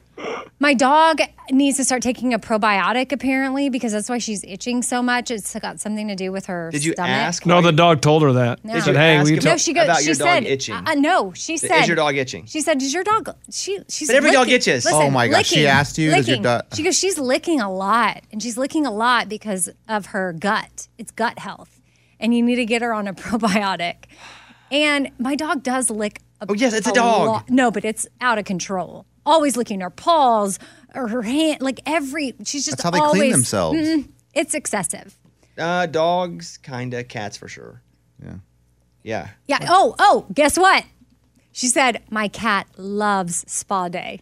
my 0.59 0.73
dog 0.73 1.19
needs 1.49 1.77
to 1.77 1.83
start 1.83 2.01
taking 2.01 2.33
a 2.33 2.39
probiotic 2.39 3.11
apparently 3.11 3.69
because 3.69 3.91
that's 3.93 4.09
why 4.09 4.17
she's 4.17 4.43
itching 4.43 4.81
so 4.81 5.01
much. 5.01 5.31
It's 5.31 5.57
got 5.59 5.79
something 5.79 6.07
to 6.09 6.15
do 6.15 6.31
with 6.31 6.45
her. 6.47 6.69
Did 6.71 6.83
you 6.85 6.91
stomach. 6.93 7.09
ask? 7.09 7.45
No, 7.45 7.61
the 7.61 7.71
dog 7.71 8.01
told 8.01 8.21
her 8.23 8.33
that. 8.33 8.63
No. 8.63 8.73
Did 8.73 8.83
said, 8.83 8.95
"Hey, 8.95 9.15
ask 9.15 9.29
we 9.31 9.37
No, 9.39 9.57
she 9.57 9.73
goes. 9.73 9.85
about 9.85 9.99
she 9.99 10.05
your 10.07 10.15
dog 10.15 10.27
said, 10.27 10.43
itching? 10.45 10.75
Uh, 10.75 10.93
no, 10.95 11.33
she 11.33 11.57
said. 11.57 11.81
Is 11.81 11.87
your 11.87 11.95
dog 11.95 12.15
itching? 12.17 12.45
She 12.45 12.61
said, 12.61 12.77
"Does 12.77 12.93
your 12.93 13.03
dog?" 13.03 13.35
She 13.51 13.79
she's. 13.89 14.07
But 14.09 14.15
every 14.17 14.31
dog 14.31 14.49
itches. 14.49 14.85
Listen, 14.85 15.01
Oh 15.01 15.09
my 15.09 15.27
gosh, 15.27 15.47
she 15.47 15.65
asked 15.65 15.97
you, 15.97 16.11
does 16.11 16.27
your 16.27 16.35
licking. 16.37 16.43
dog- 16.43 16.65
She 16.75 16.83
goes, 16.83 16.97
she's 16.99 17.17
licking 17.17 17.59
a 17.61 17.71
lot, 17.73 18.21
and 18.31 18.41
she's 18.43 18.57
licking 18.57 18.85
a 18.85 18.91
lot 18.91 19.27
because 19.29 19.69
of 19.87 20.07
her 20.07 20.33
gut. 20.33 20.87
It's 20.97 21.11
gut 21.11 21.39
health, 21.39 21.81
and 22.19 22.35
you 22.35 22.43
need 22.43 22.57
to 22.57 22.65
get 22.65 22.81
her 22.81 22.93
on 22.93 23.07
a 23.07 23.13
probiotic. 23.13 23.95
And 24.71 25.11
my 25.19 25.35
dog 25.35 25.63
does 25.63 25.89
lick. 25.89 26.19
A, 26.43 26.51
Oh, 26.51 26.53
yes, 26.53 26.73
it's 26.73 26.88
a 26.88 26.91
dog. 26.93 27.27
lot- 27.27 27.49
No, 27.49 27.71
but 27.71 27.84
it's 27.86 28.08
out 28.21 28.38
of 28.38 28.45
control. 28.45 29.06
Always 29.25 29.56
licking 29.58 29.79
her 29.82 29.89
paws 29.89 30.60
or 30.93 31.08
her 31.08 31.21
hand, 31.21 31.62
like 31.62 31.79
every. 31.86 32.34
She's 32.45 32.65
just 32.65 32.77
That's 32.77 32.84
how 32.84 32.91
they 32.91 32.99
clean 32.99 33.08
always, 33.23 33.32
themselves. 33.34 33.79
Mm, 33.79 34.10
it's 34.34 34.53
excessive. 34.53 35.17
Uh, 35.58 35.86
dogs, 35.86 36.58
kinda. 36.58 37.03
Cats 37.03 37.38
for 37.38 37.47
sure. 37.47 37.82
Yeah. 38.23 38.36
Yeah. 39.03 39.29
Yeah. 39.47 39.60
Oh, 39.69 39.95
oh, 39.99 40.25
guess 40.34 40.58
what? 40.58 40.84
She 41.51 41.67
said, 41.67 42.01
My 42.10 42.27
cat 42.27 42.67
loves 42.77 43.45
spa 43.51 43.88
day. 43.88 44.21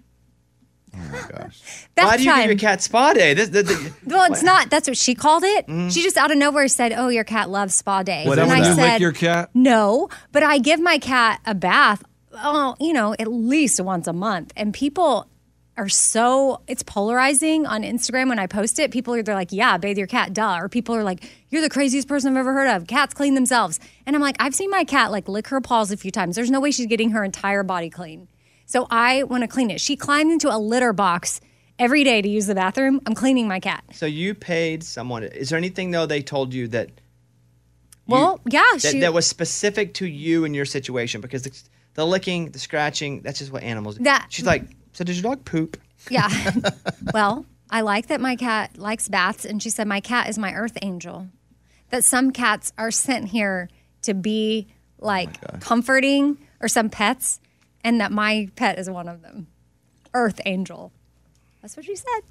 Oh 0.93 0.97
my 1.09 1.19
gosh. 1.19 1.61
That 1.95 2.05
Why 2.05 2.17
do 2.17 2.23
you 2.23 2.29
time, 2.29 2.41
give 2.41 2.49
your 2.51 2.59
cat 2.59 2.81
spa 2.81 3.13
day? 3.13 3.33
This, 3.33 3.49
this, 3.49 3.67
this- 3.67 3.93
well, 4.05 4.29
it's 4.31 4.43
not. 4.43 4.69
That's 4.69 4.87
what 4.89 4.97
she 4.97 5.15
called 5.15 5.43
it. 5.43 5.65
Mm-hmm. 5.67 5.87
She 5.89 6.03
just 6.03 6.17
out 6.17 6.31
of 6.31 6.37
nowhere 6.37 6.67
said, 6.67 6.91
"Oh, 6.91 7.07
your 7.07 7.23
cat 7.23 7.49
loves 7.49 7.73
spa 7.75 8.03
day." 8.03 8.25
What, 8.27 8.37
and 8.39 8.49
when 8.49 8.61
I 8.61 8.67
you 8.67 8.75
said, 8.75 8.91
lick 8.93 8.99
your 9.01 9.13
cat? 9.13 9.49
"No," 9.53 10.09
but 10.33 10.43
I 10.43 10.57
give 10.57 10.81
my 10.81 10.97
cat 10.97 11.39
a 11.45 11.55
bath. 11.55 12.03
Oh, 12.33 12.75
you 12.79 12.93
know, 12.93 13.13
at 13.17 13.27
least 13.27 13.79
once 13.81 14.07
a 14.07 14.13
month, 14.13 14.53
and 14.55 14.73
people 14.73 15.27
are 15.77 15.89
so 15.89 16.61
it's 16.67 16.83
polarizing 16.83 17.65
on 17.65 17.83
Instagram 17.83 18.27
when 18.29 18.39
I 18.39 18.45
post 18.47 18.77
it. 18.79 18.91
People 18.91 19.13
are 19.15 19.19
either 19.19 19.33
like, 19.33 19.51
"Yeah, 19.51 19.77
bathe 19.77 19.97
your 19.97 20.07
cat, 20.07 20.33
duh," 20.33 20.57
or 20.59 20.69
people 20.69 20.95
are 20.95 21.03
like, 21.03 21.23
"You're 21.49 21.61
the 21.61 21.69
craziest 21.69 22.07
person 22.07 22.31
I've 22.31 22.39
ever 22.39 22.53
heard 22.53 22.67
of. 22.75 22.87
Cats 22.87 23.13
clean 23.13 23.35
themselves," 23.35 23.79
and 24.05 24.15
I'm 24.15 24.21
like, 24.21 24.35
I've 24.39 24.53
seen 24.55 24.69
my 24.69 24.83
cat 24.83 25.11
like 25.11 25.27
lick 25.27 25.47
her 25.47 25.61
paws 25.61 25.91
a 25.91 25.97
few 25.97 26.11
times. 26.11 26.35
There's 26.35 26.51
no 26.51 26.59
way 26.59 26.71
she's 26.71 26.87
getting 26.87 27.11
her 27.11 27.23
entire 27.23 27.63
body 27.63 27.89
clean. 27.89 28.27
So 28.65 28.87
I 28.89 29.23
want 29.23 29.43
to 29.43 29.47
clean 29.47 29.69
it. 29.71 29.81
She 29.81 29.95
climbed 29.95 30.31
into 30.31 30.53
a 30.53 30.59
litter 30.59 30.93
box 30.93 31.41
every 31.79 32.03
day 32.03 32.21
to 32.21 32.29
use 32.29 32.47
the 32.47 32.55
bathroom. 32.55 33.01
I'm 33.05 33.15
cleaning 33.15 33.47
my 33.47 33.59
cat. 33.59 33.83
so 33.91 34.05
you 34.05 34.33
paid 34.35 34.83
someone. 34.83 35.23
Is 35.23 35.49
there 35.49 35.57
anything 35.57 35.91
though 35.91 36.05
they 36.05 36.21
told 36.21 36.53
you 36.53 36.67
that 36.69 36.89
Well, 38.07 38.39
yeah, 38.47 38.61
that, 38.73 38.81
she. 38.81 38.99
that 38.99 39.13
was 39.13 39.25
specific 39.25 39.93
to 39.95 40.05
you 40.05 40.45
and 40.45 40.55
your 40.55 40.65
situation? 40.65 41.21
Because 41.21 41.43
the, 41.43 41.51
the 41.93 42.05
licking, 42.05 42.51
the 42.51 42.59
scratching, 42.59 43.21
that's 43.21 43.39
just 43.39 43.51
what 43.51 43.63
animals 43.63 43.97
do. 43.97 44.03
That- 44.03 44.27
She's 44.29 44.45
like, 44.45 44.63
so 44.93 45.03
does 45.03 45.21
your 45.21 45.31
dog 45.31 45.45
poop? 45.45 45.77
yeah. 46.09 46.29
well, 47.13 47.45
I 47.69 47.81
like 47.81 48.07
that 48.07 48.19
my 48.19 48.35
cat 48.35 48.77
likes 48.77 49.07
baths, 49.07 49.45
and 49.45 49.61
she 49.61 49.69
said 49.69 49.87
my 49.87 50.01
cat 50.01 50.27
is 50.29 50.37
my 50.37 50.53
earth 50.53 50.77
angel. 50.81 51.27
That 51.89 52.03
some 52.03 52.31
cats 52.31 52.73
are 52.77 52.91
sent 52.91 53.29
here 53.29 53.69
to 54.03 54.13
be 54.13 54.67
like 54.99 55.29
oh 55.47 55.57
comforting, 55.59 56.37
or 56.59 56.67
some 56.67 56.89
pets, 56.89 57.39
and 57.83 57.99
that 58.01 58.11
my 58.11 58.49
pet 58.55 58.77
is 58.79 58.89
one 58.89 59.07
of 59.07 59.21
them. 59.21 59.47
Earth 60.13 60.41
angel. 60.45 60.91
That's 61.61 61.77
what 61.77 61.85
she 61.85 61.95
said. 61.95 62.21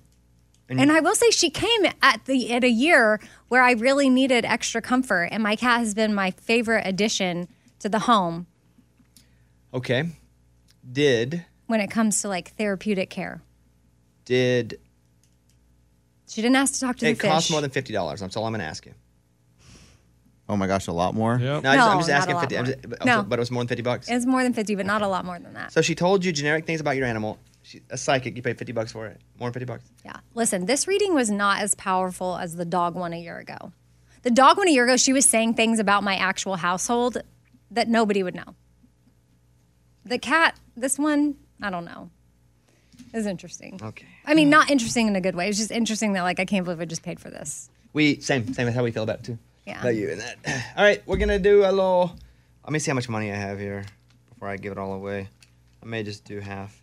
And, 0.68 0.92
I 0.92 1.00
will 1.00 1.16
say 1.16 1.30
she 1.30 1.50
came 1.50 1.86
at 2.00 2.26
the 2.26 2.52
at 2.52 2.62
a 2.62 2.70
year 2.70 3.20
where 3.48 3.62
I 3.62 3.72
really 3.72 4.08
needed 4.08 4.44
extra 4.44 4.80
comfort, 4.80 5.28
and 5.32 5.42
my 5.42 5.56
cat 5.56 5.80
has 5.80 5.94
been 5.94 6.14
my 6.14 6.30
favorite 6.30 6.86
addition 6.86 7.48
to 7.80 7.88
the 7.88 8.00
home 8.00 8.46
Okay. 9.72 10.08
Did 10.90 11.44
when 11.66 11.80
it 11.80 11.90
comes 11.90 12.22
to 12.22 12.28
like 12.28 12.54
therapeutic 12.56 13.10
care. 13.10 13.42
did 14.24 14.80
She 16.28 16.42
didn't 16.42 16.56
ask 16.56 16.74
to 16.74 16.80
talk 16.80 16.96
to 16.98 17.06
it 17.06 17.10
the 17.10 17.14
fish. 17.16 17.24
It 17.24 17.32
cost 17.32 17.50
more 17.50 17.60
than 17.60 17.70
fifty 17.70 17.92
dollars? 17.92 18.20
That's 18.20 18.36
all 18.36 18.44
I'm 18.46 18.52
going 18.52 18.60
to 18.60 18.66
ask 18.66 18.86
you. 18.86 18.94
Oh 20.48 20.56
my 20.56 20.66
gosh, 20.66 20.88
a 20.88 20.92
lot 20.92 21.14
more. 21.14 21.38
Yep. 21.40 21.62
No, 21.62 21.70
I 21.70 21.76
just, 21.76 21.88
I'm 21.88 21.94
No, 21.94 21.98
just 22.00 22.08
not 22.08 22.14
a 22.14 22.16
asking 22.18 22.34
lot 22.34 22.40
fifty. 22.40 22.56
I'm 22.56 22.64
more. 22.64 22.72
just- 22.74 22.88
but- 22.88 23.04
No. 23.04 23.22
but 23.22 23.38
it 23.38 23.40
was 23.40 23.50
more 23.52 23.60
than 23.62 23.68
fifty 23.68 23.82
bucks. 23.82 24.08
It's 24.10 24.26
more 24.26 24.42
than 24.42 24.52
50, 24.52 24.74
but 24.74 24.86
not 24.86 25.02
a 25.02 25.06
lot 25.08 25.24
more 25.24 25.38
than 25.38 25.54
that. 25.54 25.72
So 25.72 25.80
she 25.82 25.94
told 25.94 26.24
you 26.24 26.32
generic 26.32 26.66
things 26.66 26.80
about 26.80 26.96
your 26.96 27.06
animal. 27.06 27.38
She, 27.62 27.82
a 27.90 27.96
psychic, 27.96 28.34
you 28.36 28.42
paid 28.42 28.58
fifty 28.58 28.72
bucks 28.72 28.90
for 28.90 29.06
it. 29.06 29.20
More 29.38 29.48
than 29.48 29.52
fifty 29.52 29.66
bucks. 29.66 29.84
Yeah. 30.04 30.16
Listen, 30.34 30.66
this 30.66 30.88
reading 30.88 31.14
was 31.14 31.30
not 31.30 31.60
as 31.60 31.74
powerful 31.76 32.36
as 32.36 32.56
the 32.56 32.64
dog 32.64 32.94
one 32.96 33.12
a 33.12 33.20
year 33.20 33.38
ago. 33.38 33.72
The 34.22 34.30
dog 34.30 34.56
one 34.58 34.66
a 34.66 34.72
year 34.72 34.84
ago, 34.84 34.96
she 34.96 35.12
was 35.12 35.24
saying 35.26 35.54
things 35.54 35.78
about 35.78 36.02
my 36.02 36.16
actual 36.16 36.56
household 36.56 37.18
that 37.70 37.86
nobody 37.88 38.22
would 38.22 38.34
know. 38.34 38.54
The 40.04 40.18
cat, 40.18 40.56
this 40.76 40.98
one, 40.98 41.36
I 41.62 41.70
don't 41.70 41.84
know. 41.84 42.10
Is 43.12 43.26
interesting. 43.26 43.80
Okay. 43.82 44.06
I 44.26 44.34
mean, 44.34 44.50
not 44.50 44.70
interesting 44.70 45.08
in 45.08 45.16
a 45.16 45.20
good 45.20 45.34
way. 45.34 45.48
It's 45.48 45.58
just 45.58 45.70
interesting 45.70 46.12
that 46.12 46.22
like 46.22 46.38
I 46.38 46.44
can't 46.44 46.64
believe 46.64 46.80
I 46.80 46.84
just 46.84 47.02
paid 47.02 47.18
for 47.18 47.30
this. 47.30 47.70
We 47.92 48.20
same 48.20 48.52
same 48.52 48.68
as 48.68 48.74
how 48.74 48.84
we 48.84 48.90
feel 48.90 49.02
about 49.02 49.20
it 49.20 49.24
too. 49.24 49.38
Yeah. 49.66 49.80
About 49.80 49.96
you 49.96 50.10
and 50.10 50.20
that. 50.20 50.36
All 50.76 50.84
right, 50.84 51.02
we're 51.06 51.16
gonna 51.16 51.38
do 51.38 51.62
a 51.64 51.72
little. 51.72 52.14
Let 52.64 52.72
me 52.72 52.78
see 52.78 52.90
how 52.90 52.94
much 52.94 53.08
money 53.08 53.32
I 53.32 53.36
have 53.36 53.58
here 53.58 53.84
before 54.28 54.48
I 54.48 54.56
give 54.58 54.72
it 54.72 54.78
all 54.78 54.92
away. 54.92 55.28
I 55.82 55.86
may 55.86 56.02
just 56.02 56.24
do 56.24 56.40
half. 56.40 56.80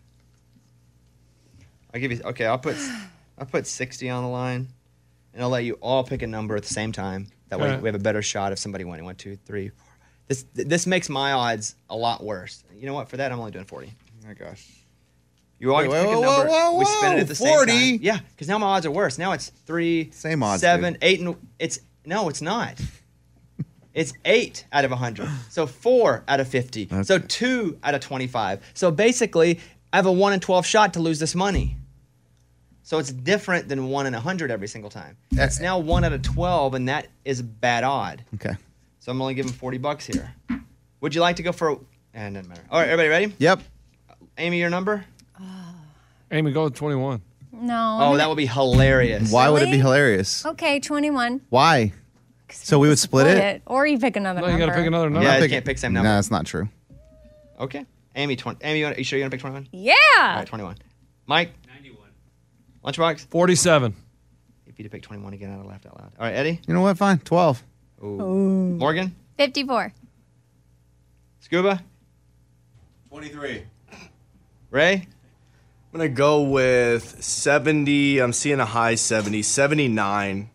I'll 1.94 2.00
give 2.00 2.12
you. 2.12 2.20
Okay, 2.24 2.46
I'll 2.46 2.58
put 2.58 2.76
I'll 3.38 3.46
put 3.46 3.66
sixty 3.66 4.10
on 4.10 4.24
the 4.24 4.28
line, 4.28 4.68
and 5.32 5.42
I'll 5.42 5.48
let 5.48 5.64
you 5.64 5.74
all 5.74 6.04
pick 6.04 6.22
a 6.22 6.26
number 6.26 6.56
at 6.56 6.62
the 6.62 6.74
same 6.74 6.92
time. 6.92 7.28
That 7.48 7.58
way, 7.60 7.68
Alright. 7.68 7.82
we 7.82 7.88
have 7.88 7.94
a 7.94 8.00
better 8.00 8.22
shot 8.22 8.52
if 8.52 8.58
somebody 8.58 8.84
winning. 8.84 9.04
One, 9.04 9.14
two, 9.16 9.36
three, 9.46 9.70
four. 9.70 9.87
This 10.28 10.44
this 10.54 10.86
makes 10.86 11.08
my 11.08 11.32
odds 11.32 11.74
a 11.90 11.96
lot 11.96 12.22
worse. 12.22 12.62
You 12.76 12.86
know 12.86 12.94
what? 12.94 13.08
For 13.08 13.16
that, 13.16 13.32
I'm 13.32 13.38
only 13.40 13.50
doing 13.50 13.64
forty. 13.64 13.92
Oh 14.24 14.28
my 14.28 14.34
gosh. 14.34 14.66
You 15.58 15.72
all 15.74 15.78
Wait, 15.80 15.90
get 15.90 15.94
to 15.94 16.06
pick 16.06 16.08
whoa, 16.10 16.22
a 16.22 16.26
whoa, 16.26 16.36
number. 16.36 16.52
whoa, 16.52 16.78
we 16.78 16.84
spin 16.84 17.12
it 17.14 17.20
at 17.20 17.26
the 17.26 17.34
same 17.34 17.48
40? 17.52 17.72
time. 17.72 17.98
Yeah, 18.00 18.18
because 18.30 18.46
now 18.46 18.58
my 18.58 18.66
odds 18.68 18.86
are 18.86 18.92
worse. 18.92 19.18
Now 19.18 19.32
it's 19.32 19.48
three, 19.66 20.10
Same 20.12 20.40
odds, 20.44 20.60
seven, 20.60 20.92
dude. 20.92 21.02
eight, 21.02 21.18
and 21.20 21.34
it's 21.58 21.80
no, 22.04 22.28
it's 22.28 22.40
not. 22.40 22.80
it's 23.94 24.12
eight 24.24 24.64
out 24.72 24.84
of 24.84 24.92
hundred. 24.92 25.28
So 25.50 25.66
four 25.66 26.22
out 26.28 26.38
of 26.40 26.46
fifty. 26.48 26.88
So 27.02 27.18
two 27.18 27.78
out 27.82 27.94
of 27.94 28.00
twenty-five. 28.02 28.60
So 28.74 28.90
basically, 28.92 29.58
I 29.92 29.96
have 29.96 30.06
a 30.06 30.12
one 30.12 30.32
in 30.32 30.40
twelve 30.40 30.64
shot 30.66 30.92
to 30.94 31.00
lose 31.00 31.18
this 31.18 31.34
money. 31.34 31.76
So 32.84 32.98
it's 32.98 33.10
different 33.12 33.68
than 33.68 33.88
one 33.88 34.06
in 34.06 34.14
a 34.14 34.20
hundred 34.20 34.50
every 34.50 34.68
single 34.68 34.90
time. 34.90 35.16
Eh. 35.32 35.36
That's 35.36 35.58
now 35.60 35.78
one 35.78 36.04
out 36.04 36.12
of 36.12 36.22
twelve, 36.22 36.74
and 36.74 36.88
that 36.88 37.08
is 37.24 37.40
a 37.40 37.44
bad 37.44 37.82
odd. 37.82 38.24
Okay. 38.36 38.54
So 39.00 39.12
I'm 39.12 39.20
only 39.20 39.34
giving 39.34 39.52
forty 39.52 39.78
bucks 39.78 40.06
here. 40.06 40.34
Would 41.00 41.14
you 41.14 41.20
like 41.20 41.36
to 41.36 41.42
go 41.42 41.52
for? 41.52 41.78
And 42.14 42.36
eh, 42.36 42.40
it 42.40 42.42
doesn't 42.42 42.48
matter. 42.48 42.62
All 42.70 42.80
right, 42.80 42.88
everybody 42.88 43.08
ready? 43.08 43.34
Yep. 43.38 43.60
Amy, 44.38 44.58
your 44.58 44.70
number? 44.70 45.04
Amy, 46.30 46.52
go 46.52 46.64
with 46.64 46.74
21. 46.74 47.22
No. 47.52 47.98
Oh, 48.00 48.16
that 48.16 48.28
would 48.28 48.36
be 48.36 48.46
hilarious. 48.46 49.30
Why 49.32 49.48
would 49.48 49.62
it 49.62 49.66
be 49.66 49.70
Really? 49.72 49.78
hilarious? 49.80 50.44
Okay, 50.46 50.80
21. 50.80 51.40
Why? 51.48 51.92
So 52.50 52.78
we 52.78 52.88
would 52.88 52.98
split 52.98 53.26
it? 53.26 53.62
Or 53.66 53.86
you 53.86 53.98
pick 53.98 54.16
another 54.16 54.40
No, 54.40 54.46
number. 54.48 54.60
you 54.60 54.66
got 54.66 54.72
to 54.72 54.78
pick 54.78 54.86
another 54.86 55.10
number. 55.10 55.26
Yeah, 55.26 55.36
you 55.36 55.42
Pick- 55.42 55.50
can't 55.50 55.64
pick 55.64 55.78
same 55.78 55.92
number. 55.92 56.08
No, 56.08 56.14
that's 56.16 56.30
not 56.30 56.46
true. 56.46 56.68
Okay. 57.60 57.84
Amy, 58.16 58.36
20. 58.36 58.64
Amy, 58.64 58.78
you, 58.80 58.84
wanna, 58.86 58.96
you 58.98 59.04
sure 59.04 59.18
you're 59.18 59.22
going 59.28 59.30
to 59.30 59.34
pick 59.36 59.40
21? 59.40 59.68
Yeah. 59.72 59.94
All 60.18 60.36
right, 60.36 60.46
21. 60.46 60.76
Mike? 61.26 61.52
91. 61.68 62.08
Lunchbox? 62.84 63.26
47. 63.26 63.94
If 64.66 64.78
you'd 64.78 64.90
pick 64.90 65.02
21 65.02 65.32
again, 65.34 65.50
I'd 65.50 65.56
have 65.58 65.66
laughed 65.66 65.86
out 65.86 65.98
loud. 65.98 66.12
All 66.18 66.26
right, 66.26 66.34
Eddie? 66.34 66.60
You 66.66 66.74
know 66.74 66.80
what? 66.82 66.96
Fine. 66.98 67.18
12. 67.18 67.62
Ooh. 68.02 68.76
Morgan? 68.78 69.14
54. 69.36 69.92
Scuba? 71.40 71.82
23. 73.08 73.64
Ray? 74.70 74.92
I'm 74.94 75.98
going 75.98 76.10
to 76.10 76.14
go 76.14 76.42
with 76.42 77.22
70. 77.24 78.18
I'm 78.18 78.32
seeing 78.32 78.60
a 78.60 78.66
high 78.66 78.94
70. 78.94 79.42
79. 79.42 80.50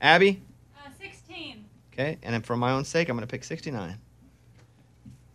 Abby? 0.00 0.42
Uh, 0.76 0.88
16. 1.00 1.64
Okay, 1.92 2.18
and 2.22 2.34
then 2.34 2.42
for 2.42 2.56
my 2.56 2.72
own 2.72 2.84
sake, 2.84 3.08
I'm 3.08 3.16
going 3.16 3.26
to 3.26 3.30
pick 3.30 3.44
69. 3.44 3.98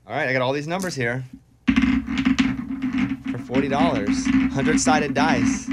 All 0.05 0.13
right, 0.13 0.27
I 0.27 0.33
got 0.33 0.41
all 0.41 0.53
these 0.53 0.67
numbers 0.67 0.93
here. 0.95 1.23
For 1.67 1.73
$40. 3.37 3.71
100 3.71 4.79
sided 4.79 5.13
dice. 5.13 5.69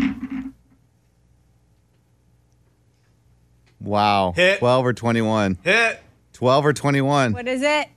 Wow. 3.80 4.32
Hit. 4.32 4.58
12 4.58 4.86
or 4.86 4.92
21. 4.92 5.58
Hit. 5.62 6.02
12 6.32 6.66
or 6.66 6.72
21. 6.72 7.32
What 7.32 7.48
is 7.48 7.62
it? 7.62 7.88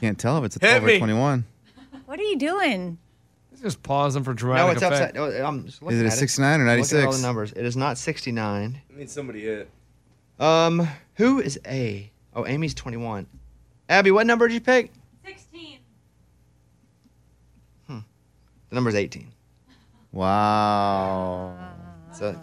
Can't 0.00 0.18
tell 0.18 0.38
if 0.38 0.44
it's 0.44 0.56
a 0.56 0.58
Hit 0.60 0.80
12 0.80 0.84
me. 0.84 0.94
or 0.96 0.98
21. 0.98 1.44
What 2.06 2.18
are 2.20 2.22
you 2.24 2.36
doing? 2.36 2.98
It's 3.52 3.62
just 3.62 3.82
pausing 3.82 4.24
for 4.24 4.34
dramatic 4.34 4.66
No, 4.66 4.72
it's 4.72 4.82
effect. 4.82 5.16
upside. 5.16 5.40
No, 5.40 5.46
I'm 5.46 5.64
just 5.64 5.82
looking 5.82 5.96
Is 5.96 6.02
it 6.02 6.06
a 6.06 6.08
at 6.08 6.18
69 6.18 6.60
or 6.60 6.68
I'm 6.68 6.80
looking 6.80 6.98
at 6.98 7.04
all 7.04 7.12
96? 7.12 7.16
the 7.22 7.26
numbers. 7.26 7.52
It 7.52 7.64
is 7.64 7.76
not 7.76 7.96
69. 7.98 8.80
I 8.88 8.92
mean, 8.96 9.08
somebody 9.08 9.42
hit. 9.42 9.70
Um, 10.38 10.88
who 11.14 11.40
is 11.40 11.58
A? 11.66 12.10
Oh, 12.34 12.44
Amy's 12.46 12.74
21. 12.74 13.26
Abby, 13.88 14.10
what 14.10 14.26
number 14.26 14.48
did 14.48 14.54
you 14.54 14.60
pick? 14.60 14.90
16. 15.24 15.78
The 17.88 18.74
number's 18.74 18.96
18. 18.96 19.28
Wow. 20.10 21.54
So 22.12 22.30
it's 22.30 22.38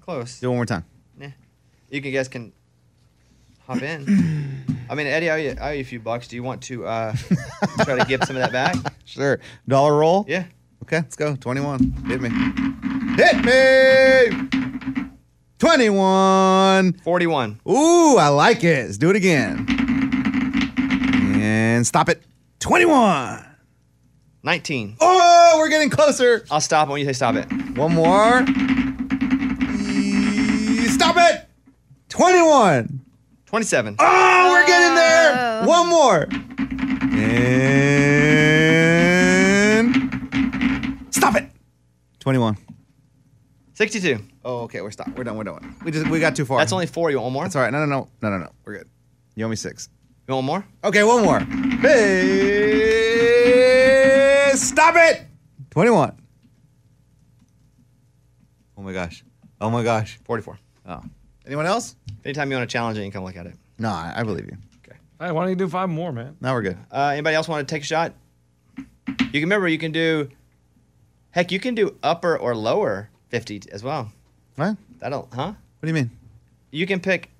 close. 0.00 0.40
Do 0.40 0.46
it 0.46 0.50
one 0.50 0.58
more 0.58 0.66
time. 0.66 0.84
Yeah. 1.18 1.30
You 1.90 2.00
can, 2.00 2.12
guys 2.12 2.28
can 2.28 2.52
hop 3.66 3.82
in. 3.82 4.64
I 4.88 4.94
mean, 4.94 5.06
Eddie, 5.06 5.30
I 5.30 5.34
owe, 5.34 5.36
you, 5.36 5.56
I 5.60 5.70
owe 5.70 5.72
you 5.72 5.80
a 5.80 5.84
few 5.84 6.00
bucks. 6.00 6.28
Do 6.28 6.36
you 6.36 6.42
want 6.42 6.62
to 6.62 6.84
uh, 6.84 7.14
try 7.82 7.96
to 7.96 8.04
give 8.06 8.24
some 8.24 8.36
of 8.36 8.42
that 8.42 8.52
back? 8.52 8.76
Sure. 9.04 9.40
Dollar 9.66 9.98
roll? 9.98 10.24
Yeah. 10.28 10.44
Okay, 10.84 10.98
let's 10.98 11.16
go. 11.16 11.34
21. 11.34 11.80
Hit 12.06 12.20
me. 12.20 12.30
Hit 13.16 13.44
me! 13.44 14.48
21. 15.58 16.92
41. 16.92 17.60
Ooh, 17.68 18.16
I 18.16 18.28
like 18.28 18.62
it. 18.62 18.86
Let's 18.86 18.98
do 18.98 19.10
it 19.10 19.16
again. 19.16 19.66
And 21.34 21.84
stop 21.84 22.08
it. 22.08 22.22
21. 22.60 23.44
19. 24.44 24.96
Oh, 25.00 25.56
we're 25.58 25.68
getting 25.68 25.90
closer. 25.90 26.44
I'll 26.52 26.60
stop 26.60 26.88
when 26.88 27.00
you 27.00 27.06
say 27.06 27.12
stop 27.12 27.34
it. 27.34 27.50
One 27.76 27.94
more. 27.94 28.44
21. 32.10 33.00
27. 33.46 33.96
Oh, 33.98 34.50
we're 34.52 34.66
getting 34.66 34.94
there. 34.94 35.64
One 35.64 35.88
more. 35.88 36.26
And 37.12 37.54
stop 41.14 41.36
it. 41.36 41.50
21. 42.18 42.56
62. 43.74 44.18
Oh, 44.44 44.60
okay. 44.62 44.80
We're 44.80 44.90
stopped. 44.90 45.16
We're 45.16 45.22
done. 45.24 45.36
We're 45.36 45.44
done. 45.44 45.76
We 45.84 45.90
just 45.92 46.08
we 46.08 46.20
got 46.20 46.36
too 46.36 46.44
far. 46.44 46.58
That's 46.58 46.72
only 46.72 46.86
four. 46.86 47.10
You 47.10 47.16
want 47.16 47.24
one 47.26 47.32
more? 47.32 47.44
That's 47.44 47.56
all 47.56 47.62
right. 47.62 47.72
No, 47.72 47.78
no, 47.78 47.86
no, 47.86 48.08
no, 48.22 48.30
no, 48.30 48.38
no. 48.38 48.50
We're 48.64 48.78
good. 48.78 48.88
You 49.36 49.44
owe 49.46 49.48
me 49.48 49.56
six. 49.56 49.88
You 50.28 50.34
want 50.34 50.46
one 50.46 50.60
more? 50.60 50.66
Okay, 50.84 51.02
one 51.04 51.24
more. 51.24 51.40
Hey, 51.80 52.90
stop 54.54 54.94
it. 54.96 55.22
21. 55.70 56.16
Oh 58.76 58.82
my 58.82 58.92
gosh. 58.92 59.24
Oh 59.60 59.70
my 59.70 59.82
gosh. 59.84 60.18
44. 60.24 60.58
Oh. 60.86 61.02
Anyone 61.50 61.66
else? 61.66 61.96
Anytime 62.24 62.48
you 62.52 62.56
want 62.56 62.70
to 62.70 62.72
challenge 62.72 62.96
it, 62.96 63.00
you 63.00 63.10
can 63.10 63.10
come 63.10 63.24
look 63.24 63.36
at 63.36 63.44
it. 63.44 63.56
No, 63.76 63.88
I, 63.88 64.12
I 64.18 64.22
believe 64.22 64.46
you. 64.46 64.56
Okay. 64.86 64.96
Hey, 65.18 65.32
why 65.32 65.42
don't 65.42 65.50
you 65.50 65.56
do 65.56 65.66
five 65.68 65.88
more, 65.88 66.12
man? 66.12 66.36
Now 66.40 66.54
we're 66.54 66.62
good. 66.62 66.78
Uh, 66.92 67.08
anybody 67.12 67.34
else 67.34 67.48
want 67.48 67.66
to 67.66 67.74
take 67.74 67.82
a 67.82 67.86
shot? 67.86 68.12
You 68.76 68.84
can 69.16 69.40
remember 69.42 69.66
you 69.66 69.76
can 69.76 69.90
do. 69.90 70.28
Heck, 71.32 71.50
you 71.50 71.58
can 71.58 71.74
do 71.74 71.96
upper 72.04 72.38
or 72.38 72.54
lower 72.54 73.10
50 73.30 73.62
as 73.72 73.82
well. 73.82 74.12
What? 74.54 74.76
That'll, 75.00 75.28
huh? 75.32 75.46
What 75.46 75.56
do 75.82 75.88
you 75.88 75.94
mean? 75.94 76.12
You 76.70 76.86
can 76.86 77.00
pick 77.00 77.30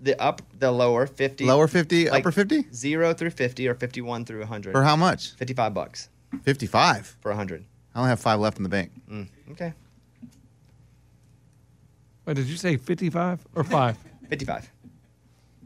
the 0.00 0.18
up, 0.18 0.40
the 0.58 0.72
lower 0.72 1.06
50. 1.06 1.44
Lower 1.44 1.68
50, 1.68 2.08
like 2.08 2.20
upper 2.20 2.32
50? 2.32 2.68
Zero 2.72 3.12
through 3.12 3.30
50 3.30 3.68
or 3.68 3.74
51 3.74 4.24
through 4.24 4.40
100. 4.40 4.72
For 4.72 4.82
how 4.82 4.96
much? 4.96 5.34
55 5.34 5.74
bucks 5.74 6.08
55. 6.42 7.18
for 7.20 7.32
100. 7.32 7.66
I 7.94 7.98
only 7.98 8.08
have 8.08 8.20
five 8.20 8.40
left 8.40 8.56
in 8.56 8.62
the 8.62 8.70
bank. 8.70 8.92
Mm, 9.10 9.28
okay. 9.50 9.74
Wait, 12.28 12.36
did 12.36 12.44
you 12.46 12.58
say 12.58 12.76
55 12.76 13.40
or 13.54 13.64
5? 13.64 13.96
55. 14.28 14.70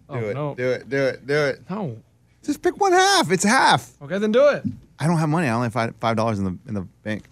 Oh, 0.09 0.21
do 0.21 0.27
it. 0.29 0.35
no. 0.35 0.55
Do 0.55 0.71
it. 0.71 0.89
Do 0.89 0.97
it. 1.07 1.27
Do 1.27 1.35
it. 1.35 1.61
No. 1.69 1.97
Just 2.45 2.63
pick 2.63 2.79
one 2.79 2.93
half. 2.93 3.33
It's 3.33 3.43
half. 3.43 3.91
Okay, 4.01 4.17
then 4.19 4.31
do 4.31 4.47
it. 4.47 4.63
I 5.01 5.09
don't 5.09 5.19
have 5.19 5.29
money. 5.29 5.49
I 5.49 5.55
only 5.55 5.65
have 5.67 5.73
five 5.73 5.97
five 5.99 6.15
dollars 6.17 6.39
in 6.39 6.45
the 6.45 6.57
in 6.69 6.75
the 6.75 6.83
bank. 7.03 7.25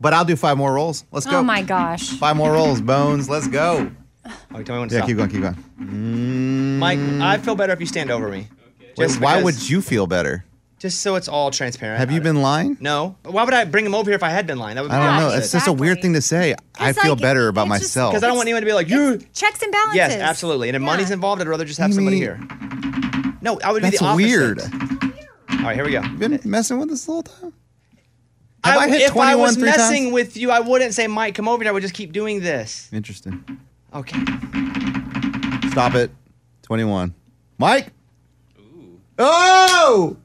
But 0.00 0.14
I'll 0.14 0.24
do 0.24 0.36
five 0.36 0.56
more 0.56 0.72
rolls. 0.72 1.04
Let's 1.12 1.26
go. 1.26 1.40
Oh 1.40 1.42
my 1.42 1.60
gosh. 1.60 2.12
Five 2.18 2.36
more 2.36 2.52
rolls, 2.52 2.80
Bones. 2.80 3.28
Let's 3.28 3.46
go. 3.46 3.90
Oh, 4.24 4.58
you 4.58 4.64
tell 4.64 4.76
me 4.76 4.80
when 4.80 4.88
to 4.88 4.94
Yeah, 4.94 5.00
stop. 5.00 5.08
keep 5.08 5.16
going, 5.18 5.28
keep 5.28 5.42
going. 5.42 6.78
Mike, 6.78 6.98
I 6.98 7.36
feel 7.36 7.56
better 7.56 7.74
if 7.74 7.80
you 7.80 7.86
stand 7.86 8.10
over 8.10 8.28
me. 8.30 8.48
Wait, 8.80 8.96
Just 8.96 9.20
why 9.20 9.36
because- 9.36 9.44
would 9.60 9.68
you 9.68 9.82
feel 9.82 10.06
better? 10.06 10.45
Just 10.78 11.00
so 11.00 11.14
it's 11.14 11.26
all 11.26 11.50
transparent. 11.50 11.98
Have 12.00 12.10
you 12.12 12.20
been 12.20 12.42
lying? 12.42 12.76
No. 12.80 13.16
Why 13.24 13.44
would 13.44 13.54
I 13.54 13.64
bring 13.64 13.86
him 13.86 13.94
over 13.94 14.10
here 14.10 14.16
if 14.16 14.22
I 14.22 14.28
had 14.28 14.46
been 14.46 14.58
lying? 14.58 14.74
That 14.74 14.82
would 14.82 14.90
be 14.90 14.94
I 14.94 15.06
don't 15.06 15.16
know. 15.20 15.26
opposite. 15.28 15.38
It's 15.44 15.52
just 15.52 15.68
a 15.68 15.72
weird 15.72 16.02
thing 16.02 16.12
to 16.12 16.20
say. 16.20 16.54
I 16.78 16.90
It's 16.90 17.00
feel 17.00 17.12
like- 17.12 17.22
better 17.22 17.48
about 17.48 17.66
it's 17.68 17.78
just- 17.80 17.96
myself. 17.96 18.12
Because 18.12 18.22
I 18.22 18.26
don't 18.26 18.36
want 18.36 18.46
anyone 18.48 18.60
to 18.62 18.66
be 18.66 18.74
like, 18.74 18.88
you. 18.90 19.18
Checks 19.32 19.62
and 19.62 19.72
balances. 19.72 19.96
Yes, 19.96 20.12
absolutely. 20.20 20.68
And 20.68 20.76
if 20.76 20.82
money's 20.82 21.10
involved, 21.10 21.40
I'd 21.40 21.48
rather 21.48 21.64
just 21.64 21.78
have 21.78 21.88
You 21.88 21.94
somebody 21.94 22.16
mean- 22.20 22.22
here. 22.22 23.36
No, 23.40 23.58
I 23.64 23.72
would 23.72 23.82
That's 23.82 23.92
be 23.92 23.98
the 23.98 24.04
opposite. 24.04 24.26
weird. 24.26 24.60
All 24.60 25.58
right, 25.62 25.74
here 25.74 25.84
we 25.86 25.92
go. 25.92 26.02
You 26.02 26.16
been 26.18 26.38
messing 26.44 26.78
with 26.78 26.90
us 26.90 27.06
the 27.06 27.12
whole 27.12 27.22
time? 27.22 27.54
Have 28.64 28.78
I, 28.78 28.84
I 28.84 28.88
hit 28.88 29.00
if 29.02 29.10
I 29.12 29.32
21 29.32 29.38
was 29.40 29.54
three 29.54 29.64
messing 29.64 30.02
times? 30.04 30.12
with 30.14 30.36
you, 30.36 30.50
I 30.50 30.60
wouldn't 30.60 30.92
say, 30.92 31.06
Mike, 31.06 31.34
come 31.36 31.48
over 31.48 31.62
here. 31.62 31.70
I 31.70 31.72
would 31.72 31.82
just 31.82 31.94
keep 31.94 32.12
doing 32.12 32.40
this. 32.40 32.90
Interesting. 32.92 33.42
Okay. 33.94 34.18
Stop 35.70 35.94
it. 35.94 36.10
21. 36.62 37.14
Mike? 37.58 37.92
Oh! 39.18 40.16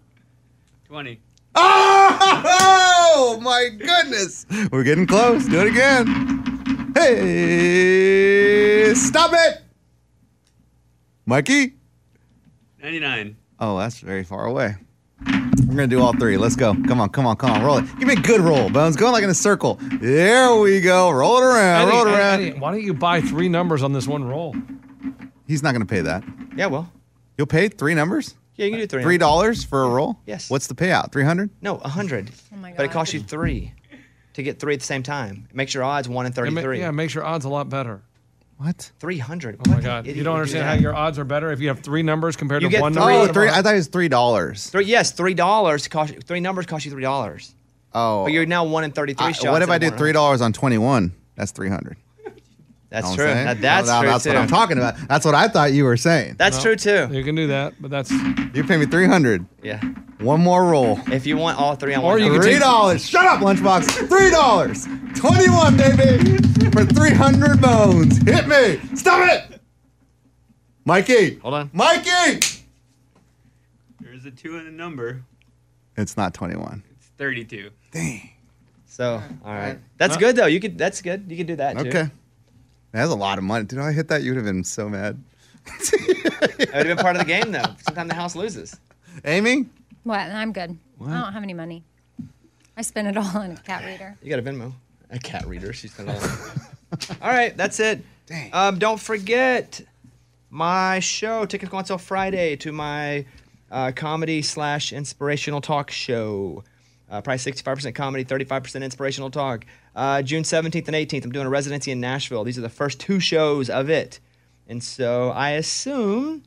20. 0.91 1.21
Oh 1.55 3.39
my 3.41 3.69
goodness. 3.79 4.45
We're 4.73 4.83
getting 4.83 5.07
close. 5.07 5.45
Do 5.45 5.61
it 5.61 5.67
again. 5.67 6.91
Hey, 6.93 8.93
stop 8.93 9.31
it. 9.33 9.61
Mikey? 11.25 11.75
99. 12.83 13.37
Oh, 13.61 13.77
that's 13.77 14.01
very 14.01 14.25
far 14.25 14.47
away. 14.47 14.75
We're 15.25 15.65
gonna 15.67 15.87
do 15.87 16.01
all 16.01 16.11
three. 16.11 16.35
Let's 16.35 16.57
go. 16.57 16.73
Come 16.73 16.99
on, 16.99 17.07
come 17.07 17.25
on, 17.25 17.37
come 17.37 17.51
on. 17.51 17.63
Roll 17.63 17.77
it. 17.77 17.85
Give 17.97 18.09
me 18.09 18.15
a 18.15 18.17
good 18.17 18.41
roll, 18.41 18.69
Bones. 18.69 18.97
Going 18.97 19.13
like 19.13 19.23
in 19.23 19.29
a 19.29 19.33
circle. 19.33 19.79
There 20.01 20.53
we 20.57 20.81
go. 20.81 21.09
Roll 21.09 21.37
it 21.37 21.43
around. 21.43 21.87
Eddie, 21.87 21.91
roll 21.95 22.05
it 22.05 22.09
Eddie, 22.09 22.17
around. 22.19 22.41
Eddie, 22.41 22.59
why 22.59 22.71
don't 22.73 22.83
you 22.83 22.93
buy 22.93 23.21
three 23.21 23.47
numbers 23.47 23.81
on 23.81 23.93
this 23.93 24.07
one 24.07 24.25
roll? 24.25 24.53
He's 25.47 25.63
not 25.63 25.71
gonna 25.71 25.85
pay 25.85 26.01
that. 26.01 26.21
Yeah, 26.57 26.65
well. 26.65 26.91
You'll 27.37 27.47
pay 27.47 27.69
three 27.69 27.93
numbers? 27.93 28.35
Yeah, 28.55 28.65
you 28.65 28.71
can 28.71 28.79
do 28.81 28.87
three. 28.87 29.03
Three 29.03 29.17
dollars 29.17 29.63
for 29.63 29.83
a 29.83 29.89
roll? 29.89 30.19
Yes. 30.25 30.49
What's 30.49 30.67
the 30.67 30.75
payout? 30.75 31.11
Three 31.11 31.23
hundred? 31.23 31.49
No, 31.61 31.77
a 31.77 31.87
hundred. 31.89 32.29
Oh 32.53 32.57
my 32.57 32.69
god! 32.71 32.77
But 32.77 32.85
it 32.87 32.91
costs 32.91 33.13
you 33.13 33.19
three. 33.21 33.73
to 34.33 34.43
get 34.43 34.59
three 34.59 34.73
at 34.73 34.79
the 34.79 34.85
same 34.85 35.03
time. 35.03 35.47
It 35.49 35.55
makes 35.55 35.73
your 35.73 35.83
odds 35.83 36.07
one 36.07 36.25
in 36.25 36.31
It 36.31 36.35
ma- 36.35 36.41
thirty-three. 36.41 36.79
yeah, 36.79 36.89
it 36.89 36.93
makes 36.93 37.13
your 37.15 37.23
odds 37.25 37.45
a 37.45 37.49
lot 37.49 37.69
better. 37.69 38.01
What? 38.57 38.91
Three 38.99 39.17
hundred. 39.17 39.59
Oh 39.65 39.71
my 39.71 39.81
god! 39.81 40.05
You 40.05 40.23
don't 40.23 40.35
understand 40.35 40.65
how 40.65 40.73
your 40.73 40.93
odds 40.93 41.17
are 41.17 41.23
better 41.25 41.51
if 41.51 41.59
you 41.61 41.69
have 41.69 41.79
three 41.79 42.03
numbers 42.03 42.35
compared 42.35 42.61
You 42.61 42.67
to 42.67 42.71
get 42.71 42.81
one 42.81 42.93
three- 42.93 43.01
number. 43.01 43.29
Oh, 43.29 43.33
three. 43.33 43.49
I 43.49 43.61
thought 43.61 43.73
it 43.73 43.77
was 43.77 43.87
three 43.87 44.07
dollars. 44.09 44.69
Three, 44.69 44.85
yes, 44.85 45.11
three 45.11 45.33
dollars 45.33 45.87
cost 45.87 46.13
you, 46.13 46.19
three 46.21 46.39
numbers 46.41 46.65
cost 46.67 46.85
you 46.85 46.91
three 46.91 47.01
dollars. 47.01 47.55
Oh, 47.93 48.23
But 48.23 48.31
you're 48.33 48.45
now 48.45 48.63
one 48.65 48.83
in 48.83 48.91
thirty-three 48.91 49.25
I- 49.27 49.31
shots. 49.31 49.45
what 49.47 49.61
if 49.63 49.69
I 49.69 49.75
instead 49.75 49.91
do 49.93 49.97
three 49.97 50.11
dollars 50.13 50.41
on 50.41 50.53
twenty 50.53 50.77
one? 50.77 51.13
That's 51.35 51.51
three 51.51 51.69
hundred. 51.69 51.97
That's 52.91 53.15
true. 53.15 53.25
That- 53.25 53.61
that's 53.61 53.87
no, 53.87 54.01
true 54.01 54.09
That's 54.09 54.25
what. 54.27 54.35
I'm 54.37 54.47
talking 54.47 54.77
about. 54.77 54.95
That's 55.07 55.25
what 55.25 55.33
I 55.33 55.47
thought 55.47 55.71
you 55.73 55.85
were 55.85 55.95
saying. 55.97 56.35
That's 56.37 56.61
true 56.61 56.75
too. 56.75 57.07
You 57.11 57.23
can 57.23 57.35
do 57.35 57.47
that, 57.47 57.73
but 57.81 57.89
that's 57.89 58.11
You 58.11 58.63
pay 58.65 58.75
me 58.77 58.85
three 58.85 59.07
hundred. 59.07 59.45
Yeah. 59.63 59.81
One 60.19 60.41
more 60.41 60.65
roll. 60.65 60.99
If 61.07 61.25
you 61.25 61.35
want 61.37 61.57
all 61.57 61.75
three 61.75 61.95
on 61.95 62.03
Or 62.03 62.07
one. 62.11 62.19
you 62.19 62.25
number. 62.25 62.39
can 62.39 62.43
Three 62.43 62.51
take- 62.53 62.61
dollars. 62.61 63.07
Shut 63.09 63.25
up, 63.25 63.39
lunchbox. 63.39 64.07
Three 64.09 64.29
dollars. 64.29 64.85
Twenty-one, 65.15 65.77
baby, 65.77 66.37
for 66.71 66.85
three 66.85 67.11
hundred 67.11 67.59
bones. 67.61 68.17
Hit 68.23 68.47
me. 68.47 68.79
Stop 68.95 69.27
it, 69.29 69.59
Mikey. 70.85 71.39
Hold 71.39 71.53
on. 71.55 71.69
Mikey. 71.73 72.45
There's 73.99 74.25
a 74.25 74.31
two 74.31 74.57
in 74.57 74.65
the 74.65 74.71
number. 74.71 75.23
It's 75.97 76.17
not 76.17 76.33
twenty-one. 76.33 76.83
It's 76.97 77.07
32. 77.17 77.69
Dang. 77.91 78.29
So 78.85 79.21
all 79.45 79.53
right, 79.53 79.79
that's 79.97 80.17
good 80.17 80.35
though. 80.35 80.45
You 80.47 80.59
could. 80.59 80.77
That's 80.77 81.01
good. 81.01 81.25
You 81.29 81.37
could 81.37 81.47
do 81.47 81.55
that 81.55 81.77
too. 81.79 82.11
Okay. 82.93 82.99
That's 82.99 83.11
a 83.11 83.15
lot 83.15 83.37
of 83.37 83.43
money. 83.43 83.65
Did 83.65 83.79
I 83.79 83.93
hit 83.93 84.09
that? 84.09 84.23
You 84.23 84.31
would 84.31 84.37
have 84.37 84.45
been 84.45 84.63
so 84.63 84.89
mad. 84.89 85.21
That 85.65 86.69
would 86.73 86.85
have 86.87 86.87
been 86.87 86.97
part 86.97 87.15
of 87.15 87.21
the 87.21 87.27
game 87.27 87.51
though. 87.51 87.75
Sometimes 87.85 88.09
the 88.09 88.15
house 88.15 88.35
loses. 88.35 88.77
Amy. 89.25 89.67
What? 90.03 90.19
I'm 90.19 90.51
good. 90.51 90.77
I 91.01 91.21
don't 91.21 91.33
have 91.33 91.43
any 91.43 91.53
money. 91.53 91.83
I 92.75 92.81
spend 92.81 93.07
it 93.07 93.17
all 93.17 93.37
on 93.37 93.51
a 93.51 93.55
cat 93.57 93.85
reader. 93.85 94.17
You 94.21 94.29
got 94.29 94.39
a 94.39 94.41
Venmo. 94.41 94.73
A 95.09 95.19
cat 95.19 95.45
reader. 95.45 95.73
She's 95.73 95.93
gonna. 95.93 96.13
all 97.21 97.29
right, 97.29 97.55
that's 97.55 97.79
it. 97.79 98.03
Dang. 98.25 98.49
Um, 98.53 98.79
don't 98.79 98.99
forget 98.99 99.81
my 100.49 100.99
show. 100.99 101.45
Tickets 101.45 101.71
go 101.71 101.77
on 101.77 101.85
sale 101.85 101.97
Friday 101.97 102.55
to 102.57 102.71
my 102.71 103.25
uh, 103.71 103.91
comedy 103.95 104.41
slash 104.41 104.91
inspirational 104.93 105.61
talk 105.61 105.91
show. 105.91 106.63
Uh, 107.11 107.19
price 107.21 107.43
65% 107.45 107.93
comedy, 107.93 108.23
35% 108.23 108.83
inspirational 108.83 109.29
talk. 109.29 109.65
Uh, 109.95 110.21
June 110.21 110.43
17th 110.43 110.87
and 110.87 110.95
18th, 110.95 111.25
I'm 111.25 111.31
doing 111.33 111.45
a 111.45 111.49
residency 111.49 111.91
in 111.91 111.99
Nashville. 111.99 112.45
These 112.45 112.57
are 112.57 112.61
the 112.61 112.69
first 112.69 113.01
two 113.01 113.19
shows 113.19 113.69
of 113.69 113.89
it. 113.89 114.19
And 114.67 114.81
so 114.81 115.29
I 115.31 115.51
assume 115.51 116.43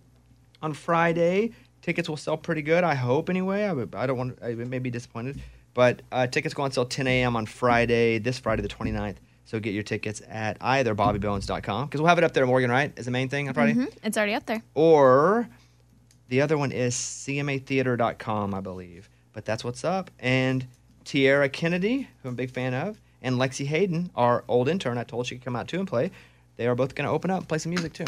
on 0.62 0.72
Friday, 0.72 1.50
tickets 1.82 2.08
will 2.08 2.16
sell 2.16 2.38
pretty 2.38 2.62
good. 2.62 2.82
I 2.82 2.94
hope 2.94 3.28
anyway. 3.28 3.64
I, 3.64 4.02
I 4.02 4.06
don't 4.06 4.16
want. 4.16 4.38
I 4.42 4.54
may 4.54 4.78
be 4.78 4.90
disappointed, 4.90 5.38
but 5.74 6.00
uh, 6.10 6.26
tickets 6.28 6.54
go 6.54 6.62
on 6.62 6.72
sale 6.72 6.86
10 6.86 7.06
a.m. 7.08 7.36
on 7.36 7.44
Friday, 7.44 8.18
this 8.18 8.38
Friday 8.38 8.62
the 8.62 8.68
29th. 8.68 9.16
So 9.44 9.60
get 9.60 9.74
your 9.74 9.82
tickets 9.82 10.22
at 10.30 10.56
either 10.62 10.94
BobbyBones.com 10.94 11.84
because 11.86 12.00
we'll 12.00 12.08
have 12.08 12.16
it 12.16 12.24
up 12.24 12.32
there. 12.32 12.46
Morgan, 12.46 12.70
right, 12.70 12.90
is 12.96 13.04
the 13.04 13.10
main 13.10 13.28
thing 13.28 13.48
on 13.48 13.52
Friday, 13.54 13.74
Mhm. 13.74 13.94
It's 14.02 14.16
already 14.16 14.32
up 14.32 14.46
there. 14.46 14.62
or 14.72 15.46
the 16.28 16.40
other 16.40 16.56
one 16.56 16.72
is 16.72 16.94
CMAtheater.com, 16.94 18.54
I 18.54 18.60
believe. 18.60 19.10
But 19.34 19.44
that's 19.44 19.62
what's 19.62 19.84
up. 19.84 20.10
And 20.18 20.66
Tiera 21.04 21.52
Kennedy, 21.52 22.08
who 22.22 22.28
I'm 22.28 22.34
a 22.34 22.36
big 22.36 22.50
fan 22.50 22.72
of, 22.72 22.98
and 23.20 23.36
Lexi 23.36 23.66
Hayden, 23.66 24.10
our 24.14 24.44
old 24.48 24.68
intern, 24.68 24.96
I 24.96 25.04
told 25.04 25.26
she 25.26 25.36
could 25.36 25.44
come 25.44 25.56
out 25.56 25.68
too 25.68 25.78
and 25.78 25.88
play. 25.88 26.10
They 26.56 26.66
are 26.66 26.74
both 26.74 26.94
going 26.94 27.06
to 27.06 27.12
open 27.12 27.30
up 27.30 27.40
and 27.40 27.48
play 27.48 27.58
some 27.58 27.70
music 27.70 27.92
too. 27.92 28.06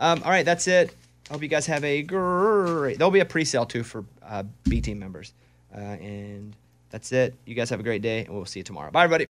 Um, 0.00 0.22
all 0.24 0.30
right, 0.30 0.44
that's 0.44 0.66
it. 0.66 0.94
I 1.30 1.34
hope 1.34 1.42
you 1.42 1.48
guys 1.48 1.66
have 1.66 1.84
a 1.84 2.02
great. 2.02 2.98
There'll 2.98 3.10
be 3.10 3.20
a 3.20 3.24
pre-sale 3.24 3.66
too 3.66 3.84
for 3.84 4.04
uh, 4.22 4.42
B 4.64 4.80
team 4.80 4.98
members, 4.98 5.34
uh, 5.74 5.78
and 5.78 6.56
that's 6.90 7.12
it. 7.12 7.34
You 7.44 7.54
guys 7.54 7.70
have 7.70 7.80
a 7.80 7.84
great 7.84 8.02
day, 8.02 8.24
and 8.24 8.34
we'll 8.34 8.44
see 8.44 8.60
you 8.60 8.64
tomorrow. 8.64 8.90
Bye, 8.90 9.04
everybody. 9.04 9.26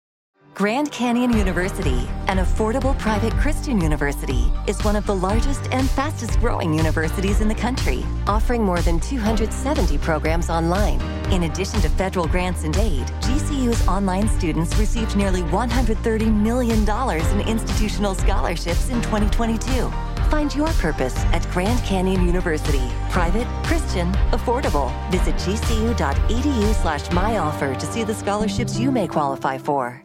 Grand 0.54 0.92
Canyon 0.92 1.32
University, 1.32 2.06
an 2.28 2.36
affordable 2.36 2.98
private 2.98 3.32
Christian 3.34 3.80
university, 3.80 4.52
is 4.66 4.82
one 4.84 4.96
of 4.96 5.06
the 5.06 5.14
largest 5.14 5.66
and 5.72 5.88
fastest 5.90 6.38
growing 6.40 6.74
universities 6.74 7.40
in 7.40 7.48
the 7.48 7.54
country, 7.54 8.04
offering 8.26 8.62
more 8.62 8.80
than 8.82 9.00
270 9.00 9.96
programs 9.98 10.50
online. 10.50 11.21
In 11.32 11.44
addition 11.44 11.80
to 11.80 11.88
federal 11.88 12.26
grants 12.28 12.64
and 12.64 12.76
aid, 12.76 13.06
GCU's 13.22 13.88
online 13.88 14.28
students 14.28 14.76
received 14.76 15.16
nearly 15.16 15.40
$130 15.44 16.30
million 16.30 16.80
in 16.86 17.48
institutional 17.48 18.14
scholarships 18.14 18.90
in 18.90 19.00
2022. 19.00 19.90
Find 20.28 20.54
your 20.54 20.68
purpose 20.74 21.16
at 21.32 21.48
Grand 21.50 21.82
Canyon 21.84 22.26
University. 22.26 22.86
Private, 23.08 23.46
Christian, 23.64 24.12
affordable. 24.32 24.92
Visit 25.10 25.34
gcu.edu 25.36 26.74
slash 26.82 27.04
myoffer 27.08 27.78
to 27.78 27.86
see 27.86 28.04
the 28.04 28.14
scholarships 28.14 28.78
you 28.78 28.92
may 28.92 29.06
qualify 29.08 29.56
for. 29.56 30.04